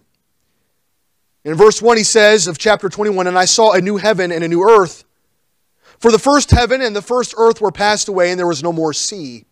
In 1.46 1.56
verse 1.56 1.82
1, 1.82 1.98
he 1.98 2.04
says 2.04 2.48
of 2.48 2.58
chapter 2.58 2.90
21, 2.90 3.28
And 3.28 3.38
I 3.38 3.46
saw 3.46 3.74
a 3.74 3.82
new 3.82 3.98
heaven 3.98 4.32
and 4.32 4.44
a 4.44 4.48
new 4.48 4.64
earth. 4.64 5.06
For 6.00 6.12
the 6.12 6.20
first 6.20 6.52
heaven 6.52 6.82
and 6.82 6.96
the 6.96 7.02
first 7.02 7.34
earth 7.38 7.62
were 7.62 7.72
passed 7.72 8.10
away, 8.10 8.32
and 8.32 8.40
there 8.40 8.48
was 8.48 8.64
no 8.64 8.74
more 8.74 8.92
sea. 8.92 9.46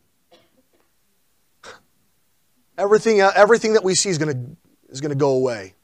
Everything, 2.78 3.22
everything 3.22 3.74
that 3.74 3.84
we 3.84 3.94
see 3.94 4.10
is 4.10 4.18
going 4.18 4.34
to, 4.34 4.92
is 4.92 5.00
going 5.00 5.12
to 5.12 5.18
go 5.18 5.36
away. 5.36 5.76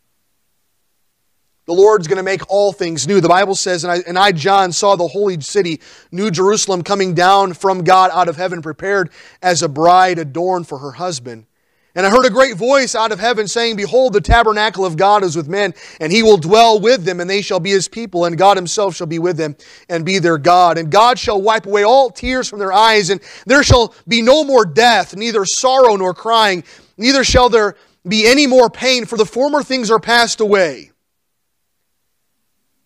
The 1.68 1.74
Lord's 1.74 2.08
going 2.08 2.18
to 2.18 2.24
make 2.24 2.50
all 2.50 2.72
things 2.72 3.08
new. 3.08 3.20
The 3.20 3.28
Bible 3.28 3.54
says, 3.54 3.84
and 3.84 3.92
I, 3.92 3.98
and 4.08 4.18
I, 4.18 4.32
John, 4.32 4.72
saw 4.72 4.96
the 4.96 5.08
holy 5.08 5.40
city, 5.42 5.82
New 6.14 6.32
Jerusalem, 6.32 6.82
coming 6.82 7.14
down 7.14 7.54
from 7.54 7.84
God 7.84 8.10
out 8.14 8.30
of 8.30 8.38
heaven, 8.38 8.62
prepared 8.62 9.12
as 9.42 9.62
a 9.62 9.68
bride 9.68 10.18
adorned 10.18 10.70
for 10.70 10.78
her 10.78 10.94
husband. 10.94 11.46
And 11.94 12.06
I 12.06 12.10
heard 12.10 12.26
a 12.26 12.30
great 12.30 12.56
voice 12.56 12.96
out 12.96 13.12
of 13.12 13.20
heaven 13.20 13.50
saying, 13.50 13.76
Behold, 13.76 14.14
the 14.14 14.22
tabernacle 14.22 14.86
of 14.86 14.96
God 14.96 15.24
is 15.24 15.36
with 15.36 15.50
men, 15.50 15.74
and 16.00 16.10
he 16.10 16.24
will 16.24 16.38
dwell 16.38 16.80
with 16.80 17.04
them, 17.04 17.20
and 17.20 17.30
they 17.30 17.42
shall 17.42 17.60
be 17.60 17.72
his 17.72 17.90
people, 17.90 18.24
and 18.24 18.38
God 18.38 18.56
himself 18.56 18.96
shall 18.96 19.08
be 19.08 19.20
with 19.20 19.36
them 19.36 19.58
and 19.90 20.06
be 20.06 20.20
their 20.20 20.38
God. 20.38 20.78
And 20.78 20.90
God 20.90 21.20
shall 21.20 21.42
wipe 21.42 21.66
away 21.66 21.84
all 21.84 22.10
tears 22.12 22.48
from 22.48 22.60
their 22.60 22.72
eyes, 22.72 23.10
and 23.10 23.20
there 23.46 23.64
shall 23.64 23.94
be 24.08 24.22
no 24.22 24.46
more 24.46 24.64
death, 24.64 25.18
neither 25.18 25.44
sorrow 25.44 25.98
nor 25.98 26.14
crying, 26.14 26.64
neither 26.98 27.26
shall 27.26 27.50
there 27.50 27.76
be 28.08 28.26
any 28.26 28.48
more 28.48 28.70
pain, 28.70 29.06
for 29.06 29.18
the 29.18 29.26
former 29.26 29.62
things 29.64 29.92
are 29.92 30.00
passed 30.00 30.40
away. 30.40 30.92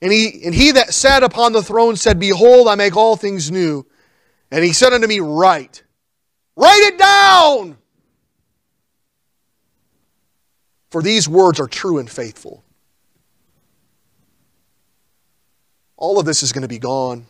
And 0.02 0.12
he, 0.12 0.43
and 0.45 0.56
he 0.56 0.72
that 0.72 0.93
sat 0.93 1.24
upon 1.24 1.54
the 1.54 1.62
throne 1.62 1.95
said, 1.95 2.20
Behold, 2.20 2.68
I 2.68 2.76
make 2.76 2.95
all 2.95 3.16
things 3.16 3.52
new. 3.52 3.86
And 4.49 4.64
he 4.64 4.74
said 4.74 4.93
unto 4.93 5.08
me, 5.08 5.20
Write. 5.20 5.84
Write 6.56 6.91
it 6.93 6.97
down 6.97 7.78
for 10.91 11.02
these 11.02 11.28
words 11.28 11.60
are 11.60 11.68
true 11.68 11.97
and 11.97 12.10
faithful. 12.10 12.64
All 15.95 16.20
of 16.20 16.26
this 16.26 16.43
is 16.43 16.52
going 16.52 16.64
to 16.64 16.68
be 16.68 16.80
gone. 16.80 17.26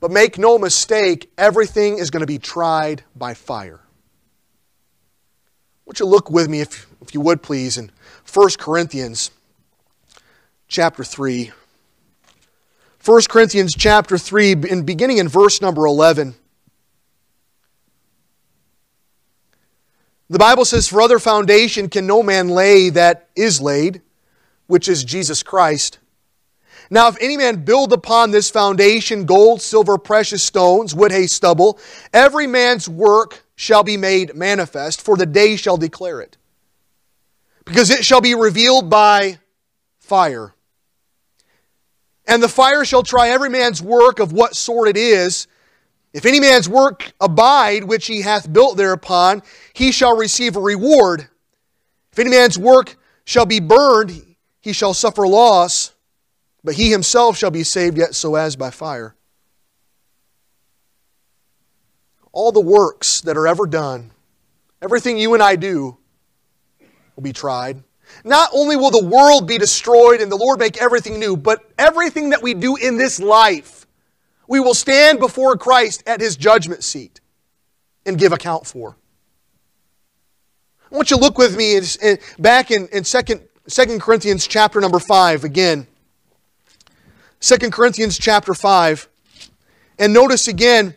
But 0.00 0.10
make 0.10 0.36
no 0.36 0.58
mistake, 0.58 1.30
everything 1.38 1.98
is 1.98 2.10
going 2.10 2.22
to 2.22 2.26
be 2.26 2.38
tried 2.38 3.04
by 3.14 3.34
fire. 3.34 3.80
Won't 5.84 6.00
you 6.00 6.06
look 6.06 6.30
with 6.30 6.48
me, 6.48 6.60
if, 6.60 6.88
if 7.00 7.14
you 7.14 7.20
would 7.20 7.42
please, 7.42 7.78
in 7.78 7.92
1 8.32 8.48
Corinthians 8.58 9.30
chapter 10.70 11.02
3. 11.02 11.50
1 13.04 13.22
Corinthians 13.28 13.74
chapter 13.76 14.16
3, 14.16 14.52
in, 14.68 14.84
beginning 14.84 15.18
in 15.18 15.28
verse 15.28 15.60
number 15.60 15.84
11. 15.84 16.34
The 20.28 20.38
Bible 20.38 20.64
says, 20.64 20.86
For 20.86 21.02
other 21.02 21.18
foundation 21.18 21.88
can 21.88 22.06
no 22.06 22.22
man 22.22 22.48
lay 22.48 22.88
that 22.90 23.28
is 23.34 23.60
laid, 23.60 24.00
which 24.68 24.88
is 24.88 25.02
Jesus 25.02 25.42
Christ. 25.42 25.98
Now, 26.88 27.08
if 27.08 27.16
any 27.20 27.36
man 27.36 27.64
build 27.64 27.92
upon 27.92 28.30
this 28.30 28.48
foundation 28.48 29.24
gold, 29.24 29.60
silver, 29.60 29.98
precious 29.98 30.42
stones, 30.42 30.94
wood, 30.94 31.10
hay, 31.10 31.26
stubble, 31.26 31.80
every 32.12 32.46
man's 32.46 32.88
work 32.88 33.42
shall 33.56 33.82
be 33.82 33.96
made 33.96 34.36
manifest, 34.36 35.02
for 35.02 35.16
the 35.16 35.26
day 35.26 35.56
shall 35.56 35.76
declare 35.76 36.20
it. 36.20 36.36
Because 37.64 37.90
it 37.90 38.04
shall 38.04 38.20
be 38.20 38.34
revealed 38.36 38.88
by 38.88 39.40
fire. 39.98 40.54
And 42.30 42.40
the 42.40 42.48
fire 42.48 42.84
shall 42.84 43.02
try 43.02 43.30
every 43.30 43.50
man's 43.50 43.82
work 43.82 44.20
of 44.20 44.32
what 44.32 44.54
sort 44.54 44.86
it 44.86 44.96
is. 44.96 45.48
If 46.12 46.24
any 46.24 46.38
man's 46.38 46.68
work 46.68 47.12
abide 47.20 47.82
which 47.82 48.06
he 48.06 48.22
hath 48.22 48.52
built 48.52 48.76
thereupon, 48.76 49.42
he 49.72 49.90
shall 49.90 50.16
receive 50.16 50.54
a 50.54 50.60
reward. 50.60 51.26
If 52.12 52.20
any 52.20 52.30
man's 52.30 52.56
work 52.56 52.96
shall 53.24 53.46
be 53.46 53.58
burned, 53.58 54.36
he 54.60 54.72
shall 54.72 54.94
suffer 54.94 55.26
loss, 55.26 55.92
but 56.62 56.76
he 56.76 56.92
himself 56.92 57.36
shall 57.36 57.50
be 57.50 57.64
saved, 57.64 57.98
yet 57.98 58.14
so 58.14 58.36
as 58.36 58.54
by 58.54 58.70
fire. 58.70 59.16
All 62.30 62.52
the 62.52 62.60
works 62.60 63.22
that 63.22 63.36
are 63.36 63.48
ever 63.48 63.66
done, 63.66 64.12
everything 64.80 65.18
you 65.18 65.34
and 65.34 65.42
I 65.42 65.56
do, 65.56 65.98
will 67.16 67.24
be 67.24 67.32
tried. 67.32 67.82
Not 68.24 68.50
only 68.52 68.76
will 68.76 68.90
the 68.90 69.04
world 69.04 69.46
be 69.46 69.58
destroyed 69.58 70.20
and 70.20 70.30
the 70.30 70.36
Lord 70.36 70.58
make 70.58 70.80
everything 70.80 71.18
new, 71.18 71.36
but 71.36 71.64
everything 71.78 72.30
that 72.30 72.42
we 72.42 72.54
do 72.54 72.76
in 72.76 72.96
this 72.98 73.20
life 73.20 73.86
we 74.46 74.58
will 74.58 74.74
stand 74.74 75.20
before 75.20 75.56
Christ 75.56 76.02
at 76.08 76.20
his 76.20 76.36
judgment 76.36 76.82
seat 76.82 77.20
and 78.04 78.18
give 78.18 78.32
account 78.32 78.66
for. 78.66 78.96
I 80.90 80.96
want 80.96 81.08
you 81.12 81.18
to 81.18 81.22
look 81.22 81.38
with 81.38 81.56
me 81.56 81.78
back 82.36 82.72
in, 82.72 82.88
2, 82.88 83.02
2 83.02 83.98
Corinthians 84.00 84.48
chapter 84.48 84.80
number 84.80 84.98
5 84.98 85.44
again. 85.44 85.86
2 87.38 87.70
Corinthians 87.70 88.18
chapter 88.18 88.52
5. 88.52 89.08
And 90.00 90.12
notice 90.12 90.48
again 90.48 90.96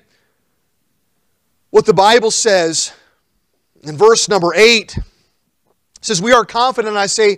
what 1.70 1.86
the 1.86 1.94
Bible 1.94 2.32
says 2.32 2.92
in 3.84 3.96
verse 3.96 4.28
number 4.28 4.56
8. 4.56 4.98
Says, 6.04 6.22
We 6.22 6.34
are 6.34 6.46
confident, 6.46 6.98
I 6.98 7.06
say, 7.06 7.38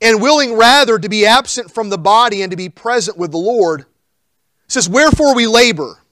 and 0.00 0.20
willing 0.20 0.54
rather 0.54 0.98
to 0.98 1.08
be 1.08 1.26
absent 1.26 1.70
from 1.70 1.90
the 1.90 1.98
body 1.98 2.42
and 2.42 2.50
to 2.50 2.56
be 2.56 2.68
present 2.68 3.16
with 3.16 3.30
the 3.30 3.38
Lord. 3.38 3.82
It 3.82 3.86
says, 4.68 4.88
Wherefore 4.88 5.34
we 5.34 5.46
labor, 5.46 6.02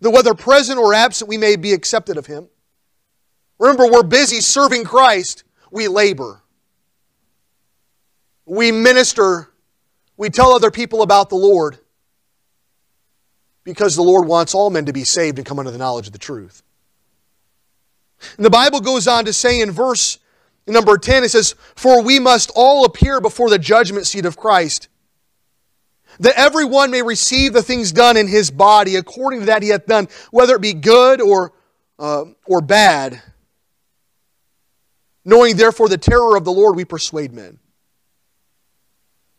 that 0.00 0.10
whether 0.10 0.34
present 0.34 0.78
or 0.78 0.94
absent 0.94 1.28
we 1.28 1.36
may 1.36 1.56
be 1.56 1.72
accepted 1.72 2.16
of 2.16 2.26
him. 2.26 2.48
Remember, 3.58 3.86
we're 3.86 4.02
busy 4.02 4.40
serving 4.40 4.84
Christ, 4.84 5.44
we 5.70 5.88
labor. 5.88 6.42
We 8.46 8.72
minister, 8.72 9.50
we 10.16 10.30
tell 10.30 10.52
other 10.52 10.70
people 10.70 11.02
about 11.02 11.28
the 11.28 11.36
Lord 11.36 11.78
because 13.64 13.96
the 13.96 14.02
Lord 14.02 14.26
wants 14.26 14.54
all 14.54 14.70
men 14.70 14.86
to 14.86 14.92
be 14.92 15.04
saved 15.04 15.38
and 15.38 15.46
come 15.46 15.58
under 15.58 15.70
the 15.70 15.78
knowledge 15.78 16.06
of 16.06 16.12
the 16.12 16.18
truth. 16.18 16.62
And 18.36 18.44
the 18.44 18.50
Bible 18.50 18.80
goes 18.80 19.06
on 19.06 19.24
to 19.26 19.32
say 19.32 19.60
in 19.60 19.70
verse 19.70 20.18
number 20.74 20.98
10, 20.98 21.24
it 21.24 21.30
says, 21.30 21.54
For 21.74 22.02
we 22.02 22.18
must 22.18 22.50
all 22.54 22.84
appear 22.84 23.20
before 23.20 23.50
the 23.50 23.58
judgment 23.58 24.06
seat 24.06 24.24
of 24.24 24.36
Christ 24.36 24.88
that 26.20 26.34
everyone 26.36 26.90
may 26.90 27.02
receive 27.02 27.52
the 27.52 27.62
things 27.62 27.92
done 27.92 28.16
in 28.16 28.26
his 28.26 28.50
body 28.50 28.96
according 28.96 29.40
to 29.40 29.46
that 29.46 29.62
he 29.62 29.68
hath 29.68 29.86
done, 29.86 30.08
whether 30.30 30.54
it 30.56 30.62
be 30.62 30.72
good 30.72 31.20
or, 31.20 31.52
uh, 31.98 32.24
or 32.46 32.60
bad. 32.60 33.22
Knowing 35.24 35.56
therefore 35.56 35.88
the 35.88 35.98
terror 35.98 36.36
of 36.36 36.44
the 36.44 36.52
Lord, 36.52 36.76
we 36.76 36.84
persuade 36.84 37.32
men. 37.32 37.58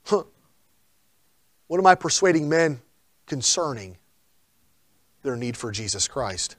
Huh. 0.06 0.24
What 1.68 1.80
am 1.80 1.88
I 1.88 1.96
persuading 1.96 2.48
men 2.48 2.82
concerning 3.26 3.98
their 5.24 5.36
need 5.36 5.58
for 5.58 5.72
Jesus 5.72 6.08
Christ? 6.08 6.56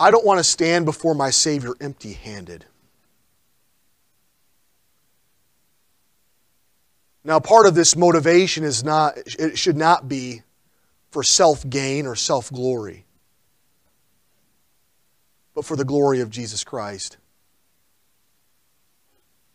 I 0.00 0.12
don't 0.12 0.24
want 0.24 0.38
to 0.38 0.44
stand 0.44 0.84
before 0.84 1.14
my 1.14 1.30
Savior 1.30 1.72
empty 1.80 2.12
handed. 2.12 2.64
Now, 7.24 7.40
part 7.40 7.66
of 7.66 7.74
this 7.74 7.96
motivation 7.96 8.62
is 8.62 8.84
not, 8.84 9.18
it 9.38 9.58
should 9.58 9.76
not 9.76 10.08
be 10.08 10.42
for 11.10 11.24
self 11.24 11.68
gain 11.68 12.06
or 12.06 12.14
self 12.14 12.50
glory, 12.52 13.04
but 15.52 15.64
for 15.64 15.74
the 15.74 15.84
glory 15.84 16.20
of 16.20 16.30
Jesus 16.30 16.62
Christ. 16.62 17.16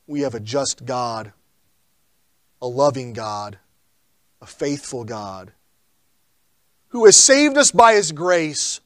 We 0.07 0.21
have 0.21 0.35
a 0.35 0.41
just 0.41 0.85
God, 0.85 1.31
a 2.61 2.67
loving 2.67 3.13
God, 3.13 3.57
a 4.41 4.45
faithful 4.45 5.05
God, 5.05 5.53
who 6.89 7.05
has 7.05 7.15
saved 7.15 7.57
us 7.57 7.71
by 7.71 7.93
His 7.93 8.11
grace. 8.11 8.81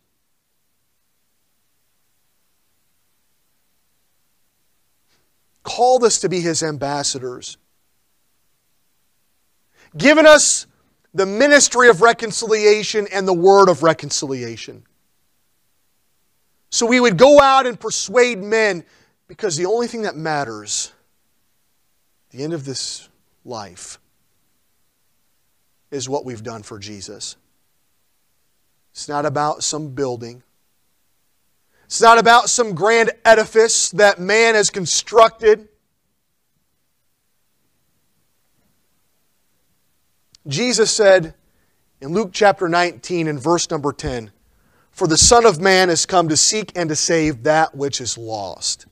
Called 5.68 6.05
us 6.05 6.20
to 6.20 6.30
be 6.30 6.39
His 6.39 6.63
ambassadors, 6.63 7.57
given 9.97 10.26
us 10.26 10.65
the 11.13 11.26
ministry 11.26 11.89
of 11.89 12.01
reconciliation 12.01 13.05
and 13.11 13.28
the 13.28 13.34
word 13.34 13.68
of 13.68 13.84
reconciliation. 13.84 14.86
So 16.70 16.86
we 16.86 16.99
would 16.99 17.18
go 17.18 17.41
out 17.41 17.65
and 17.65 17.78
persuade 17.78 18.39
men 18.39 18.86
because 19.28 19.57
the 19.57 19.65
only 19.65 19.88
thing 19.88 20.03
that 20.03 20.15
matters 20.15 20.93
the 22.32 22.43
end 22.43 22.53
of 22.53 22.63
this 22.63 23.09
life 23.43 23.99
is 25.91 26.07
what 26.07 26.24
we've 26.24 26.43
done 26.43 26.63
for 26.63 26.80
Jesus. 26.80 27.36
It's 28.91 29.09
not 29.09 29.26
about 29.26 29.63
some 29.63 29.89
building. 29.89 30.43
It's 31.88 32.02
not 32.02 32.20
about 32.20 32.50
some 32.50 32.76
grand 32.76 33.12
edifice 33.24 33.92
that 33.92 34.20
man 34.20 34.56
has 34.56 34.70
constructed. 34.70 35.70
Jesus 40.46 40.92
said 40.92 41.34
in 42.02 42.10
Luke 42.10 42.32
chapter 42.34 42.68
19 42.68 43.30
and 43.30 43.42
verse 43.42 43.72
number 43.72 43.94
10 43.94 44.32
For 44.92 45.08
the 45.08 45.18
Son 45.18 45.46
of 45.46 45.62
Man 45.62 45.88
has 45.88 46.06
come 46.06 46.28
to 46.28 46.36
seek 46.36 46.74
and 46.76 46.90
to 46.90 46.96
save 46.96 47.44
that 47.44 47.74
which 47.74 48.02
is 48.02 48.18
lost. 48.18 48.86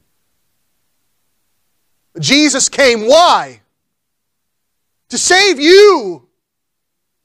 Jesus 2.18 2.70
came, 2.70 3.08
why? 3.08 3.60
To 5.10 5.18
save 5.18 5.60
you, 5.60 6.30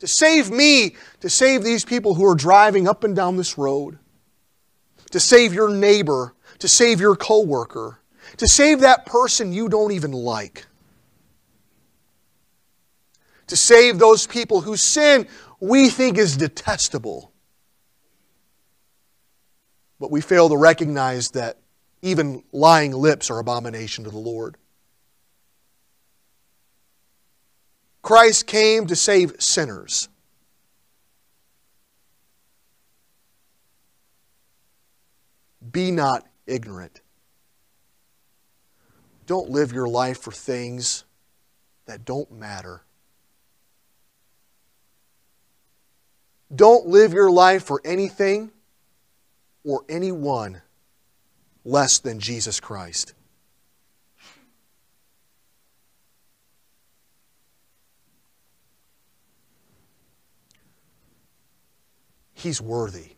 to 0.01 0.09
save 0.09 0.51
me, 0.51 0.97
to 1.21 1.31
save 1.31 1.63
these 1.63 1.85
people 1.85 2.15
who 2.15 2.27
are 2.27 2.35
driving 2.35 2.89
up 2.89 3.05
and 3.05 3.15
down 3.15 3.37
this 3.37 3.57
road, 3.57 4.01
to 5.11 5.21
save 5.21 5.53
your 5.53 5.69
neighbor, 5.69 6.35
to 6.59 6.69
save 6.69 7.01
your 7.01 7.17
coworker, 7.17 8.01
to 8.37 8.47
save 8.47 8.81
that 8.81 9.07
person 9.07 9.53
you 9.53 9.69
don't 9.69 9.93
even 9.93 10.13
like 10.13 10.67
to 13.51 13.57
save 13.57 13.99
those 13.99 14.29
people 14.29 14.61
whose 14.61 14.81
sin 14.81 15.27
we 15.59 15.91
think 15.91 16.19
is 16.19 16.37
detestable. 16.37 17.33
But 19.99 20.13
we 20.13 20.21
fail 20.21 20.49
to 20.49 20.57
recognize 20.57 21.33
that 21.33 21.59
even 22.01 22.45
lying 22.53 22.93
lips 22.93 23.29
are 23.29 23.41
abomination 23.41 24.05
to 24.05 24.11
the 24.11 24.19
Lord. 24.19 24.57
Christ 28.03 28.47
came 28.47 28.87
to 28.87 28.95
save 28.95 29.35
sinners. 29.41 30.09
Be 35.71 35.91
not 35.91 36.27
ignorant. 36.47 37.01
Don't 39.27 39.51
live 39.51 39.73
your 39.73 39.89
life 39.89 40.19
for 40.19 40.33
things 40.33 41.05
that 41.87 42.05
don't 42.05 42.33
matter. 42.33 42.83
Don't 46.55 46.87
live 46.87 47.13
your 47.13 47.31
life 47.31 47.63
for 47.63 47.81
anything 47.85 48.51
or 49.65 49.85
anyone 49.89 50.63
less 51.65 51.99
than 51.99 52.19
Jesus 52.19 52.59
Christ. 52.59 53.15
He's 62.33 62.61
worthy. 62.61 63.11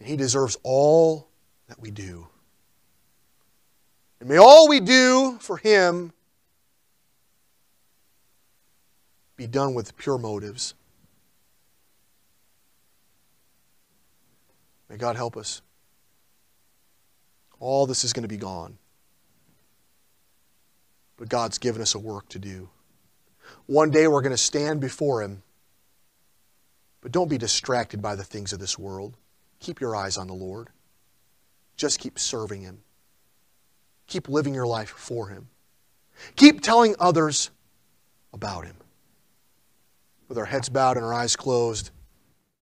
And 0.00 0.08
He 0.08 0.16
deserves 0.16 0.56
all 0.64 1.28
that 1.68 1.78
we 1.78 1.92
do. 1.92 2.26
And 4.18 4.28
may 4.28 4.38
all 4.38 4.68
we 4.68 4.80
do 4.80 5.38
for 5.40 5.56
Him 5.58 6.12
be 9.36 9.46
done 9.46 9.74
with 9.74 9.96
pure 9.96 10.18
motives. 10.18 10.74
May 14.88 14.96
God 14.96 15.16
help 15.16 15.36
us. 15.36 15.62
All 17.60 17.86
this 17.86 18.04
is 18.04 18.12
going 18.12 18.22
to 18.22 18.28
be 18.28 18.36
gone. 18.36 18.76
But 21.16 21.28
God's 21.28 21.58
given 21.58 21.80
us 21.80 21.94
a 21.94 21.98
work 21.98 22.28
to 22.30 22.38
do. 22.38 22.68
One 23.66 23.90
day 23.90 24.08
we're 24.08 24.22
going 24.22 24.32
to 24.32 24.38
stand 24.38 24.80
before 24.80 25.22
Him. 25.22 25.42
But 27.02 27.12
don't 27.12 27.30
be 27.30 27.38
distracted 27.38 28.02
by 28.02 28.16
the 28.16 28.24
things 28.24 28.52
of 28.52 28.58
this 28.58 28.78
world. 28.78 29.16
Keep 29.60 29.80
your 29.80 29.94
eyes 29.94 30.16
on 30.16 30.26
the 30.26 30.34
Lord. 30.34 30.68
Just 31.76 32.00
keep 32.00 32.18
serving 32.18 32.62
Him. 32.62 32.82
Keep 34.06 34.28
living 34.28 34.54
your 34.54 34.66
life 34.66 34.90
for 34.90 35.28
Him. 35.28 35.48
Keep 36.36 36.60
telling 36.60 36.94
others 36.98 37.50
about 38.32 38.64
Him 38.64 38.76
with 40.28 40.38
our 40.38 40.44
heads 40.46 40.68
bowed 40.68 40.96
and 40.96 41.04
our 41.04 41.14
eyes 41.14 41.36
closed. 41.36 41.90